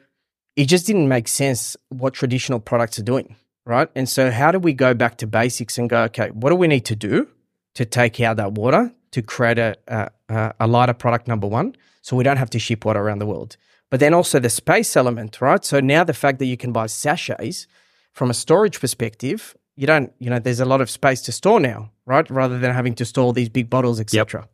it 0.55 0.65
just 0.65 0.85
didn't 0.87 1.07
make 1.07 1.27
sense 1.27 1.75
what 1.89 2.13
traditional 2.13 2.59
products 2.59 2.97
are 2.99 3.03
doing, 3.03 3.35
right? 3.65 3.89
And 3.95 4.07
so 4.07 4.31
how 4.31 4.51
do 4.51 4.59
we 4.59 4.73
go 4.73 4.93
back 4.93 5.17
to 5.17 5.27
basics 5.27 5.77
and 5.77 5.89
go, 5.89 6.03
okay, 6.03 6.29
what 6.29 6.49
do 6.51 6.55
we 6.55 6.67
need 6.67 6.85
to 6.85 6.95
do 6.95 7.27
to 7.73 7.83
take 7.85 8.21
out 8.21 8.37
that 8.37 8.53
water 8.53 8.93
to 9.11 9.21
create 9.21 9.57
a 9.59 9.75
a, 9.87 10.09
a- 10.29 10.53
a 10.61 10.67
lighter 10.67 10.93
product? 10.93 11.27
Number 11.27 11.47
one, 11.47 11.75
so 12.01 12.15
we 12.15 12.23
don't 12.23 12.37
have 12.37 12.49
to 12.51 12.59
ship 12.59 12.85
water 12.85 12.99
around 13.01 13.19
the 13.19 13.25
world. 13.25 13.57
But 13.91 13.99
then 13.99 14.13
also 14.13 14.39
the 14.39 14.49
space 14.49 14.95
element, 14.95 15.41
right? 15.41 15.63
So 15.65 15.79
now 15.79 16.03
the 16.03 16.13
fact 16.13 16.39
that 16.39 16.45
you 16.45 16.57
can 16.57 16.71
buy 16.71 16.87
sachets 16.87 17.67
from 18.13 18.29
a 18.29 18.33
storage 18.33 18.79
perspective, 18.79 19.55
you 19.75 19.85
don't, 19.87 20.11
you 20.19 20.29
know, 20.29 20.39
there's 20.39 20.59
a 20.59 20.65
lot 20.65 20.81
of 20.81 20.89
space 20.89 21.21
to 21.23 21.31
store 21.31 21.59
now, 21.59 21.91
right? 22.05 22.29
Rather 22.29 22.59
than 22.59 22.73
having 22.73 22.95
to 22.95 23.05
store 23.05 23.33
these 23.33 23.49
big 23.49 23.69
bottles, 23.69 23.99
etc. 23.99 24.47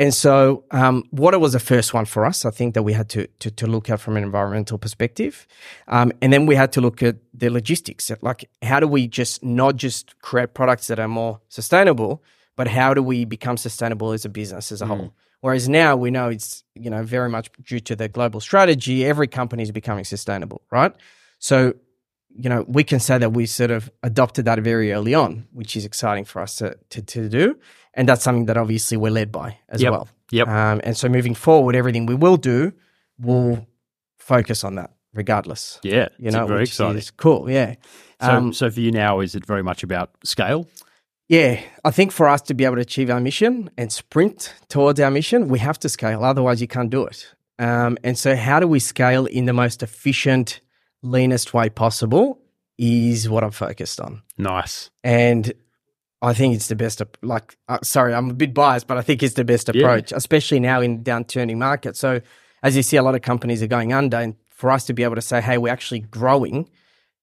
And 0.00 0.14
so, 0.14 0.64
um, 0.70 1.02
water 1.10 1.40
was 1.40 1.54
the 1.54 1.58
first 1.58 1.92
one 1.92 2.04
for 2.04 2.24
us. 2.24 2.44
I 2.44 2.50
think 2.50 2.74
that 2.74 2.84
we 2.84 2.92
had 2.92 3.08
to 3.10 3.26
to, 3.40 3.50
to 3.50 3.66
look 3.66 3.90
at 3.90 4.00
from 4.00 4.16
an 4.16 4.22
environmental 4.22 4.78
perspective, 4.78 5.46
um, 5.88 6.12
and 6.22 6.32
then 6.32 6.46
we 6.46 6.54
had 6.54 6.70
to 6.72 6.80
look 6.80 7.02
at 7.02 7.16
the 7.34 7.50
logistics. 7.50 8.10
Like, 8.22 8.48
how 8.62 8.78
do 8.78 8.86
we 8.86 9.08
just 9.08 9.42
not 9.42 9.74
just 9.74 10.20
create 10.20 10.54
products 10.54 10.86
that 10.86 11.00
are 11.00 11.08
more 11.08 11.40
sustainable, 11.48 12.22
but 12.54 12.68
how 12.68 12.94
do 12.94 13.02
we 13.02 13.24
become 13.24 13.56
sustainable 13.56 14.12
as 14.12 14.24
a 14.24 14.28
business 14.28 14.70
as 14.70 14.80
a 14.80 14.86
whole? 14.86 15.14
Whereas 15.40 15.68
now 15.68 15.96
we 15.96 16.10
know 16.12 16.28
it's 16.28 16.62
you 16.76 16.90
know 16.90 17.02
very 17.02 17.28
much 17.28 17.50
due 17.64 17.80
to 17.80 17.96
the 17.96 18.08
global 18.08 18.40
strategy, 18.40 19.04
every 19.04 19.26
company 19.26 19.64
is 19.64 19.72
becoming 19.72 20.04
sustainable, 20.04 20.62
right? 20.70 20.94
So 21.40 21.74
you 22.34 22.48
know, 22.48 22.64
we 22.68 22.84
can 22.84 23.00
say 23.00 23.18
that 23.18 23.32
we 23.32 23.46
sort 23.46 23.70
of 23.70 23.90
adopted 24.02 24.44
that 24.44 24.58
very 24.60 24.92
early 24.92 25.14
on, 25.14 25.46
which 25.52 25.76
is 25.76 25.84
exciting 25.84 26.24
for 26.24 26.40
us 26.42 26.56
to, 26.56 26.76
to, 26.90 27.02
to 27.02 27.28
do. 27.28 27.58
And 27.94 28.08
that's 28.08 28.22
something 28.22 28.46
that 28.46 28.56
obviously 28.56 28.96
we're 28.96 29.10
led 29.12 29.32
by 29.32 29.58
as 29.68 29.82
Yep. 29.82 29.90
well. 29.92 30.08
Yep. 30.30 30.46
Um, 30.48 30.80
and 30.84 30.96
so 30.96 31.08
moving 31.08 31.34
forward, 31.34 31.74
everything 31.74 32.06
we 32.06 32.14
will 32.14 32.36
do 32.36 32.72
will 33.18 33.66
focus 34.18 34.62
on 34.62 34.76
that 34.76 34.90
regardless. 35.14 35.80
Yeah. 35.82 36.08
You 36.18 36.30
know, 36.30 36.46
very 36.46 36.60
which 36.60 36.70
exciting. 36.70 36.98
is 36.98 37.10
cool. 37.10 37.50
Yeah. 37.50 37.74
So, 38.20 38.28
Um, 38.30 38.52
so 38.52 38.70
for 38.70 38.80
you 38.80 38.92
now, 38.92 39.20
is 39.20 39.34
it 39.34 39.44
very 39.46 39.62
much 39.62 39.82
about 39.82 40.10
scale? 40.24 40.68
Yeah, 41.28 41.60
I 41.84 41.90
think 41.90 42.10
for 42.12 42.26
us 42.28 42.40
to 42.42 42.54
be 42.54 42.64
able 42.64 42.76
to 42.76 42.80
achieve 42.82 43.10
our 43.10 43.20
mission 43.20 43.68
and 43.76 43.92
sprint 43.92 44.54
towards 44.68 44.98
our 45.00 45.10
mission, 45.10 45.48
we 45.48 45.58
have 45.58 45.78
to 45.80 45.88
scale. 45.88 46.24
Otherwise, 46.24 46.60
you 46.62 46.68
can't 46.68 46.88
do 46.90 47.04
it. 47.04 47.26
Um, 47.58 47.98
and 48.02 48.16
so, 48.16 48.34
how 48.34 48.60
do 48.60 48.66
we 48.66 48.78
scale 48.80 49.26
in 49.26 49.44
the 49.44 49.52
most 49.52 49.82
efficient, 49.82 50.60
leanest 51.02 51.54
way 51.54 51.68
possible? 51.68 52.40
Is 52.78 53.28
what 53.28 53.42
I'm 53.42 53.50
focused 53.50 54.00
on. 54.00 54.22
Nice. 54.36 54.90
and 55.02 55.52
I 56.20 56.32
think 56.32 56.54
it's 56.56 56.66
the 56.68 56.74
best. 56.76 57.00
Like, 57.22 57.56
uh, 57.68 57.78
sorry, 57.82 58.12
I'm 58.14 58.30
a 58.30 58.34
bit 58.34 58.52
biased, 58.54 58.86
but 58.88 58.96
I 58.98 59.02
think 59.02 59.22
it's 59.22 59.34
the 59.34 59.44
best 59.44 59.68
Yeah. 59.72 59.82
approach, 59.82 60.10
especially 60.12 60.58
now 60.60 60.80
in 60.80 61.02
downturning 61.04 61.58
market. 61.58 61.96
So, 61.96 62.20
as 62.62 62.76
you 62.76 62.82
see, 62.82 62.96
a 62.96 63.02
lot 63.04 63.14
of 63.14 63.22
companies 63.22 63.62
are 63.62 63.68
going 63.68 63.92
under, 63.92 64.16
and 64.16 64.34
for 64.50 64.70
us 64.72 64.84
to 64.86 64.92
be 64.94 65.04
able 65.04 65.14
to 65.14 65.20
say, 65.22 65.40
"Hey, 65.40 65.58
we're 65.58 65.72
actually 65.72 66.00
growing," 66.00 66.68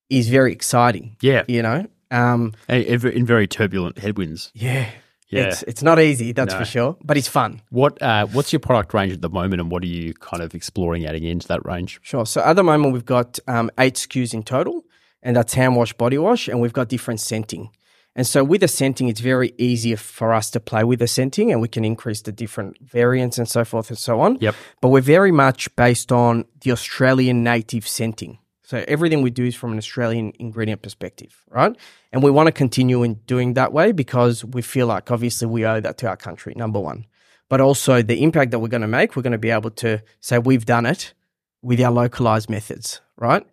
is 0.10 0.30
very 0.30 0.52
exciting. 0.54 1.18
Yeah. 1.22 1.44
You 1.48 1.62
know, 1.62 1.88
um, 2.12 2.54
And 2.70 2.84
In 2.86 3.26
very 3.26 3.48
turbulent 3.48 3.98
headwinds. 3.98 4.52
yeah, 4.54 4.88
Yeah. 5.36 5.48
It's 5.48 5.64
it's 5.64 5.84
not 5.84 6.00
easy, 6.00 6.32
that's 6.32 6.54
No. 6.54 6.60
for 6.60 6.66
sure, 6.66 6.98
but 7.04 7.18
it's 7.18 7.28
fun. 7.28 7.62
What 7.70 8.02
uh, 8.02 8.26
what's 8.28 8.52
your 8.54 8.60
product 8.60 8.94
range 8.94 9.14
at 9.14 9.22
the 9.22 9.30
moment, 9.30 9.62
and 9.62 9.70
what 9.72 9.84
are 9.84 9.88
you 9.88 10.14
kind 10.14 10.42
of 10.44 10.56
exploring 10.56 11.06
adding 11.06 11.24
into 11.24 11.48
that 11.48 11.66
range? 11.66 12.00
Sure. 12.04 12.26
So 12.26 12.42
at 12.42 12.56
the 12.56 12.64
moment, 12.64 12.94
we've 12.94 13.06
got 13.06 13.40
um, 13.48 13.70
eight 13.80 13.96
SKUs 13.96 14.34
in 14.34 14.44
total, 14.44 14.84
and 15.22 15.36
that's 15.36 15.54
hand 15.54 15.76
wash, 15.76 15.94
body 15.94 16.18
wash, 16.18 16.48
and 16.48 16.62
we've 16.62 16.74
got 16.74 16.88
different 16.90 17.20
scenting. 17.20 17.70
And 18.18 18.26
so 18.26 18.46
with 18.46 18.62
the 18.62 18.70
scenting, 18.70 19.10
it's 19.10 19.20
very 19.20 19.54
easy 19.58 19.94
for 19.96 20.34
us 20.34 20.50
to 20.52 20.62
play 20.62 20.86
with 20.86 21.00
the 21.00 21.08
scenting, 21.08 21.52
and 21.52 21.60
we 21.62 21.68
can 21.68 21.84
increase 21.84 22.22
the 22.22 22.32
different 22.32 22.78
variants 22.82 23.38
and 23.38 23.48
so 23.48 23.66
forth 23.66 23.90
and 23.90 23.98
so 23.98 24.22
on. 24.22 24.38
Yep. 24.40 24.56
But 24.80 24.88
we're 24.88 25.02
very 25.02 25.34
much 25.34 25.76
based 25.76 26.14
on 26.14 26.46
the 26.62 26.72
Australian 26.72 27.44
native 27.44 27.86
scenting. 27.86 28.40
So 28.66 28.84
everything 28.88 29.22
we 29.22 29.30
do 29.30 29.46
is 29.46 29.56
from 29.56 29.72
an 29.74 29.78
Australian 29.78 30.34
ingredient 30.40 30.82
perspective, 30.82 31.44
right? 31.50 31.76
And 32.12 32.24
we 32.24 32.32
want 32.32 32.48
to 32.48 32.52
continue 32.52 33.04
in 33.04 33.16
doing 33.28 33.54
that 33.54 33.72
way 33.74 33.92
because 33.92 34.44
we 34.44 34.62
feel 34.64 34.88
like 34.88 35.12
obviously 35.12 35.48
we 35.48 35.66
owe 35.66 35.80
that 35.80 35.98
to 36.00 36.08
our 36.08 36.18
country, 36.18 36.54
number 36.56 36.80
one. 36.80 37.06
But 37.48 37.62
also 37.62 38.02
the 38.02 38.24
impact 38.24 38.50
that 38.52 38.60
we're 38.60 38.70
going 38.70 38.82
to 38.82 38.88
make, 38.88 39.16
we're 39.16 39.22
going 39.22 39.32
to 39.34 39.38
be 39.38 39.52
able 39.52 39.70
to 39.72 40.02
say 40.20 40.40
we've 40.40 40.66
done 40.66 40.88
it 40.88 41.14
with 41.62 41.80
our 41.80 41.92
localized 41.92 42.50
methods, 42.50 43.02
right? 43.18 43.46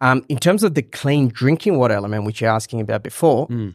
Um, 0.00 0.24
in 0.28 0.38
terms 0.38 0.62
of 0.62 0.74
the 0.74 0.82
clean 0.82 1.28
drinking 1.28 1.76
water 1.76 1.94
element, 1.94 2.24
which 2.24 2.40
you're 2.40 2.50
asking 2.50 2.80
about 2.80 3.02
before, 3.02 3.48
Mm. 3.48 3.74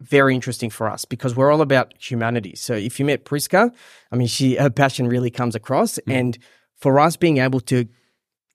very 0.00 0.34
interesting 0.34 0.68
for 0.70 0.88
us 0.88 1.04
because 1.04 1.36
we're 1.36 1.52
all 1.52 1.60
about 1.60 1.94
humanity. 1.98 2.54
So 2.56 2.74
if 2.74 2.98
you 2.98 3.06
met 3.06 3.24
Priska, 3.24 3.72
I 4.10 4.16
mean, 4.16 4.26
she 4.28 4.56
her 4.56 4.68
passion 4.70 5.06
really 5.06 5.30
comes 5.30 5.54
across, 5.54 5.98
and 6.08 6.36
for 6.76 6.98
us 6.98 7.16
being 7.16 7.38
able 7.38 7.60
to 7.60 7.86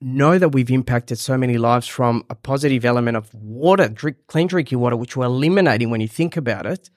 know 0.00 0.38
that 0.38 0.50
we've 0.50 0.70
impacted 0.70 1.18
so 1.18 1.36
many 1.36 1.58
lives 1.58 1.86
from 1.86 2.24
a 2.30 2.34
positive 2.34 2.84
element 2.84 3.16
of 3.16 3.32
water, 3.34 3.88
drink, 3.88 4.16
clean 4.26 4.46
drinking 4.46 4.78
water, 4.78 4.96
which 4.96 5.16
we're 5.16 5.26
eliminating 5.26 5.90
when 5.90 6.00
you 6.00 6.08
think 6.08 6.36
about 6.36 6.66
it, 6.66 6.90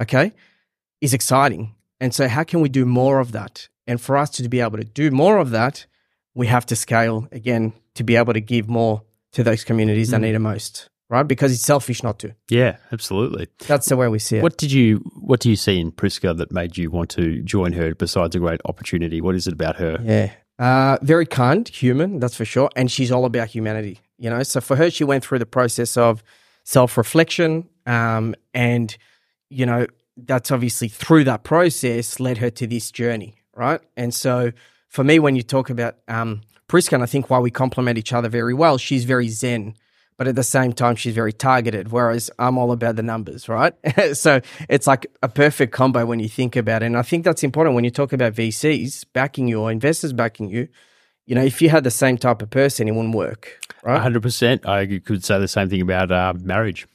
okay, 0.00 0.32
is 1.00 1.12
exciting. 1.12 1.74
And 2.00 2.14
so, 2.14 2.28
how 2.28 2.44
can 2.44 2.60
we 2.60 2.68
do 2.68 2.84
more 2.86 3.20
of 3.20 3.32
that? 3.32 3.68
And 3.86 4.00
for 4.00 4.16
us 4.16 4.30
to 4.30 4.48
be 4.48 4.60
able 4.60 4.78
to 4.78 4.84
do 4.84 5.10
more 5.10 5.38
of 5.38 5.50
that, 5.50 5.86
we 6.34 6.46
have 6.48 6.66
to 6.66 6.76
scale 6.76 7.28
again 7.32 7.72
to 7.94 8.04
be 8.04 8.16
able 8.16 8.32
to 8.32 8.40
give 8.40 8.68
more 8.68 9.02
to 9.32 9.42
those 9.42 9.64
communities 9.64 10.10
that 10.10 10.18
hmm. 10.18 10.24
need 10.24 10.34
it 10.34 10.40
most, 10.40 10.88
right? 11.08 11.22
Because 11.22 11.52
it's 11.52 11.62
selfish 11.62 12.02
not 12.02 12.18
to. 12.20 12.34
Yeah, 12.50 12.76
absolutely. 12.92 13.48
That's 13.66 13.86
the 13.86 13.96
way 13.96 14.08
we 14.08 14.18
see 14.18 14.38
it. 14.38 14.42
What 14.42 14.56
did 14.56 14.72
you 14.72 14.96
What 15.20 15.40
do 15.40 15.50
you 15.50 15.56
see 15.56 15.80
in 15.80 15.92
Priska 15.92 16.36
that 16.36 16.52
made 16.52 16.76
you 16.76 16.90
want 16.90 17.10
to 17.10 17.42
join 17.42 17.72
her? 17.72 17.94
Besides 17.94 18.34
a 18.34 18.38
great 18.38 18.60
opportunity, 18.64 19.20
what 19.20 19.34
is 19.34 19.46
it 19.46 19.52
about 19.52 19.76
her? 19.76 19.98
Yeah. 20.02 20.32
Uh, 20.58 20.96
very 21.02 21.26
kind, 21.26 21.68
human, 21.68 22.18
that's 22.18 22.36
for 22.36 22.44
sure. 22.44 22.70
And 22.76 22.90
she's 22.90 23.12
all 23.12 23.24
about 23.24 23.48
humanity, 23.48 24.00
you 24.18 24.30
know? 24.30 24.42
So 24.42 24.60
for 24.60 24.76
her, 24.76 24.90
she 24.90 25.04
went 25.04 25.24
through 25.24 25.38
the 25.38 25.46
process 25.46 25.96
of 25.96 26.22
self 26.64 26.96
reflection. 26.96 27.68
Um, 27.84 28.34
and, 28.54 28.96
you 29.50 29.66
know, 29.66 29.86
that's 30.16 30.50
obviously 30.50 30.88
through 30.88 31.24
that 31.24 31.44
process 31.44 32.18
led 32.18 32.38
her 32.38 32.50
to 32.50 32.66
this 32.66 32.90
journey, 32.90 33.34
right? 33.54 33.80
And 33.96 34.14
so 34.14 34.52
for 34.88 35.04
me, 35.04 35.18
when 35.18 35.36
you 35.36 35.42
talk 35.42 35.68
about 35.68 35.96
um, 36.08 36.40
Priska, 36.68 36.94
and 36.94 37.02
I 37.02 37.06
think 37.06 37.28
why 37.28 37.38
we 37.38 37.50
complement 37.50 37.98
each 37.98 38.12
other 38.12 38.28
very 38.28 38.54
well, 38.54 38.78
she's 38.78 39.04
very 39.04 39.28
zen. 39.28 39.74
But 40.18 40.28
at 40.28 40.34
the 40.34 40.42
same 40.42 40.72
time, 40.72 40.96
she's 40.96 41.14
very 41.14 41.32
targeted, 41.32 41.92
whereas 41.92 42.30
I'm 42.38 42.56
all 42.56 42.72
about 42.72 42.96
the 42.96 43.02
numbers, 43.02 43.48
right? 43.48 43.74
so 44.14 44.40
it's 44.68 44.86
like 44.86 45.06
a 45.22 45.28
perfect 45.28 45.72
combo 45.72 46.06
when 46.06 46.20
you 46.20 46.28
think 46.28 46.56
about 46.56 46.82
it. 46.82 46.86
And 46.86 46.96
I 46.96 47.02
think 47.02 47.24
that's 47.24 47.44
important 47.44 47.74
when 47.74 47.84
you 47.84 47.90
talk 47.90 48.14
about 48.14 48.32
VCs 48.32 49.04
backing 49.12 49.46
you 49.46 49.60
or 49.60 49.70
investors 49.70 50.14
backing 50.14 50.48
you. 50.48 50.68
You 51.26 51.34
know, 51.34 51.42
if 51.42 51.60
you 51.60 51.68
had 51.68 51.84
the 51.84 51.90
same 51.90 52.16
type 52.16 52.40
of 52.40 52.50
person, 52.50 52.88
it 52.88 52.94
wouldn't 52.94 53.14
work, 53.14 53.58
right? 53.82 54.00
hundred 54.00 54.22
percent. 54.22 54.66
I 54.66 55.00
could 55.00 55.24
say 55.24 55.38
the 55.38 55.48
same 55.48 55.68
thing 55.68 55.82
about 55.82 56.10
uh, 56.12 56.32
marriage. 56.40 56.86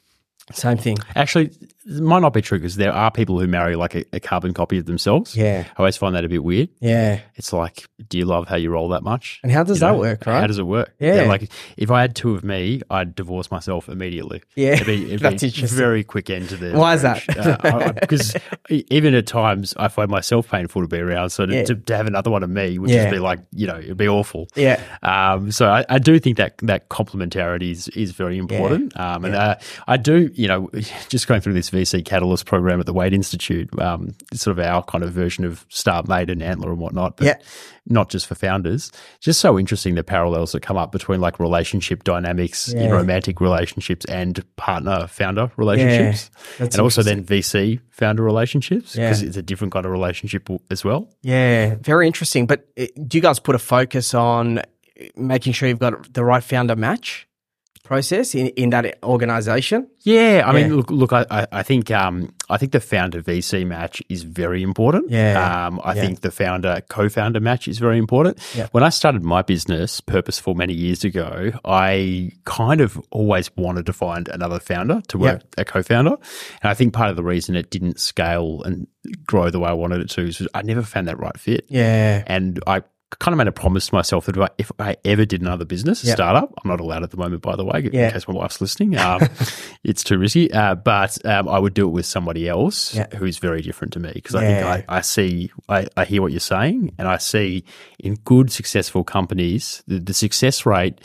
Same 0.52 0.78
thing. 0.78 0.96
Actually, 1.14 1.50
it 1.86 2.02
might 2.02 2.20
not 2.20 2.32
be 2.32 2.42
true 2.42 2.58
because 2.58 2.76
there 2.76 2.92
are 2.92 3.10
people 3.10 3.38
who 3.40 3.46
marry 3.46 3.76
like 3.76 3.94
a, 3.94 4.04
a 4.12 4.20
carbon 4.20 4.54
copy 4.54 4.78
of 4.78 4.86
themselves. 4.86 5.36
Yeah. 5.36 5.64
I 5.68 5.78
always 5.78 5.96
find 5.96 6.14
that 6.14 6.24
a 6.24 6.28
bit 6.28 6.42
weird. 6.44 6.68
Yeah. 6.80 7.20
It's 7.36 7.52
like, 7.52 7.86
do 8.08 8.18
you 8.18 8.24
love 8.24 8.48
how 8.48 8.56
you 8.56 8.70
roll 8.70 8.88
that 8.90 9.02
much? 9.02 9.40
And 9.42 9.50
how 9.50 9.62
does 9.64 9.78
You 9.78 9.80
that 9.86 9.92
know, 9.92 9.98
work, 9.98 10.26
right? 10.26 10.40
How 10.40 10.46
does 10.46 10.58
it 10.58 10.66
work? 10.66 10.94
Yeah. 10.98 11.22
Like, 11.22 11.50
if 11.76 11.90
I 11.90 12.00
had 12.00 12.14
two 12.14 12.34
of 12.34 12.44
me, 12.44 12.82
I'd 12.90 13.14
divorce 13.14 13.50
myself 13.50 13.88
immediately. 13.88 14.42
Yeah, 14.54 14.74
It'd 14.74 14.86
be, 14.86 15.04
it'd 15.14 15.20
that's 15.20 15.42
be 15.42 15.48
interesting. 15.48 15.76
very 15.78 16.04
quick 16.04 16.30
end 16.30 16.48
to 16.50 16.56
the. 16.56 16.72
Why 16.78 16.94
is 16.94 17.02
that? 17.02 17.96
Because 18.00 18.36
even 18.68 19.14
at 19.14 19.26
times, 19.26 19.74
I 19.76 19.88
find 19.88 20.10
myself 20.10 20.48
painful 20.50 20.82
to 20.82 20.88
be 20.88 20.98
around. 20.98 21.30
So 21.30 21.46
to, 21.46 21.54
Yeah. 21.54 21.64
to, 21.64 21.74
to 21.74 21.96
have 21.96 22.06
another 22.06 22.30
one 22.30 22.42
of 22.42 22.50
me 22.50 22.78
would 22.78 22.90
Yeah. 22.90 23.02
just 23.04 23.12
be 23.12 23.18
like, 23.18 23.40
you 23.52 23.66
know, 23.66 23.78
it'd 23.78 23.96
be 23.96 24.08
awful. 24.08 24.48
Yeah. 24.54 24.80
Um, 25.02 25.50
so 25.50 25.68
I, 25.68 25.84
I 25.88 25.98
do 25.98 26.18
think 26.18 26.36
that 26.36 26.58
that 26.58 26.88
complementarity 26.88 27.70
is, 27.70 27.88
is 27.88 28.12
very 28.12 28.38
important. 28.38 28.98
Um, 28.98 29.24
and 29.24 29.34
uh, 29.34 29.56
I 29.88 29.96
do, 29.96 30.30
you 30.34 30.48
know, 30.48 30.70
just 31.08 31.26
going 31.26 31.40
through 31.40 31.54
this 31.54 31.71
VC 31.72 32.04
Catalyst 32.04 32.46
program 32.46 32.78
at 32.78 32.86
the 32.86 32.92
Wade 32.92 33.12
Institute, 33.12 33.68
um, 33.80 34.14
it's 34.30 34.42
sort 34.42 34.56
of 34.58 34.64
our 34.64 34.82
kind 34.84 35.02
of 35.02 35.10
version 35.12 35.44
of 35.44 35.68
Startmate 35.68 36.30
and 36.30 36.42
Antler 36.42 36.70
and 36.70 36.78
whatnot, 36.78 37.16
but 37.16 37.26
Yeah. 37.26 37.34
not 37.86 38.08
just 38.10 38.26
for 38.28 38.34
founders. 38.36 38.92
Just 39.20 39.40
so 39.40 39.58
interesting 39.58 39.94
the 39.96 40.04
parallels 40.04 40.52
that 40.52 40.60
come 40.62 40.76
up 40.76 40.92
between 40.92 41.20
like 41.20 41.40
relationship 41.40 42.04
dynamics 42.04 42.68
in 42.72 42.90
romantic 42.92 43.40
relationships 43.40 44.04
and 44.06 44.44
partner 44.56 45.06
founder 45.08 45.50
relationships. 45.56 46.30
that's 46.58 46.76
and 46.76 46.82
also 46.82 47.02
then 47.02 47.24
VC 47.24 47.80
founder 47.90 48.22
relationships 48.22 48.94
Yeah. 48.94 49.08
because 49.08 49.22
it's 49.22 49.36
a 49.36 49.42
different 49.42 49.72
kind 49.72 49.84
of 49.86 49.90
relationship 49.92 50.48
as 50.70 50.84
well. 50.84 51.08
Yeah, 51.22 51.74
very 51.80 52.06
interesting. 52.06 52.46
But 52.46 52.66
uh, 52.78 52.86
do 53.06 53.18
you 53.18 53.22
guys 53.22 53.38
put 53.40 53.54
a 53.54 53.58
focus 53.58 54.14
on 54.14 54.58
uh, 54.58 54.62
making 55.16 55.54
sure 55.54 55.68
you've 55.68 55.78
got 55.78 56.12
the 56.14 56.22
right 56.24 56.44
founder 56.44 56.76
match 56.76 57.26
process 57.82 58.34
in, 58.34 58.48
in 58.48 58.70
that 58.70 58.98
organization? 59.02 59.88
Yeah, 60.00 60.42
I 60.46 60.52
mean, 60.52 60.74
look, 60.76 60.90
look, 60.90 61.12
I, 61.12 61.24
I- 61.30 61.46
I 61.52 61.62
think, 61.62 61.90
um, 61.90 62.32
I 62.48 62.56
think 62.56 62.72
the 62.72 62.80
founder 62.80 63.22
VC 63.22 63.66
match 63.66 64.02
is 64.08 64.22
very 64.22 64.62
important. 64.62 65.10
Yeah, 65.10 65.66
um, 65.66 65.80
I 65.84 65.94
yeah. 65.94 66.00
think 66.00 66.20
the 66.20 66.30
founder 66.30 66.80
co-founder 66.88 67.40
match 67.40 67.68
is 67.68 67.78
very 67.78 67.98
important. 67.98 68.38
Yeah. 68.54 68.68
When 68.72 68.82
I 68.82 68.88
started 68.88 69.22
my 69.22 69.42
business, 69.42 70.00
Purposeful, 70.00 70.54
many 70.54 70.74
years 70.74 71.04
ago, 71.04 71.52
I 71.64 72.30
kind 72.44 72.80
of 72.80 73.00
always 73.10 73.54
wanted 73.56 73.86
to 73.86 73.92
find 73.92 74.28
another 74.28 74.58
founder 74.60 75.00
to 75.08 75.18
work 75.18 75.42
a 75.58 75.64
co-founder, 75.64 76.16
and 76.62 76.70
I 76.70 76.74
think 76.74 76.94
part 76.94 77.10
of 77.10 77.16
the 77.16 77.24
reason 77.24 77.54
it 77.56 77.70
didn't 77.70 78.00
scale 78.00 78.62
and 78.64 78.86
grow 79.26 79.50
the 79.50 79.58
way 79.58 79.68
I 79.68 79.72
wanted 79.72 80.00
it 80.00 80.10
to 80.10 80.22
is 80.26 80.46
I 80.54 80.62
never 80.62 80.82
found 80.82 81.08
that 81.08 81.18
right 81.18 81.38
fit. 81.38 81.66
Yeah. 81.68 82.22
And 82.26 82.60
I 82.66 82.82
kind 83.18 83.32
of 83.34 83.38
made 83.38 83.48
a 83.48 83.52
promise 83.52 83.86
to 83.88 83.94
myself 83.94 84.26
that 84.26 84.36
if 84.36 84.42
I, 84.42 84.48
if 84.58 84.72
I 84.78 84.96
ever 85.04 85.24
did 85.24 85.40
another 85.42 85.64
business, 85.64 86.02
a 86.04 86.08
Yeah. 86.08 86.14
startup, 86.14 86.52
I'm 86.62 86.70
not 86.70 86.80
allowed 86.80 87.02
at 87.02 87.10
the 87.10 87.16
moment, 87.16 87.42
by 87.42 87.56
the 87.56 87.64
way, 87.64 87.88
Yeah. 87.92 88.06
in 88.06 88.12
case 88.12 88.26
my 88.28 88.34
wife's 88.34 88.60
listening. 88.60 88.96
Um, 88.98 89.28
it's 89.84 90.02
too 90.04 90.18
risky. 90.18 90.52
Uh, 90.52 90.74
but 90.74 91.24
um, 91.26 91.48
I 91.48 91.58
would 91.58 91.74
do 91.74 91.86
it 91.88 91.90
with 91.92 92.06
somebody 92.06 92.48
else 92.48 92.94
Yeah. 92.94 93.06
who 93.16 93.24
is 93.24 93.38
very 93.38 93.62
different 93.62 93.92
to 93.94 94.00
me 94.00 94.12
because 94.14 94.34
I 94.34 94.42
Yeah. 94.42 94.72
think 94.74 94.88
I, 94.88 94.96
I 94.98 95.00
see, 95.00 95.50
I, 95.68 95.86
I 95.96 96.04
hear 96.04 96.22
what 96.22 96.32
you're 96.32 96.40
saying, 96.40 96.94
and 96.98 97.08
I 97.08 97.18
see 97.18 97.64
in 97.98 98.14
good, 98.24 98.50
successful 98.52 99.04
companies, 99.04 99.82
the, 99.86 99.98
the 99.98 100.14
success 100.14 100.64
rate, 100.66 101.00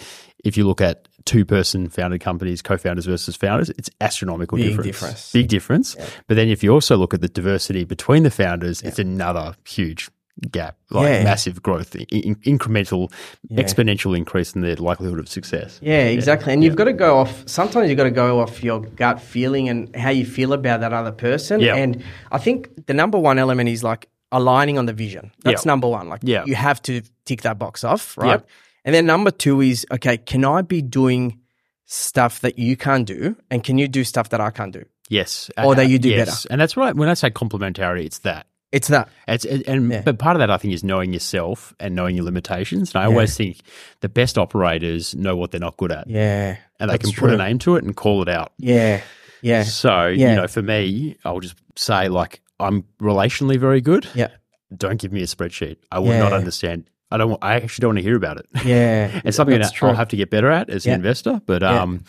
if 0.45 0.55
you 0.57 0.65
look 0.65 0.81
at 0.81 1.07
two 1.25 1.43
person 1.43 1.89
founded 1.89 2.21
companies, 2.21 2.61
co 2.61 2.77
founders 2.77 3.05
versus 3.05 3.35
founders, 3.35 3.69
it's 3.71 3.89
astronomical 3.99 4.57
Big 4.57 4.67
difference. 4.69 4.85
difference. 4.87 5.31
Big 5.33 5.47
difference. 5.49 5.95
But 6.27 6.35
then 6.35 6.47
if 6.47 6.63
you 6.63 6.71
also 6.71 6.95
look 6.95 7.13
at 7.13 7.19
the 7.21 7.27
diversity 7.27 7.83
between 7.83 8.23
the 8.23 8.31
founders, 8.31 8.81
it's 8.81 8.97
another 8.99 9.55
huge 9.67 10.09
gap, 10.51 10.77
like 10.91 11.05
Yeah. 11.07 11.23
massive 11.23 11.61
growth, 11.63 11.95
in, 11.95 12.05
in- 12.09 12.57
incremental, 12.57 13.11
exponential 13.51 14.15
increase 14.15 14.53
in 14.55 14.61
the 14.61 14.75
likelihood 14.81 15.19
of 15.19 15.27
success. 15.27 15.79
Yeah, 15.81 16.03
exactly. 16.05 16.53
And 16.53 16.63
you've 16.63 16.75
got 16.75 16.85
to 16.85 16.93
go 16.93 17.17
off, 17.17 17.43
sometimes 17.47 17.89
you've 17.89 17.97
got 17.97 18.03
to 18.05 18.11
go 18.11 18.39
off 18.39 18.63
your 18.63 18.81
gut 18.81 19.19
feeling 19.21 19.69
and 19.69 19.95
how 19.95 20.09
you 20.09 20.25
feel 20.25 20.53
about 20.53 20.81
that 20.81 20.93
other 20.93 21.11
person. 21.11 21.59
Yeah. 21.59 21.75
And 21.75 22.03
I 22.31 22.37
think 22.37 22.87
the 22.87 22.93
number 22.93 23.17
one 23.17 23.39
element 23.39 23.69
is 23.69 23.83
like 23.83 24.07
aligning 24.31 24.77
on 24.77 24.85
the 24.85 24.93
vision. 24.93 25.31
That's 25.43 25.65
Yeah. 25.65 25.71
number 25.71 25.87
one. 25.87 26.09
Like, 26.09 26.21
Yeah. 26.23 26.43
you 26.45 26.55
have 26.55 26.81
to 26.83 27.01
tick 27.25 27.41
that 27.41 27.57
box 27.57 27.83
off, 27.83 28.17
right? 28.17 28.39
Yeah. 28.41 28.45
And 28.85 28.93
then 28.95 29.05
number 29.05 29.31
two 29.31 29.61
is, 29.61 29.85
okay, 29.91 30.17
can 30.17 30.45
I 30.45 30.61
be 30.61 30.81
doing 30.81 31.39
stuff 31.85 32.41
that 32.41 32.59
you 32.59 32.75
can't 32.77 33.05
do? 33.07 33.35
And 33.49 33.63
can 33.63 33.77
you 33.77 33.87
do 33.87 34.03
stuff 34.03 34.29
that 34.29 34.41
I 34.41 34.49
can't 34.51 34.73
do? 34.73 34.83
Yes, 35.09 35.49
Or 35.57 35.73
that 35.75 35.85
uh, 35.85 35.87
you 35.87 35.99
do 35.99 36.09
yes. 36.09 36.45
and 36.47 36.59
that's 36.59 36.75
right. 36.75 36.93
When 36.93 37.07
I 37.07 37.13
say 37.13 37.29
complementarity, 37.29 38.05
it's 38.05 38.19
that. 38.19 38.47
It's 38.71 38.89
that. 38.89 39.09
It's, 39.27 39.45
and 39.45 39.89
Yeah. 39.91 40.01
but 40.03 40.19
part 40.19 40.35
of 40.35 40.39
that 40.39 40.51
I 40.51 40.57
think 40.57 40.73
is 40.73 40.83
knowing 40.83 41.13
yourself 41.13 41.73
and 41.79 41.95
knowing 41.95 42.15
your 42.17 42.25
limitations. 42.25 42.93
And 42.93 43.01
I 43.03 43.05
always 43.05 43.35
think 43.37 43.59
the 44.01 44.09
best 44.09 44.37
operators 44.37 45.15
know 45.15 45.35
what 45.37 45.51
they're 45.51 45.59
not 45.61 45.77
good 45.77 45.91
at, 45.91 46.09
Yeah. 46.09 46.57
and 46.79 46.89
they 46.91 46.97
can 46.97 47.11
put 47.13 47.31
a 47.31 47.37
name 47.37 47.59
to 47.59 47.75
it 47.77 47.83
and 47.85 47.95
call 47.95 48.21
it 48.21 48.27
out. 48.29 48.51
Yeah. 48.57 49.01
Yeah. 49.41 49.63
So 49.63 50.07
Yeah. 50.07 50.31
you 50.31 50.35
know, 50.35 50.47
for 50.47 50.61
me, 50.61 51.15
I'll 51.23 51.39
just 51.39 51.55
say 51.75 52.09
like 52.09 52.41
I'm 52.59 52.83
relationally 53.01 53.57
very 53.59 53.79
good. 53.81 54.07
Yeah. 54.15 54.29
Don't 54.75 54.99
give 54.99 55.13
me 55.13 55.21
a 55.21 55.27
spreadsheet. 55.27 55.77
I 55.91 55.99
will 55.99 56.17
not 56.19 56.33
understand. 56.33 56.89
I 57.09 57.15
don't. 57.15 57.29
want- 57.29 57.43
I 57.43 57.55
actually 57.55 57.83
don't 57.83 57.89
want 57.89 57.99
to 57.99 58.03
hear 58.03 58.17
about 58.17 58.37
it. 58.37 58.47
Yeah. 58.65 59.21
It's 59.23 59.37
something 59.37 59.57
that 59.57 59.73
true. 59.73 59.87
I'll 59.89 59.95
have 59.95 60.09
to 60.09 60.17
get 60.17 60.29
better 60.29 60.51
at 60.51 60.69
as 60.69 60.85
Yeah. 60.85 60.93
an 60.93 60.99
investor. 60.99 61.39
But 61.45 61.61
Yeah. 61.61 61.81
um, 61.83 62.03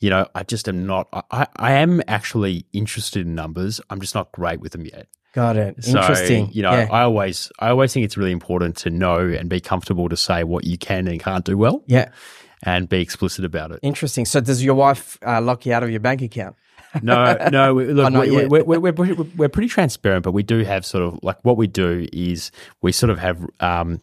you 0.00 0.10
know, 0.10 0.26
I 0.34 0.42
just 0.42 0.68
am 0.68 0.86
not. 0.86 1.06
I, 1.30 1.46
I 1.54 1.72
am 1.74 2.02
actually 2.08 2.64
interested 2.72 3.24
in 3.26 3.36
numbers. 3.36 3.80
I'm 3.90 4.00
just 4.00 4.14
not 4.16 4.32
great 4.32 4.58
with 4.60 4.72
them 4.72 4.86
yet. 4.86 5.06
Got 5.32 5.56
it. 5.56 5.84
So, 5.84 5.98
Interesting. 6.00 6.50
You 6.52 6.62
know, 6.62 6.72
Yeah. 6.72 6.88
I 6.90 7.02
always, 7.02 7.52
I 7.60 7.68
always 7.70 7.92
think 7.92 8.04
it's 8.04 8.16
really 8.16 8.32
important 8.32 8.76
to 8.78 8.90
know 8.90 9.18
and 9.20 9.48
be 9.48 9.60
comfortable 9.60 10.08
to 10.08 10.16
say 10.16 10.42
what 10.44 10.64
you 10.64 10.76
can 10.76 11.06
and 11.06 11.20
can't 11.20 11.44
do 11.44 11.56
well, 11.56 11.82
yeah. 11.86 12.08
and 12.64 12.88
be 12.88 13.00
explicit 13.00 13.44
about 13.44 13.70
it. 13.70 13.78
Interesting. 13.82 14.24
So 14.24 14.40
does 14.40 14.62
your 14.64 14.74
wife 14.74 15.18
uh, 15.24 15.40
lock 15.40 15.66
you 15.66 15.72
out 15.72 15.82
of 15.82 15.90
your 15.90 16.00
bank 16.00 16.20
account? 16.22 16.56
no, 17.02 17.36
no. 17.52 17.74
We, 17.74 17.86
look, 17.86 18.12
Oh, 18.12 18.20
we, 18.20 18.46
we're, 18.46 18.64
we're, 18.64 18.92
we're, 18.92 19.14
we're 19.36 19.48
pretty 19.48 19.68
transparent, 19.68 20.24
but 20.24 20.32
we 20.32 20.42
do 20.42 20.64
have 20.64 20.84
sort 20.84 21.04
of 21.04 21.20
like 21.22 21.36
what 21.44 21.56
we 21.56 21.68
do 21.68 22.08
is 22.12 22.50
we 22.82 22.90
sort 22.90 23.10
of 23.10 23.18
have, 23.20 23.38
um, 23.60 24.00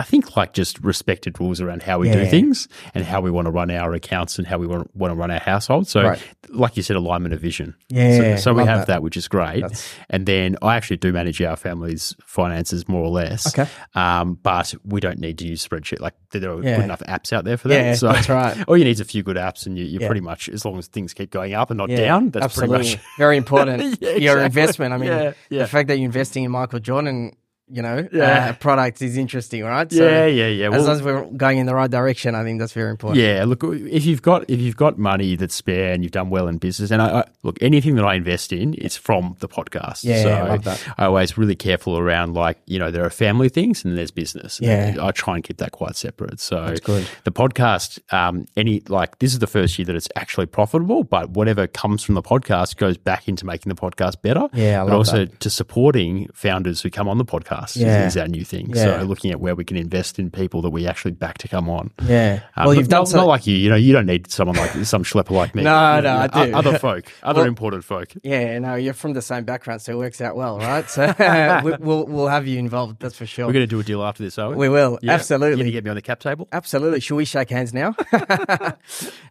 I 0.00 0.02
think, 0.02 0.36
like 0.36 0.54
just 0.54 0.80
respected 0.80 1.38
rules 1.38 1.60
around 1.60 1.82
how 1.82 1.98
we 1.98 2.10
do 2.10 2.20
Yeah. 2.20 2.30
things 2.30 2.66
and 2.94 3.04
how 3.04 3.20
we 3.20 3.30
want 3.30 3.44
to 3.46 3.50
run 3.50 3.70
our 3.70 3.92
accounts 3.92 4.38
and 4.38 4.46
how 4.46 4.56
we 4.58 4.66
want, 4.66 4.94
want 4.96 5.10
to 5.12 5.14
run 5.14 5.30
our 5.30 5.38
household. 5.38 5.86
So, 5.88 6.02
Right. 6.02 6.18
like 6.48 6.76
you 6.76 6.82
said, 6.82 6.96
alignment 6.96 7.34
of 7.34 7.40
vision. 7.40 7.74
Yeah, 7.90 8.16
So, 8.36 8.36
so 8.36 8.54
we 8.54 8.64
have 8.64 8.80
that. 8.80 8.86
that. 8.86 9.02
which 9.02 9.16
is 9.16 9.28
great. 9.28 9.60
That's- 9.60 9.86
And 10.08 10.24
then 10.26 10.56
I 10.62 10.76
actually 10.76 10.96
do 10.96 11.12
manage 11.12 11.40
our 11.42 11.54
family's 11.56 12.16
finances 12.24 12.88
more 12.88 13.04
or 13.04 13.10
less. 13.10 13.46
Okay. 13.56 13.70
Um, 13.94 14.38
but 14.42 14.74
we 14.84 15.00
don't 15.00 15.18
need 15.18 15.36
to 15.38 15.46
use 15.46 15.66
spreadsheet. 15.66 16.00
Like 16.00 16.14
there 16.32 16.50
are 16.50 16.62
Yeah. 16.62 16.76
good 16.76 16.84
enough 16.86 17.02
apps 17.06 17.32
out 17.32 17.44
there 17.44 17.56
for 17.58 17.68
that. 17.68 17.74
Yeah, 17.74 17.94
so 17.94 18.08
that's 18.08 18.28
right. 18.28 18.56
all 18.68 18.76
you 18.78 18.84
need 18.84 18.92
is 18.92 19.00
a 19.00 19.04
few 19.04 19.22
good 19.22 19.36
apps, 19.36 19.66
and 19.66 19.78
you, 19.78 19.84
you're 19.84 20.00
Yeah. 20.02 20.08
pretty 20.08 20.22
much 20.22 20.48
as 20.48 20.64
long 20.64 20.78
as 20.78 20.86
things 20.86 21.12
keep 21.12 21.30
going 21.30 21.52
up 21.54 21.70
and 21.70 21.78
not 21.78 21.90
down. 21.90 22.30
That's 22.30 22.44
absolutely 22.46 22.76
pretty 22.78 22.90
much. 22.96 23.04
very 23.18 23.36
important. 23.36 23.98
Yeah, 24.00 24.12
Your 24.16 24.38
investment. 24.40 24.94
I 24.94 24.96
mean, 24.96 25.34
the 25.50 25.66
fact 25.66 25.88
that 25.88 25.98
you're 25.98 26.06
investing 26.06 26.44
in 26.44 26.50
Michael 26.50 26.78
Jordan, 26.80 27.32
you 27.72 27.82
know, 27.82 28.08
Yeah. 28.12 28.48
uh, 28.50 28.52
product 28.54 29.00
is 29.02 29.16
interesting, 29.16 29.64
right? 29.64 29.90
yeah, 29.92 30.26
yeah, 30.26 30.46
yeah. 30.48 30.66
As 30.66 30.70
Well, 30.72 30.82
long 30.82 30.92
as 30.96 31.02
we're 31.02 31.24
going 31.36 31.58
in 31.58 31.66
the 31.66 31.74
right 31.74 31.90
direction, 31.90 32.34
I 32.34 32.42
think 32.42 32.58
that's 32.60 32.72
very 32.72 32.90
important. 32.90 33.20
yeah, 33.20 33.44
look, 33.46 33.62
if 33.64 34.04
you've 34.04 34.22
got 34.22 34.48
if 34.50 34.60
you've 34.60 34.76
got 34.76 34.98
money 34.98 35.36
that's 35.36 35.54
spare 35.54 35.92
and 35.92 36.02
you've 36.02 36.12
done 36.12 36.30
well 36.30 36.48
in 36.48 36.58
business, 36.58 36.90
and 36.90 37.00
I, 37.02 37.20
I 37.20 37.24
look 37.42 37.56
anything 37.62 37.94
that 37.96 38.04
I 38.04 38.14
invest 38.14 38.52
in 38.52 38.74
is 38.74 38.96
from 38.96 39.36
the 39.40 39.48
podcast. 39.48 40.04
Yeah, 40.04 40.22
so 40.22 40.30
I 40.30 40.48
love 40.48 40.64
that. 40.64 40.84
I 40.98 41.04
always 41.06 41.36
really 41.38 41.54
careful 41.56 41.98
around 41.98 42.34
like 42.34 42.58
you 42.66 42.78
know 42.78 42.90
there 42.90 43.04
are 43.04 43.10
family 43.10 43.48
things 43.48 43.84
and 43.84 43.96
there's 43.96 44.10
business. 44.10 44.58
Yeah. 44.60 44.86
And 44.88 45.00
I 45.00 45.10
try 45.12 45.34
and 45.36 45.44
keep 45.44 45.58
that 45.58 45.72
quite 45.72 45.96
separate. 45.96 46.40
So 46.40 46.66
That's 46.66 46.80
good. 46.80 47.06
the 47.24 47.32
podcast, 47.32 47.98
um, 48.12 48.46
any 48.56 48.82
like 48.88 49.18
this 49.18 49.32
is 49.32 49.38
the 49.38 49.46
first 49.46 49.78
year 49.78 49.86
that 49.86 49.96
it's 49.96 50.08
actually 50.16 50.46
profitable, 50.46 51.04
but 51.04 51.30
whatever 51.30 51.66
comes 51.66 52.02
from 52.02 52.14
the 52.14 52.22
podcast 52.22 52.76
goes 52.76 52.96
back 52.96 53.28
into 53.28 53.46
making 53.46 53.70
the 53.70 53.80
podcast 53.80 54.22
better. 54.22 54.48
Yeah, 54.52 54.82
I 54.82 54.86
but 54.86 54.94
also 54.94 55.26
to 55.26 55.50
supporting 55.50 56.28
founders 56.34 56.80
who 56.82 56.90
come 56.90 57.08
on 57.08 57.18
the 57.18 57.24
podcast 57.24 57.59
is- 57.68 57.76
Yeah. 57.76 58.06
is, 58.06 58.16
our 58.16 58.28
new 58.28 58.44
thing. 58.44 58.70
Yeah. 58.74 59.00
So 59.00 59.04
looking 59.04 59.30
at 59.30 59.40
where 59.40 59.54
we 59.54 59.64
can 59.64 59.76
invest 59.76 60.18
in 60.18 60.30
people 60.30 60.62
that 60.62 60.70
we 60.70 60.86
actually 60.86 61.12
back 61.12 61.38
to 61.38 61.48
come 61.48 61.68
on. 61.68 61.90
Yeah. 62.06 62.40
Um, 62.56 62.66
well, 62.66 62.74
you've 62.74 62.88
done 62.88 63.00
not, 63.00 63.08
so. 63.08 63.16
not 63.18 63.26
like 63.26 63.46
you. 63.46 63.56
You 63.56 63.68
know, 63.70 63.76
you 63.76 63.92
don't 63.92 64.06
need 64.06 64.30
someone 64.30 64.56
like 64.56 64.72
some 64.84 65.04
schlepper 65.04 65.30
like 65.30 65.54
me. 65.54 65.62
No, 65.70 65.96
You 65.96 66.02
no, 66.02 66.16
I 66.32 66.46
do. 66.46 66.54
Other 66.54 66.78
folk, 66.78 67.04
other 67.22 67.40
Well- 67.40 67.48
important 67.48 67.84
folk. 67.84 68.08
yeah, 68.22 68.58
no, 68.58 68.74
you're 68.74 68.94
from 68.94 69.12
the 69.12 69.22
same 69.22 69.44
background, 69.44 69.82
so 69.82 69.92
it 69.92 69.96
works 69.98 70.20
out 70.20 70.36
well, 70.36 70.58
right? 70.58 70.88
So 70.88 71.06
we, 71.64 71.72
we'll 71.78 72.06
we'll 72.06 72.28
have 72.28 72.46
you 72.46 72.58
involved. 72.58 73.00
That's 73.00 73.16
for 73.16 73.26
sure. 73.26 73.46
We're 73.46 73.52
going 73.52 73.62
to 73.64 73.66
do 73.66 73.80
a 73.80 73.84
deal 73.84 74.02
after 74.02 74.22
this, 74.22 74.38
are 74.38 74.50
we? 74.50 74.56
We 74.56 74.68
will 74.68 74.98
Yeah. 75.02 75.12
You 75.12 75.14
absolutely. 75.14 75.56
going 75.56 75.66
to 75.66 75.72
get 75.72 75.84
me 75.84 75.90
on 75.90 75.96
the 75.96 76.02
cap 76.02 76.20
table? 76.20 76.48
Absolutely. 76.52 77.00
Should 77.00 77.16
we 77.16 77.24
shake 77.24 77.50
hands 77.50 77.72
now? 77.74 77.94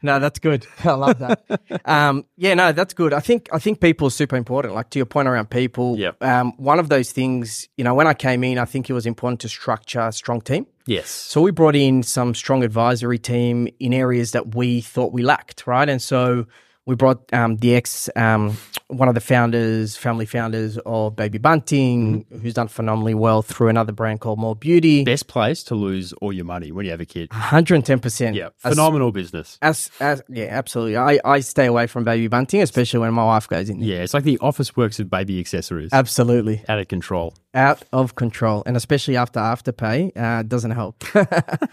no, 0.01 0.19
that's 0.19 0.39
good. 0.39 0.65
I 0.83 0.91
love 0.93 1.19
that. 1.19 1.41
Um, 1.85 2.25
yeah, 2.37 2.53
no, 2.53 2.71
that's 2.71 2.93
good. 2.93 3.13
I 3.13 3.19
think 3.19 3.49
I 3.51 3.59
think 3.59 3.79
people 3.81 4.07
are 4.07 4.11
super 4.11 4.35
important. 4.35 4.73
Like 4.73 4.89
to 4.91 4.99
your 4.99 5.05
point 5.05 5.27
around 5.27 5.49
people. 5.49 5.97
Yep. 5.97 6.23
Um, 6.23 6.53
one 6.57 6.79
of 6.79 6.89
those 6.89 7.11
things, 7.11 7.67
you 7.77 7.83
know, 7.83 7.93
when 7.93 8.07
I 8.07 8.13
came 8.19 8.43
in, 8.43 8.57
I 8.59 8.65
think 8.65 8.89
it 8.89 8.93
was 8.93 9.05
important 9.05 9.39
to 9.41 9.49
structure 9.49 10.01
a 10.01 10.11
strong 10.11 10.41
team. 10.41 10.67
Yes. 10.85 11.09
So 11.09 11.41
we 11.41 11.51
brought 11.51 11.75
in 11.75 12.03
some 12.03 12.35
strong 12.35 12.63
advisory 12.63 13.17
team 13.19 13.67
in 13.79 13.93
areas 13.93 14.31
that 14.31 14.53
we 14.55 14.81
thought 14.81 15.11
we 15.13 15.23
lacked, 15.23 15.65
right? 15.65 15.87
And 15.89 16.01
so 16.01 16.45
we 16.85 16.95
brought 16.95 17.31
um, 17.33 17.57
the 17.57 17.75
ex, 17.75 18.09
um, 18.15 18.57
one 18.87 19.07
of 19.07 19.13
the 19.13 19.21
founders, 19.21 19.95
family 19.95 20.25
founders 20.25 20.79
of 20.87 21.15
Baby 21.15 21.37
Bunting, 21.37 22.23
Mm-hmm. 22.25 22.39
who's 22.39 22.55
done 22.55 22.67
phenomenally 22.67 23.13
well 23.13 23.43
through 23.43 23.67
another 23.67 23.91
brand 23.91 24.19
called 24.21 24.39
More 24.39 24.55
Beauty. 24.55 25.03
Best 25.03 25.27
place 25.27 25.61
to 25.65 25.75
lose 25.75 26.13
all 26.13 26.33
your 26.33 26.45
money 26.45 26.71
when 26.71 26.85
you 26.85 26.91
have 26.91 27.01
a 27.01 27.05
kid. 27.05 27.29
110%. 27.29 28.35
Yeah. 28.35 28.49
As- 28.63 28.73
Phenomenal 28.73 29.11
business. 29.11 29.59
As, 29.61 29.91
as 29.99 30.23
yeah, 30.29 30.45
absolutely. 30.49 30.97
I, 30.97 31.19
I 31.23 31.41
stay 31.41 31.67
away 31.67 31.85
from 31.85 32.03
baby 32.03 32.27
bunting, 32.27 32.61
especially 32.63 32.99
when 33.01 33.13
my 33.13 33.25
wife 33.25 33.47
goes 33.47 33.69
in. 33.69 33.79
there. 33.79 33.87
Yeah. 33.89 34.01
It's 34.03 34.13
like 34.15 34.23
the 34.23 34.39
Officeworks 34.39 34.99
of 34.99 35.09
baby 35.11 35.39
accessories. 35.39 35.93
Absolutely. 35.93 36.63
Out 36.67 36.79
of 36.79 36.87
control. 36.87 37.35
Out 37.53 37.83
of 37.91 38.15
control. 38.15 38.63
And 38.65 38.77
especially 38.77 39.17
after 39.17 39.39
afterpay, 39.39 40.15
uh, 40.15 40.43
doesn't 40.43 40.71
help. 40.71 41.03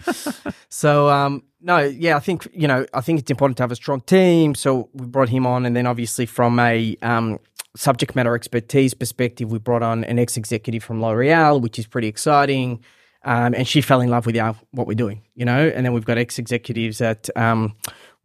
so, 0.69 1.09
um, 1.09 1.43
no, 1.61 1.77
yeah, 1.79 2.15
I 2.15 2.19
think, 2.19 2.47
you 2.51 2.67
know, 2.67 2.85
I 2.93 3.01
think 3.01 3.19
it's 3.19 3.29
important 3.29 3.57
to 3.57 3.63
have 3.63 3.71
a 3.71 3.75
strong 3.75 4.01
team. 4.01 4.55
So 4.55 4.89
we 4.93 5.05
brought 5.05 5.29
him 5.29 5.45
on. 5.45 5.65
And 5.65 5.75
then 5.75 5.85
obviously 5.85 6.25
from 6.25 6.57
a, 6.59 6.97
um, 7.03 7.39
subject 7.75 8.15
matter 8.15 8.35
expertise 8.35 8.93
perspective, 8.93 9.51
we 9.51 9.59
brought 9.59 9.83
on 9.83 10.03
an 10.05 10.19
ex 10.19 10.35
executive 10.35 10.83
from 10.83 11.01
L'Oreal, 11.01 11.61
which 11.61 11.79
is 11.79 11.85
pretty 11.85 12.07
exciting. 12.07 12.83
Um, 13.23 13.53
and 13.53 13.67
she 13.67 13.81
fell 13.81 14.01
in 14.01 14.09
love 14.09 14.25
with 14.25 14.37
our, 14.37 14.55
what 14.71 14.87
we're 14.87 14.93
doing, 14.93 15.21
you 15.35 15.45
know. 15.45 15.67
And 15.67 15.85
then 15.85 15.93
we've 15.93 16.05
got 16.05 16.17
ex 16.17 16.39
executives 16.39 17.01
at 17.01 17.29
um, 17.35 17.75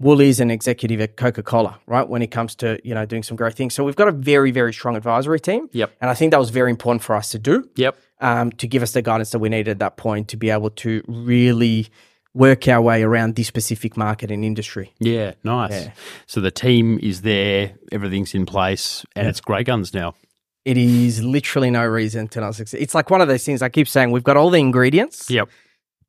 Woolies 0.03 0.41
and 0.41 0.51
executive 0.51 1.01
at 1.01 1.17
Coca 1.17 1.43
Cola, 1.43 1.79
right? 1.87 2.07
When 2.09 2.23
it 2.23 2.31
comes 2.31 2.55
to 2.57 2.79
you 2.85 2.95
know 2.95 3.07
doing 3.07 3.23
some 3.23 3.37
great 3.37 3.55
things, 3.55 3.73
so 3.75 3.85
we've 3.85 3.97
got 3.97 4.09
a 4.09 4.13
very 4.13 4.51
very 4.51 4.73
strong 4.73 4.97
advisory 4.97 5.41
team. 5.41 5.69
Yep. 5.73 5.93
And 6.01 6.11
I 6.11 6.15
think 6.15 6.33
that 6.33 6.41
was 6.41 6.51
very 6.51 6.71
important 6.71 7.03
for 7.03 7.15
us 7.17 7.31
to 7.31 7.39
do 7.39 7.69
Yep. 7.77 7.97
um, 8.21 8.51
to 8.53 8.67
give 8.67 8.83
us 8.83 8.93
the 8.93 9.03
guidance 9.03 9.31
that 9.31 9.39
we 9.39 9.49
needed 9.49 9.69
at 9.71 9.79
that 9.79 9.97
point 9.97 10.29
to 10.29 10.37
be 10.37 10.51
able 10.51 10.71
to 10.71 11.03
really 11.07 11.89
work 12.35 12.67
our 12.67 12.81
way 12.81 13.03
around 13.03 13.37
this 13.37 13.47
specific 13.47 13.97
market 13.97 14.31
and 14.31 14.45
industry. 14.45 14.93
Yeah. 14.99 15.35
Nice. 15.45 15.71
Yeah. 15.73 15.91
So 16.27 16.41
the 16.41 16.51
team 16.51 16.99
is 17.03 17.21
there, 17.23 17.75
everything's 17.93 18.35
in 18.35 18.47
place, 18.47 19.05
and 19.15 19.29
it's 19.29 19.41
grey 19.41 19.63
guns 19.65 19.93
now. 19.95 20.15
It 20.65 20.79
is 20.79 21.23
literally 21.23 21.71
no 21.71 21.85
reason 21.85 22.29
to 22.29 22.41
not 22.41 22.55
succeed. 22.55 22.81
It's 22.81 22.95
like 22.95 23.11
one 23.11 23.21
of 23.21 23.29
those 23.29 23.45
things 23.45 23.63
I 23.63 23.69
keep 23.69 23.87
saying. 23.89 24.13
We've 24.13 24.23
got 24.25 24.37
all 24.37 24.49
the 24.51 24.61
ingredients. 24.61 25.29
Yep. 25.29 25.49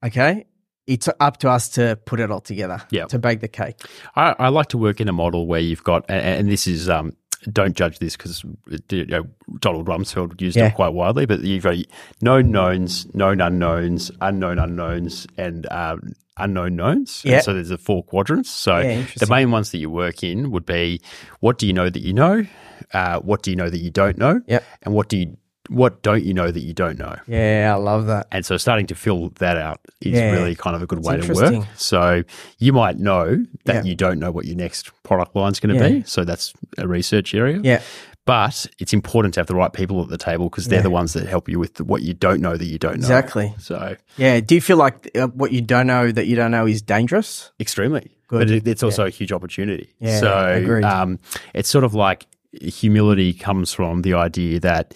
Okay. 0.05 0.45
It's 0.87 1.07
up 1.19 1.37
to 1.37 1.49
us 1.49 1.69
to 1.69 1.97
put 2.05 2.19
it 2.19 2.29
all 2.29 2.41
together. 2.41 2.81
Yep. 2.91 3.09
To 3.09 3.19
bake 3.19 3.39
the 3.41 3.47
cake. 3.47 3.79
I, 4.15 4.35
I 4.37 4.47
like 4.49 4.67
to 4.69 4.77
work 4.77 4.99
in 4.99 5.07
a 5.07 5.13
model 5.13 5.47
where 5.47 5.61
you've 5.61 5.83
got, 5.83 6.05
and, 6.09 6.21
and 6.41 6.49
this 6.49 6.67
is, 6.67 6.89
um, 6.89 7.15
don't 7.51 7.75
judge 7.75 7.99
this 7.99 8.15
because 8.17 8.43
you 8.89 9.05
know, 9.05 9.23
Donald 9.59 9.87
Rumsfeld 9.87 10.39
used 10.41 10.55
Yeah. 10.57 10.67
it 10.67 10.75
quite 10.75 10.93
widely, 10.93 11.25
but 11.25 11.41
you've 11.41 11.63
got 11.63 11.75
known 12.21 12.51
knowns, 12.51 13.05
known 13.13 13.41
unknowns, 13.41 14.11
unknown 14.21 14.59
unknowns, 14.59 15.27
and 15.37 15.67
um, 15.71 16.13
unknown 16.37 16.75
knowns. 16.75 17.21
Yeah. 17.25 17.41
so 17.41 17.53
there's 17.53 17.69
the 17.69 17.77
four 17.77 18.03
quadrants. 18.03 18.49
So 18.49 18.79
Yeah, 18.79 19.05
the 19.17 19.27
main 19.27 19.51
ones 19.51 19.71
that 19.71 19.77
you 19.79 19.89
work 19.89 20.23
in 20.23 20.51
would 20.51 20.65
be 20.65 21.01
what 21.41 21.57
do 21.57 21.67
you 21.67 21.73
know 21.73 21.89
that 21.89 22.01
you 22.01 22.13
know? 22.13 22.45
Uh, 22.93 23.19
what 23.19 23.41
do 23.43 23.51
you 23.51 23.55
know 23.57 23.69
that 23.69 23.79
you 23.79 23.91
don't 23.91 24.17
know? 24.17 24.41
Yep. 24.47 24.63
And 24.83 24.93
what 24.93 25.09
do 25.09 25.17
you 25.17 25.37
what 25.69 26.01
don't 26.01 26.23
you 26.23 26.33
know 26.33 26.51
that 26.51 26.59
you 26.59 26.73
don't 26.73 26.99
know? 26.99 27.15
Yeah, 27.27 27.71
I 27.73 27.77
love 27.79 28.07
that. 28.07 28.27
And 28.31 28.45
so 28.45 28.57
starting 28.57 28.85
to 28.87 28.95
fill 28.95 29.29
that 29.39 29.57
out 29.57 29.79
is 30.01 30.13
Yeah. 30.13 30.31
really 30.31 30.55
kind 30.55 30.75
of 30.75 30.81
a 30.81 30.85
good 30.87 31.03
way 31.05 31.17
to 31.17 31.33
work. 31.33 31.65
So 31.77 32.23
you 32.59 32.73
might 32.73 32.97
know 32.99 33.45
that 33.65 33.75
Yeah. 33.75 33.83
you 33.83 33.95
don't 33.95 34.19
know 34.19 34.29
what 34.31 34.45
your 34.45 34.55
next 34.57 34.91
product 35.03 35.35
line 35.35 35.51
is 35.53 35.59
going 35.59 35.77
to 35.77 35.81
Yeah. 35.83 35.99
be. 35.99 36.03
So 36.05 36.25
that's 36.25 36.53
a 36.77 36.87
research 36.87 37.33
area. 37.33 37.59
Yeah. 37.63 37.81
But 38.25 38.67
it's 38.79 38.93
important 38.93 39.33
to 39.33 39.39
have 39.41 39.47
the 39.47 39.55
right 39.55 39.71
people 39.73 40.01
at 40.01 40.07
the 40.09 40.17
table 40.17 40.49
because 40.49 40.67
they're 40.67 40.81
the 40.81 40.89
ones 40.89 41.11
that 41.13 41.27
help 41.27 41.49
you 41.49 41.59
with 41.59 41.81
what 41.81 42.03
you 42.03 42.13
don't 42.13 42.39
know 42.41 42.55
that 42.55 42.65
you 42.65 42.77
don't 42.77 42.93
know. 42.93 43.05
Exactly. 43.05 43.53
So 43.59 43.95
Yeah. 44.17 44.39
Do 44.39 44.55
you 44.55 44.61
feel 44.61 44.77
like 44.77 45.11
uh, 45.15 45.27
what 45.27 45.51
you 45.51 45.61
don't 45.61 45.87
know 45.87 46.11
that 46.11 46.25
you 46.27 46.35
don't 46.37 46.51
know 46.51 46.65
is 46.65 46.81
dangerous? 46.81 47.51
extremely. 47.59 48.11
Good. 48.29 48.39
But 48.47 48.51
it, 48.51 48.67
it's 48.67 48.81
also 48.83 49.05
a 49.05 49.09
huge 49.09 49.31
opportunity. 49.31 49.93
Yeah, 49.99 50.19
so 50.19 50.81
um, 50.85 51.19
it's 51.53 51.69
sort 51.69 51.83
of 51.83 51.93
like 51.93 52.25
humility 52.61 53.33
comes 53.33 53.73
from 53.73 54.01
the 54.03 54.13
idea 54.13 54.59
that 54.61 54.93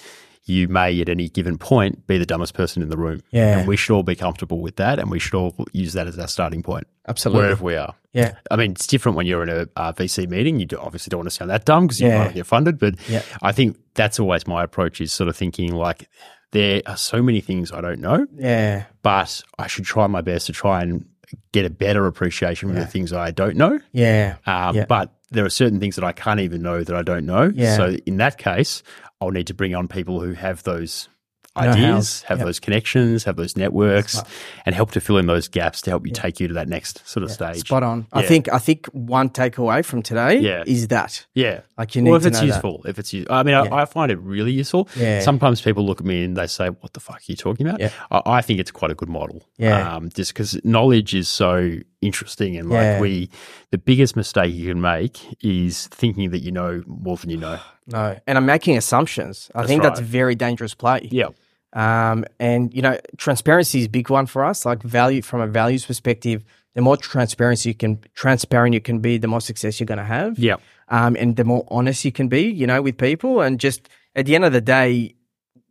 you 0.47 0.67
may 0.67 0.99
at 1.01 1.09
any 1.09 1.29
given 1.29 1.57
point 1.57 2.07
be 2.07 2.17
the 2.17 2.25
dumbest 2.25 2.53
person 2.53 2.81
in 2.81 2.89
the 2.89 2.97
room. 2.97 3.21
Yeah. 3.31 3.59
And 3.59 3.67
we 3.67 3.75
should 3.77 3.93
all 3.93 4.03
be 4.03 4.15
comfortable 4.15 4.59
with 4.61 4.77
that 4.77 4.97
and 4.97 5.11
we 5.11 5.19
should 5.19 5.33
all 5.35 5.53
use 5.73 5.93
that 5.93 6.07
as 6.07 6.17
our 6.17 6.27
starting 6.27 6.63
point. 6.63 6.87
Absolutely. 7.07 7.43
Wherever 7.43 7.63
we 7.63 7.75
are. 7.75 7.93
Yeah. 8.13 8.35
I 8.49 8.55
mean, 8.55 8.71
it's 8.71 8.87
different 8.87 9.17
when 9.17 9.25
you're 9.27 9.43
in 9.43 9.49
a 9.49 9.67
uh, 9.75 9.93
VC 9.93 10.27
meeting. 10.27 10.59
You 10.59 10.65
do, 10.65 10.79
obviously 10.79 11.09
don't 11.11 11.19
want 11.19 11.29
to 11.29 11.35
sound 11.35 11.51
that 11.51 11.65
dumb 11.65 11.85
because 11.87 11.99
you 12.01 12.07
Yeah. 12.07 12.23
might 12.23 12.33
get 12.33 12.45
funded. 12.45 12.79
But 12.79 12.95
Yeah. 13.09 13.21
I 13.41 13.51
think 13.51 13.77
that's 13.93 14.19
always 14.19 14.47
my 14.47 14.63
approach 14.63 15.01
is 15.01 15.11
sort 15.13 15.27
of 15.27 15.35
thinking 15.35 15.75
like, 15.75 16.09
there 16.51 16.81
are 16.85 16.95
so 16.97 17.21
many 17.21 17.41
things 17.41 17.73
I 17.73 17.81
don't 17.81 17.99
know, 17.99 18.25
Yeah. 18.37 18.85
but 19.03 19.43
I 19.59 19.67
should 19.67 19.83
try 19.83 20.07
my 20.07 20.21
best 20.21 20.45
to 20.47 20.53
try 20.53 20.81
and 20.81 21.05
get 21.51 21.65
a 21.65 21.69
better 21.69 22.07
appreciation 22.07 22.69
for 22.69 22.75
the 22.75 22.85
things 22.85 23.11
I 23.11 23.31
don't 23.31 23.57
know. 23.57 23.79
Yeah. 23.91 24.35
Um, 24.45 24.75
Yeah. 24.77 24.85
But 24.87 25.11
there 25.29 25.43
are 25.43 25.49
certain 25.49 25.81
things 25.81 25.97
that 25.97 26.05
I 26.05 26.13
can't 26.13 26.39
even 26.39 26.61
know 26.61 26.85
that 26.85 26.95
I 26.95 27.01
don't 27.01 27.25
know. 27.25 27.51
Yeah. 27.53 27.75
So 27.75 27.97
in 28.05 28.15
that 28.17 28.37
case, 28.37 28.81
I'll 29.21 29.31
need 29.31 29.47
to 29.47 29.53
bring 29.53 29.73
on 29.75 29.87
people 29.87 30.19
who 30.21 30.33
have 30.33 30.63
those 30.63 31.09
ideas, 31.55 32.21
have 32.27 32.37
Yep. 32.37 32.45
those 32.45 32.59
connections, 32.59 33.23
have 33.23 33.35
those 33.35 33.57
networks, 33.57 34.21
and 34.65 34.75
help 34.75 34.91
to 34.91 35.01
fill 35.01 35.17
in 35.17 35.25
those 35.25 35.47
gaps 35.47 35.81
to 35.81 35.89
help 35.89 36.05
you 36.05 36.13
take 36.13 36.39
you 36.39 36.47
to 36.47 36.53
that 36.53 36.67
next 36.67 37.01
sort 37.07 37.23
of 37.23 37.31
stage. 37.31 37.61
Spot 37.61 37.81
on. 37.81 38.05
I 38.13 38.21
think 38.21 38.47
I 38.53 38.59
think 38.59 38.85
one 38.87 39.29
takeaway 39.29 39.83
from 39.83 40.03
today 40.03 40.39
Yeah. 40.39 40.63
is 40.67 40.89
that. 40.89 41.25
Yeah. 41.33 41.61
Like 41.75 41.95
you 41.95 42.03
need 42.03 42.11
well, 42.11 42.17
if 42.17 42.23
to 42.23 42.27
it's 42.29 42.37
know 42.41 42.41
that. 42.41 42.53
useful, 42.53 42.83
if 42.85 42.99
it's 42.99 43.11
I 43.29 43.41
mean, 43.41 43.55
I, 43.55 43.81
I 43.81 43.85
find 43.85 44.11
it 44.11 44.19
really 44.19 44.51
useful. 44.51 44.87
Yeah. 44.95 45.21
Sometimes 45.21 45.59
people 45.61 45.83
look 45.83 45.99
at 45.99 46.05
me 46.05 46.23
and 46.23 46.37
they 46.37 46.45
say, 46.47 46.67
"What 46.69 46.93
the 46.93 46.99
fuck 46.99 47.17
are 47.17 47.21
you 47.25 47.35
talking 47.35 47.67
about?" 47.67 47.79
Yeah. 47.79 47.89
I, 48.11 48.21
I 48.25 48.41
think 48.41 48.59
it's 48.59 48.71
quite 48.71 48.91
a 48.91 48.95
good 48.95 49.09
model. 49.09 49.43
Yeah. 49.57 49.95
Um, 49.95 50.09
just 50.09 50.33
because 50.35 50.63
knowledge 50.63 51.15
is 51.15 51.27
so 51.27 51.77
interesting, 52.01 52.57
and 52.57 52.69
like 52.69 52.81
Yeah. 52.81 52.99
we, 53.01 53.29
the 53.71 53.77
biggest 53.77 54.15
mistake 54.15 54.53
you 54.53 54.69
can 54.71 54.81
make 54.81 55.19
is 55.43 55.87
thinking 55.87 56.29
that 56.31 56.39
you 56.39 56.51
know 56.51 56.83
more 56.87 57.17
than 57.17 57.29
you 57.29 57.37
know. 57.37 57.59
No. 57.89 58.19
And 58.27 58.37
I'm 58.37 58.45
making 58.45 58.75
assumptions. 58.75 59.49
I 59.55 59.65
think 59.65 59.81
that's 59.81 60.01
a 60.01 60.03
very 60.03 60.35
dangerous 60.35 60.73
play. 60.73 61.07
Yeah. 61.09 61.29
Um, 61.71 62.25
and 62.37 62.73
you 62.73 62.81
know, 62.81 62.97
transparency 63.15 63.79
is 63.79 63.85
a 63.85 63.89
big 63.89 64.09
one 64.09 64.25
for 64.25 64.43
us. 64.43 64.65
Like 64.65 64.83
value 64.83 65.21
from 65.21 65.39
a 65.39 65.47
values 65.47 65.85
perspective, 65.85 66.43
the 66.75 66.81
more 66.81 66.97
transparency 66.97 67.69
you 67.69 67.75
can 67.75 67.99
transparent 68.13 68.73
you 68.73 68.81
can 68.81 68.99
be, 68.99 69.17
the 69.17 69.29
more 69.29 69.39
success 69.39 69.79
you're 69.79 69.85
going 69.87 69.99
to 69.99 70.03
have. 70.03 70.37
Yeah. 70.37 70.57
um, 70.89 71.15
and 71.15 71.37
the 71.37 71.45
more 71.45 71.65
honest 71.69 72.03
you 72.03 72.11
can 72.11 72.27
be, 72.27 72.41
you 72.41 72.67
know, 72.67 72.81
with 72.81 72.97
people. 72.97 73.39
And 73.39 73.57
just 73.57 73.87
at 74.17 74.25
the 74.25 74.35
end 74.35 74.43
of 74.43 74.51
the 74.51 74.59
day, 74.61 75.15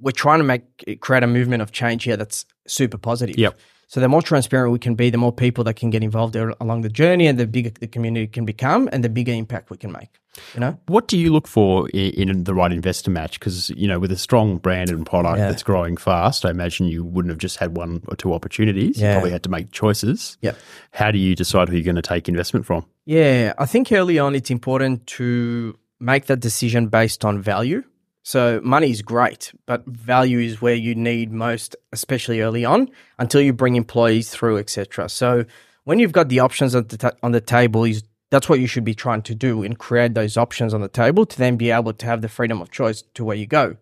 we're 0.01 0.11
trying 0.13 0.39
to 0.39 0.45
make 0.45 0.63
create 1.01 1.23
a 1.23 1.27
movement 1.27 1.61
of 1.63 1.71
change 1.71 2.05
here 2.05 2.17
that's 2.17 2.47
super 2.67 2.97
positive. 2.97 3.37
Yep. 3.37 3.59
So 3.89 4.01
the 4.01 4.09
more 4.09 4.21
transparent 4.23 4.73
we 4.73 4.81
can 4.81 4.97
be, 4.97 5.11
the 5.11 5.19
more 5.19 5.33
people 5.33 5.63
that 5.65 5.75
can 5.75 5.91
get 5.91 6.03
involved 6.03 6.33
there 6.35 6.53
along 6.61 6.81
the 6.83 6.89
journey, 6.89 7.29
and 7.29 7.39
the 7.39 7.47
bigger 7.47 7.71
the 7.71 7.87
community 7.87 8.27
can 8.27 8.45
become, 8.45 8.89
and 8.93 9.05
the 9.05 9.09
bigger 9.09 9.33
impact 9.33 9.71
we 9.71 9.77
can 9.77 9.93
make. 9.93 10.09
You 10.55 10.61
know, 10.61 10.79
What 10.89 11.07
do 11.09 11.17
you 11.17 11.33
look 11.33 11.47
for 11.49 11.89
in, 11.91 12.45
the 12.45 12.53
right 12.53 12.73
investor 12.73 13.11
match? 13.13 13.39
Because 13.39 13.71
you 13.71 13.87
know, 13.87 13.99
with 14.01 14.11
a 14.13 14.17
strong 14.19 14.59
brand 14.59 14.91
and 14.91 15.07
product 15.07 15.39
Yeah. 15.39 15.49
that's 15.49 15.63
growing 15.63 15.97
fast, 15.97 16.45
I 16.45 16.51
imagine 16.51 16.87
you 16.89 17.05
wouldn't 17.05 17.31
have 17.31 17.39
just 17.39 17.57
had 17.59 17.77
one 17.77 18.03
or 18.09 18.17
two 18.17 18.35
opportunities. 18.35 18.99
You 18.99 19.05
Yeah. 19.07 19.15
probably 19.15 19.31
had 19.31 19.45
to 19.45 19.51
make 19.51 19.71
choices. 19.71 20.37
Yeah. 20.43 20.53
How 20.91 21.11
do 21.13 21.19
you 21.19 21.35
decide 21.37 21.69
who 21.69 21.77
you're 21.77 21.85
going 21.85 21.95
to 21.97 22.03
take 22.03 22.29
investment 22.29 22.67
from? 22.67 22.85
Yeah, 23.07 23.55
I 23.57 23.67
think 23.67 23.93
early 23.93 24.19
on 24.19 24.35
it's 24.35 24.51
important 24.51 25.07
to 25.19 25.79
make 26.01 26.27
that 26.27 26.41
decision 26.41 26.89
based 26.89 27.25
on 27.25 27.41
value. 27.41 27.85
So 28.27 28.61
money 28.65 28.91
is 28.91 29.03
great, 29.03 29.53
but 29.67 29.87
value 29.87 30.41
is 30.41 30.61
where 30.61 30.75
you 30.75 30.97
need 30.97 31.31
most, 31.31 31.77
especially 31.93 32.41
early 32.41 32.65
on, 32.65 32.91
until 33.21 33.41
you 33.41 33.53
bring 33.53 33.77
employees 33.77 34.31
through, 34.31 34.59
etc. 34.59 35.09
So 35.09 35.45
when 35.85 36.01
you've 36.01 36.11
got 36.11 36.29
the 36.29 36.41
options 36.41 36.75
on 36.75 36.89
the, 36.89 36.97
ta- 36.97 37.13
on 37.23 37.31
the 37.31 37.41
table, 37.41 37.85
is 37.85 38.03
that's 38.33 38.49
what 38.49 38.59
you 38.59 38.67
should 38.67 38.83
be 38.83 38.97
trying 38.97 39.23
to 39.23 39.35
do 39.37 39.63
and 39.63 39.79
create 39.79 40.15
those 40.15 40.37
options 40.37 40.75
on 40.75 40.81
the 40.81 40.89
table 40.89 41.25
to 41.25 41.39
then 41.39 41.57
be 41.57 41.71
able 41.71 41.93
to 41.93 42.05
have 42.05 42.21
the 42.21 42.29
freedom 42.29 42.61
of 42.61 42.73
choice 42.73 43.05
to 43.15 43.25
where 43.25 43.37
you 43.37 43.47
go. 43.47 43.77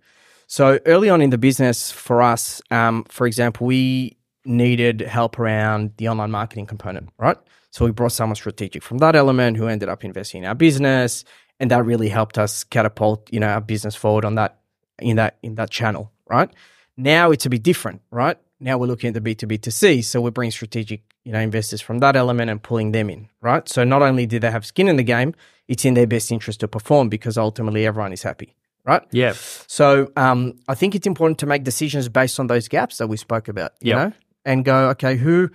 So 0.46 0.78
early 0.84 1.08
on 1.08 1.22
in 1.22 1.30
the 1.30 1.38
business 1.38 1.90
for 1.90 2.20
us, 2.20 2.60
um, 2.70 3.04
for 3.08 3.26
example, 3.26 3.66
we 3.66 4.18
needed 4.44 5.00
help 5.00 5.38
around 5.38 5.92
the 5.96 6.08
online 6.08 6.32
marketing 6.32 6.66
component, 6.66 7.08
right? 7.16 7.38
So 7.70 7.86
we 7.86 7.92
brought 7.92 8.12
someone 8.12 8.36
strategic 8.36 8.82
from 8.82 8.98
that 8.98 9.16
element 9.16 9.56
who 9.56 9.68
ended 9.68 9.88
up 9.88 10.04
investing 10.04 10.42
in 10.42 10.48
our 10.48 10.54
business, 10.54 11.24
and 11.60 11.70
that 11.70 11.84
really 11.84 12.08
helped 12.08 12.38
us 12.38 12.64
catapult, 12.64 13.28
you 13.32 13.40
know, 13.40 13.48
our 13.48 13.60
business 13.60 13.94
forward 13.94 14.24
on 14.24 14.34
that 14.36 14.58
in 14.98 15.16
that 15.16 15.38
in 15.42 15.54
that 15.56 15.70
channel, 15.70 16.12
right? 16.28 16.50
Now 16.96 17.30
it's 17.30 17.46
a 17.46 17.50
bit 17.50 17.62
different, 17.62 18.02
right? 18.10 18.36
Now 18.60 18.78
we're 18.78 18.86
looking 18.86 19.08
at 19.08 19.14
the 19.14 19.20
B 19.20 19.34
two 19.34 19.46
B 19.46 19.58
to 19.58 19.70
C, 19.70 20.02
so 20.02 20.20
we're 20.20 20.30
bringing 20.30 20.52
strategic, 20.52 21.02
you 21.24 21.32
know, 21.32 21.40
investors 21.40 21.80
from 21.80 21.98
that 21.98 22.16
element 22.16 22.50
and 22.50 22.62
pulling 22.62 22.92
them 22.92 23.10
in, 23.10 23.28
right? 23.40 23.68
So 23.68 23.84
not 23.84 24.02
only 24.02 24.26
do 24.26 24.38
they 24.38 24.50
have 24.50 24.64
skin 24.64 24.88
in 24.88 24.96
the 24.96 25.02
game, 25.02 25.34
it's 25.68 25.84
in 25.84 25.94
their 25.94 26.06
best 26.06 26.30
interest 26.30 26.60
to 26.60 26.68
perform 26.68 27.08
because 27.08 27.36
ultimately 27.36 27.84
everyone 27.86 28.12
is 28.12 28.22
happy, 28.22 28.54
right? 28.84 29.02
Yeah. 29.10 29.32
So 29.66 30.12
um, 30.16 30.54
I 30.68 30.74
think 30.74 30.94
it's 30.94 31.06
important 31.06 31.38
to 31.40 31.46
make 31.46 31.64
decisions 31.64 32.08
based 32.08 32.38
on 32.38 32.46
those 32.46 32.68
gaps 32.68 32.98
that 32.98 33.08
we 33.08 33.16
spoke 33.16 33.48
about, 33.48 33.72
you 33.80 33.90
Yep. 33.90 33.98
know, 33.98 34.12
and 34.44 34.64
go, 34.64 34.88
okay, 34.90 35.16
who, 35.16 35.50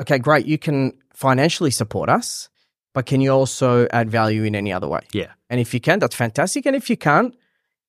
okay, 0.00 0.18
great, 0.18 0.46
you 0.46 0.58
can 0.58 0.92
financially 1.14 1.70
support 1.70 2.08
us, 2.08 2.48
but 2.92 3.06
can 3.06 3.20
you 3.20 3.30
also 3.30 3.86
add 3.92 4.10
value 4.10 4.44
in 4.44 4.54
any 4.54 4.72
other 4.72 4.88
way? 4.88 5.00
Yeah. 5.12 5.32
And 5.48 5.60
if 5.60 5.74
you 5.74 5.80
can, 5.80 5.98
that's 5.98 6.16
fantastic. 6.16 6.66
And 6.66 6.76
if 6.76 6.90
you 6.90 6.96
can't, 6.96 7.34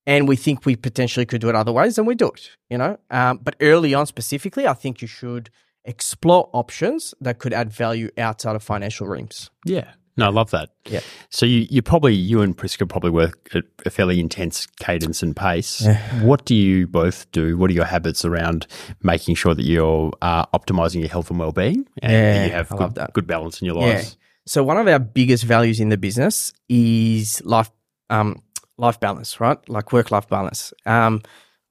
and 0.05 0.27
we 0.27 0.35
think 0.35 0.65
we 0.65 0.75
potentially 0.75 1.25
could 1.25 1.41
do 1.41 1.49
it 1.49 1.55
other 1.55 1.71
ways, 1.71 1.95
then 1.95 2.05
we 2.05 2.15
do 2.15 2.27
it, 2.27 2.49
you 2.69 2.77
know. 2.77 2.97
Um, 3.09 3.39
but 3.41 3.55
early 3.61 3.93
on, 3.93 4.05
specifically, 4.05 4.67
I 4.67 4.73
think 4.73 5.01
you 5.01 5.07
should 5.07 5.49
explore 5.85 6.49
options 6.53 7.13
that 7.21 7.39
could 7.39 7.53
add 7.53 7.71
value 7.71 8.09
outside 8.17 8.55
of 8.55 8.63
financial 8.63 9.07
reams. 9.07 9.49
Yeah. 9.65 9.91
No, 10.17 10.25
I 10.25 10.29
love 10.29 10.51
that. 10.51 10.69
Yeah. 10.85 10.99
So 11.29 11.45
you, 11.45 11.65
you 11.69 11.81
probably 11.81 12.13
you 12.13 12.41
and 12.41 12.55
Priska 12.55 12.87
probably 12.87 13.11
work 13.11 13.49
at 13.55 13.63
a 13.85 13.89
fairly 13.89 14.19
intense 14.19 14.67
cadence 14.79 15.23
and 15.23 15.35
pace. 15.35 15.87
What 16.21 16.45
do 16.45 16.53
you 16.53 16.85
both 16.85 17.31
do? 17.31 17.57
What 17.57 17.69
are 17.69 17.73
your 17.73 17.85
habits 17.85 18.25
around 18.25 18.67
making 19.01 19.35
sure 19.35 19.55
that 19.55 19.63
you're 19.63 20.11
uh, 20.21 20.45
optimizing 20.47 20.99
your 20.99 21.09
health 21.09 21.29
and 21.29 21.39
well 21.39 21.53
being 21.53 21.87
and 22.01 22.11
Yeah, 22.11 22.45
you 22.45 22.51
have 22.51 22.69
good, 22.69 22.99
good 23.13 23.27
balance 23.27 23.61
in 23.61 23.67
your 23.67 23.81
Yeah. 23.81 24.03
So 24.45 24.63
one 24.63 24.77
of 24.77 24.87
our 24.87 24.99
biggest 24.99 25.43
values 25.43 25.79
in 25.79 25.89
the 25.89 25.97
business 25.97 26.51
is 26.67 27.41
life, 27.45 27.69
um, 28.09 28.41
life 28.77 28.99
balance, 28.99 29.39
right? 29.39 29.57
Like 29.69 29.93
work 29.93 30.11
life 30.11 30.27
balance. 30.27 30.73
Um, 30.85 31.21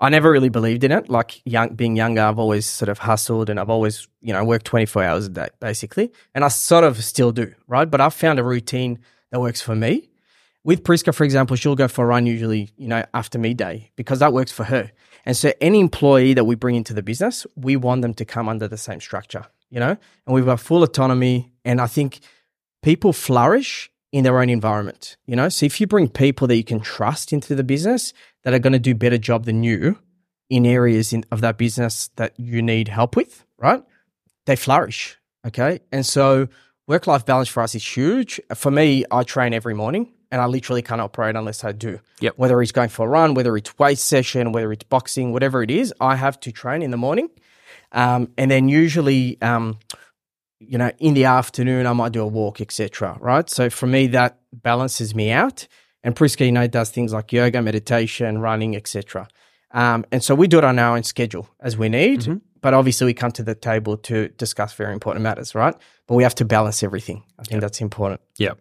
I 0.00 0.08
never 0.08 0.30
really 0.30 0.48
believed 0.48 0.82
in 0.82 0.92
it. 0.92 1.10
Like 1.10 1.42
young, 1.44 1.74
being 1.74 1.94
younger, 1.94 2.22
I've 2.22 2.38
always 2.38 2.66
sort 2.66 2.88
of 2.88 2.98
hustled 2.98 3.50
and 3.50 3.60
I've 3.60 3.68
always, 3.68 4.08
you 4.22 4.32
know, 4.32 4.42
worked 4.44 4.64
24 4.64 5.04
hours 5.04 5.26
a 5.26 5.28
day, 5.28 5.48
basically. 5.60 6.10
And 6.34 6.44
I 6.44 6.48
sort 6.48 6.84
of 6.84 7.02
still 7.04 7.32
do, 7.32 7.52
right? 7.66 7.90
But 7.90 8.00
I've 8.00 8.14
found 8.14 8.38
a 8.38 8.44
routine 8.44 9.00
that 9.30 9.40
works 9.40 9.60
for 9.60 9.74
me. 9.74 10.08
With 10.62 10.84
Priska, 10.84 11.14
for 11.14 11.24
example, 11.24 11.56
she'll 11.56 11.74
go 11.74 11.88
for 11.88 12.04
a 12.04 12.08
run 12.08 12.26
usually, 12.26 12.70
you 12.76 12.88
know, 12.88 13.04
after 13.12 13.38
midday 13.38 13.90
because 13.96 14.20
that 14.20 14.32
works 14.32 14.52
for 14.52 14.64
her. 14.64 14.90
And 15.26 15.36
so 15.36 15.52
any 15.60 15.80
employee 15.80 16.34
that 16.34 16.44
we 16.44 16.54
bring 16.54 16.76
into 16.76 16.94
the 16.94 17.02
business, 17.02 17.46
we 17.56 17.76
want 17.76 18.02
them 18.02 18.14
to 18.14 18.24
come 18.24 18.48
under 18.48 18.68
the 18.68 18.78
same 18.78 19.00
structure, 19.00 19.46
you 19.70 19.80
know, 19.80 19.96
and 20.26 20.34
we've 20.34 20.46
got 20.46 20.60
full 20.60 20.82
autonomy. 20.82 21.52
And 21.64 21.80
I 21.80 21.86
think 21.86 22.20
people 22.82 23.12
flourish 23.12 23.90
in 24.12 24.24
their 24.24 24.40
own 24.40 24.48
environment, 24.48 25.16
you 25.26 25.36
know? 25.36 25.48
So 25.48 25.66
if 25.66 25.80
you 25.80 25.86
bring 25.86 26.08
people 26.08 26.46
that 26.48 26.56
you 26.56 26.64
can 26.64 26.80
trust 26.80 27.32
into 27.32 27.54
the 27.54 27.64
business 27.64 28.12
that 28.42 28.54
are 28.54 28.58
going 28.58 28.72
to 28.72 28.78
do 28.78 28.94
better 28.94 29.18
job 29.18 29.44
than 29.44 29.62
you 29.62 29.98
in 30.48 30.66
areas 30.66 31.12
in, 31.12 31.24
of 31.30 31.40
that 31.42 31.58
business 31.58 32.10
that 32.16 32.38
you 32.38 32.60
need 32.60 32.88
help 32.88 33.14
with, 33.14 33.44
right? 33.58 33.82
They 34.46 34.56
flourish, 34.56 35.18
okay? 35.46 35.80
And 35.92 36.04
so 36.04 36.48
work 36.88 37.06
life 37.06 37.24
balance 37.24 37.48
for 37.48 37.62
us 37.62 37.74
is 37.74 37.96
huge. 37.96 38.40
For 38.54 38.70
me, 38.70 39.04
I 39.10 39.22
train 39.22 39.54
every 39.54 39.74
morning 39.74 40.12
and 40.32 40.40
I 40.40 40.46
literally 40.46 40.82
can't 40.82 41.00
operate 41.00 41.36
unless 41.36 41.62
I 41.62 41.72
do. 41.72 42.00
Yep. 42.20 42.34
Whether 42.36 42.60
it's 42.62 42.72
going 42.72 42.88
for 42.88 43.06
a 43.06 43.08
run, 43.08 43.34
whether 43.34 43.56
it's 43.56 43.78
weight 43.78 43.98
session, 43.98 44.52
whether 44.52 44.72
it's 44.72 44.84
boxing, 44.84 45.32
whatever 45.32 45.62
it 45.62 45.70
is, 45.70 45.94
I 46.00 46.16
have 46.16 46.40
to 46.40 46.52
train 46.52 46.82
in 46.82 46.90
the 46.90 46.96
morning. 46.96 47.30
Um, 47.92 48.32
and 48.36 48.50
then 48.50 48.68
usually, 48.68 49.40
um, 49.42 49.78
you 50.60 50.78
know, 50.78 50.92
in 50.98 51.14
the 51.14 51.24
afternoon, 51.24 51.86
I 51.86 51.92
might 51.92 52.12
do 52.12 52.22
a 52.22 52.26
walk, 52.26 52.60
etc. 52.60 53.16
Right. 53.20 53.48
So 53.50 53.70
for 53.70 53.86
me, 53.86 54.06
that 54.08 54.38
balances 54.52 55.14
me 55.14 55.30
out. 55.30 55.66
And 56.02 56.14
Priska, 56.14 56.46
you 56.46 56.52
know, 56.52 56.66
does 56.66 56.90
things 56.90 57.12
like 57.12 57.32
yoga, 57.32 57.60
meditation, 57.60 58.38
running, 58.38 58.76
etc. 58.76 59.28
Um, 59.72 60.04
and 60.12 60.22
so 60.22 60.34
we 60.34 60.48
do 60.48 60.58
it 60.58 60.64
on 60.64 60.78
our 60.78 60.96
own 60.96 61.02
schedule 61.02 61.48
as 61.60 61.76
we 61.76 61.88
need. 61.88 62.40
But 62.62 62.74
obviously, 62.74 63.06
we 63.06 63.14
come 63.14 63.32
to 63.32 63.42
the 63.42 63.54
table 63.54 63.96
to 63.96 64.28
discuss 64.28 64.74
very 64.74 64.92
important 64.92 65.22
matters, 65.22 65.54
right? 65.54 65.74
But 66.06 66.14
we 66.14 66.22
have 66.22 66.34
to 66.36 66.44
balance 66.44 66.82
everything. 66.82 67.24
I 67.38 67.44
think 67.44 67.62
that's 67.62 67.80
important. 67.80 68.20
Yeah. 68.36 68.52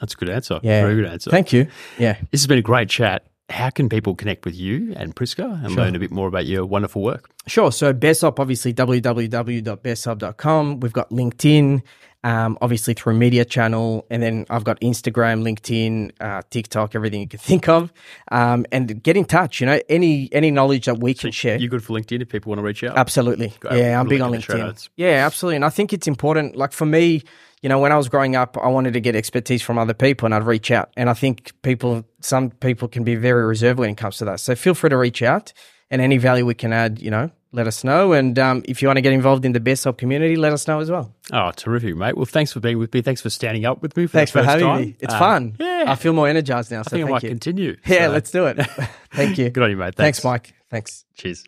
That's 0.00 0.14
a 0.14 0.16
good 0.16 0.28
answer. 0.28 0.58
Yeah. 0.62 0.82
Very 0.82 0.96
good 0.96 1.06
answer. 1.06 1.30
Thank 1.30 1.52
you. 1.52 1.68
Yeah. 1.98 2.14
this 2.32 2.40
has 2.40 2.46
been 2.48 2.58
a 2.58 2.62
great 2.62 2.88
chat. 2.88 3.26
How 3.50 3.68
can 3.70 3.90
people 3.90 4.14
connect 4.14 4.46
with 4.46 4.54
you 4.54 4.94
and 4.96 5.14
Priska 5.14 5.62
and 5.64 5.76
learn 5.76 5.94
a 5.94 5.98
bit 5.98 6.10
more 6.10 6.28
about 6.28 6.46
your 6.46 6.64
wonderful 6.64 7.02
work? 7.02 7.28
Sure. 7.46 7.70
So 7.70 7.92
Baresop, 7.92 8.38
obviously 8.38 8.72
www.baresop.com. 8.72 10.80
We've 10.80 10.94
got 10.94 11.10
LinkedIn, 11.10 11.82
um, 12.24 12.56
obviously 12.62 12.94
through 12.94 13.12
media 13.14 13.44
channel, 13.44 14.06
and 14.10 14.22
then 14.22 14.46
I've 14.48 14.64
got 14.64 14.80
Instagram, 14.80 15.42
LinkedIn, 15.42 16.12
uh, 16.20 16.40
TikTok, 16.48 16.94
everything 16.94 17.20
you 17.20 17.28
can 17.28 17.38
think 17.38 17.68
of. 17.68 17.92
Um, 18.32 18.64
and 18.72 19.02
get 19.02 19.14
in 19.14 19.26
touch. 19.26 19.60
You 19.60 19.66
know, 19.66 19.78
any 19.90 20.30
any 20.32 20.50
knowledge 20.50 20.86
that 20.86 21.00
we 21.00 21.12
can 21.12 21.30
share. 21.30 21.58
You 21.58 21.68
good 21.68 21.84
for 21.84 21.92
LinkedIn 21.92 22.22
if 22.22 22.30
people 22.30 22.48
want 22.48 22.60
to 22.60 22.64
reach 22.64 22.82
out? 22.82 22.96
Absolutely. 22.96 23.52
Go. 23.60 23.74
Yeah, 23.74 24.00
I'm 24.00 24.08
big 24.08 24.22
on 24.22 24.28
in 24.28 24.36
the 24.36 24.40
show 24.40 24.54
LinkedIn. 24.54 24.88
Yeah, 24.96 25.26
absolutely. 25.26 25.56
And 25.56 25.66
I 25.66 25.70
think 25.70 25.92
it's 25.92 26.08
important. 26.08 26.56
Like 26.56 26.72
for 26.72 26.86
me, 26.86 27.24
you 27.64 27.68
know, 27.70 27.78
when 27.78 27.92
I 27.92 27.96
was 27.96 28.10
growing 28.10 28.36
up, 28.36 28.58
I 28.58 28.68
wanted 28.68 28.92
to 28.92 29.00
get 29.00 29.16
expertise 29.16 29.62
from 29.62 29.78
other 29.78 29.94
people 29.94 30.26
and 30.26 30.34
I'd 30.34 30.42
reach 30.42 30.70
out. 30.70 30.90
And 30.98 31.08
I 31.08 31.14
think 31.14 31.50
people, 31.62 32.04
some 32.20 32.50
people 32.50 32.88
can 32.88 33.04
be 33.04 33.14
very 33.14 33.42
reserved 33.46 33.78
when 33.78 33.88
it 33.88 33.96
comes 33.96 34.18
to 34.18 34.26
that. 34.26 34.40
So 34.40 34.54
feel 34.54 34.74
free 34.74 34.90
to 34.90 34.98
reach 34.98 35.22
out 35.22 35.54
and 35.90 36.02
any 36.02 36.18
value 36.18 36.44
we 36.44 36.52
can 36.54 36.74
add, 36.74 37.00
you 37.00 37.10
know, 37.10 37.30
let 37.52 37.66
us 37.66 37.82
know. 37.82 38.12
And 38.12 38.38
um, 38.38 38.62
if 38.68 38.82
you 38.82 38.88
want 38.88 38.98
to 38.98 39.00
get 39.00 39.14
involved 39.14 39.46
in 39.46 39.52
the 39.52 39.60
Baresop 39.60 39.96
community, 39.96 40.36
let 40.36 40.52
us 40.52 40.68
know 40.68 40.78
as 40.80 40.90
well. 40.90 41.14
Oh, 41.32 41.52
terrific, 41.56 41.96
mate. 41.96 42.16
Well, 42.18 42.26
thanks 42.26 42.52
for 42.52 42.60
being 42.60 42.76
with 42.78 42.92
me. 42.92 43.00
Thanks 43.00 43.22
for 43.22 43.30
standing 43.30 43.64
up 43.64 43.80
with 43.80 43.96
me 43.96 44.06
for 44.08 44.18
Thanks 44.18 44.32
the 44.32 44.40
for 44.40 44.44
first 44.44 44.50
having 44.50 44.66
time. 44.66 44.80
me. 44.82 44.96
It's 45.00 45.14
Um, 45.14 45.18
fun. 45.18 45.56
Yeah. 45.58 45.84
I 45.86 45.94
feel 45.94 46.12
more 46.12 46.28
energized 46.28 46.70
now. 46.70 46.80
I 46.80 46.82
So 46.82 46.90
think 46.90 47.08
I 47.08 47.10
might 47.12 47.22
you. 47.22 47.30
continue. 47.30 47.76
Yeah, 47.86 48.08
So, 48.08 48.12
let's 48.12 48.30
do 48.30 48.44
it. 48.44 48.56
thank 49.12 49.38
you. 49.38 49.48
Good 49.54 49.62
on 49.62 49.70
you, 49.70 49.78
mate. 49.78 49.94
Thanks, 49.94 50.20
Thanks. 50.20 50.24
Mike. 50.24 50.52
Thanks. 50.68 51.06
Cheers. 51.14 51.44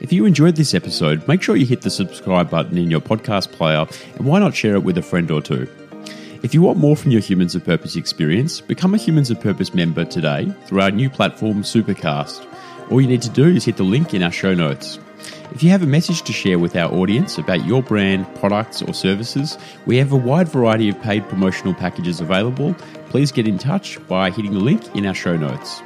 If 0.00 0.14
you 0.14 0.24
enjoyed 0.24 0.56
this 0.56 0.72
episode, 0.72 1.28
make 1.28 1.42
sure 1.42 1.56
you 1.56 1.66
hit 1.66 1.82
the 1.82 1.90
subscribe 1.90 2.48
button 2.48 2.78
in 2.78 2.90
your 2.90 3.02
podcast 3.02 3.52
player 3.52 3.86
and 4.16 4.26
why 4.26 4.38
not 4.38 4.54
share 4.54 4.74
it 4.76 4.82
with 4.82 4.96
a 4.96 5.02
friend 5.02 5.30
or 5.30 5.42
two? 5.42 5.68
If 6.42 6.54
you 6.54 6.62
want 6.62 6.78
more 6.78 6.96
from 6.96 7.10
your 7.10 7.20
Humans 7.20 7.54
of 7.54 7.66
Purpose 7.66 7.96
experience, 7.96 8.62
become 8.62 8.94
a 8.94 8.96
Humans 8.96 9.30
of 9.30 9.40
Purpose 9.40 9.74
member 9.74 10.06
today 10.06 10.50
through 10.64 10.80
our 10.80 10.90
new 10.90 11.10
platform, 11.10 11.62
Supercast. 11.62 12.46
All 12.90 13.02
you 13.02 13.08
need 13.08 13.20
to 13.22 13.28
do 13.28 13.46
is 13.48 13.66
hit 13.66 13.76
the 13.76 13.82
link 13.82 14.14
in 14.14 14.22
our 14.22 14.32
show 14.32 14.54
notes. 14.54 14.98
If 15.52 15.62
you 15.62 15.68
have 15.68 15.82
a 15.82 15.86
message 15.86 16.22
to 16.22 16.32
share 16.32 16.58
with 16.58 16.76
our 16.76 16.90
audience 16.90 17.36
about 17.36 17.66
your 17.66 17.82
brand, 17.82 18.26
products, 18.36 18.80
or 18.80 18.94
services, 18.94 19.58
we 19.84 19.98
have 19.98 20.12
a 20.12 20.16
wide 20.16 20.48
variety 20.48 20.88
of 20.88 20.98
paid 21.02 21.28
promotional 21.28 21.74
packages 21.74 22.22
available. 22.22 22.72
Please 23.10 23.32
get 23.32 23.46
in 23.46 23.58
touch 23.58 23.98
by 24.08 24.30
hitting 24.30 24.54
the 24.54 24.60
link 24.60 24.96
in 24.96 25.04
our 25.04 25.14
show 25.14 25.36
notes. 25.36 25.82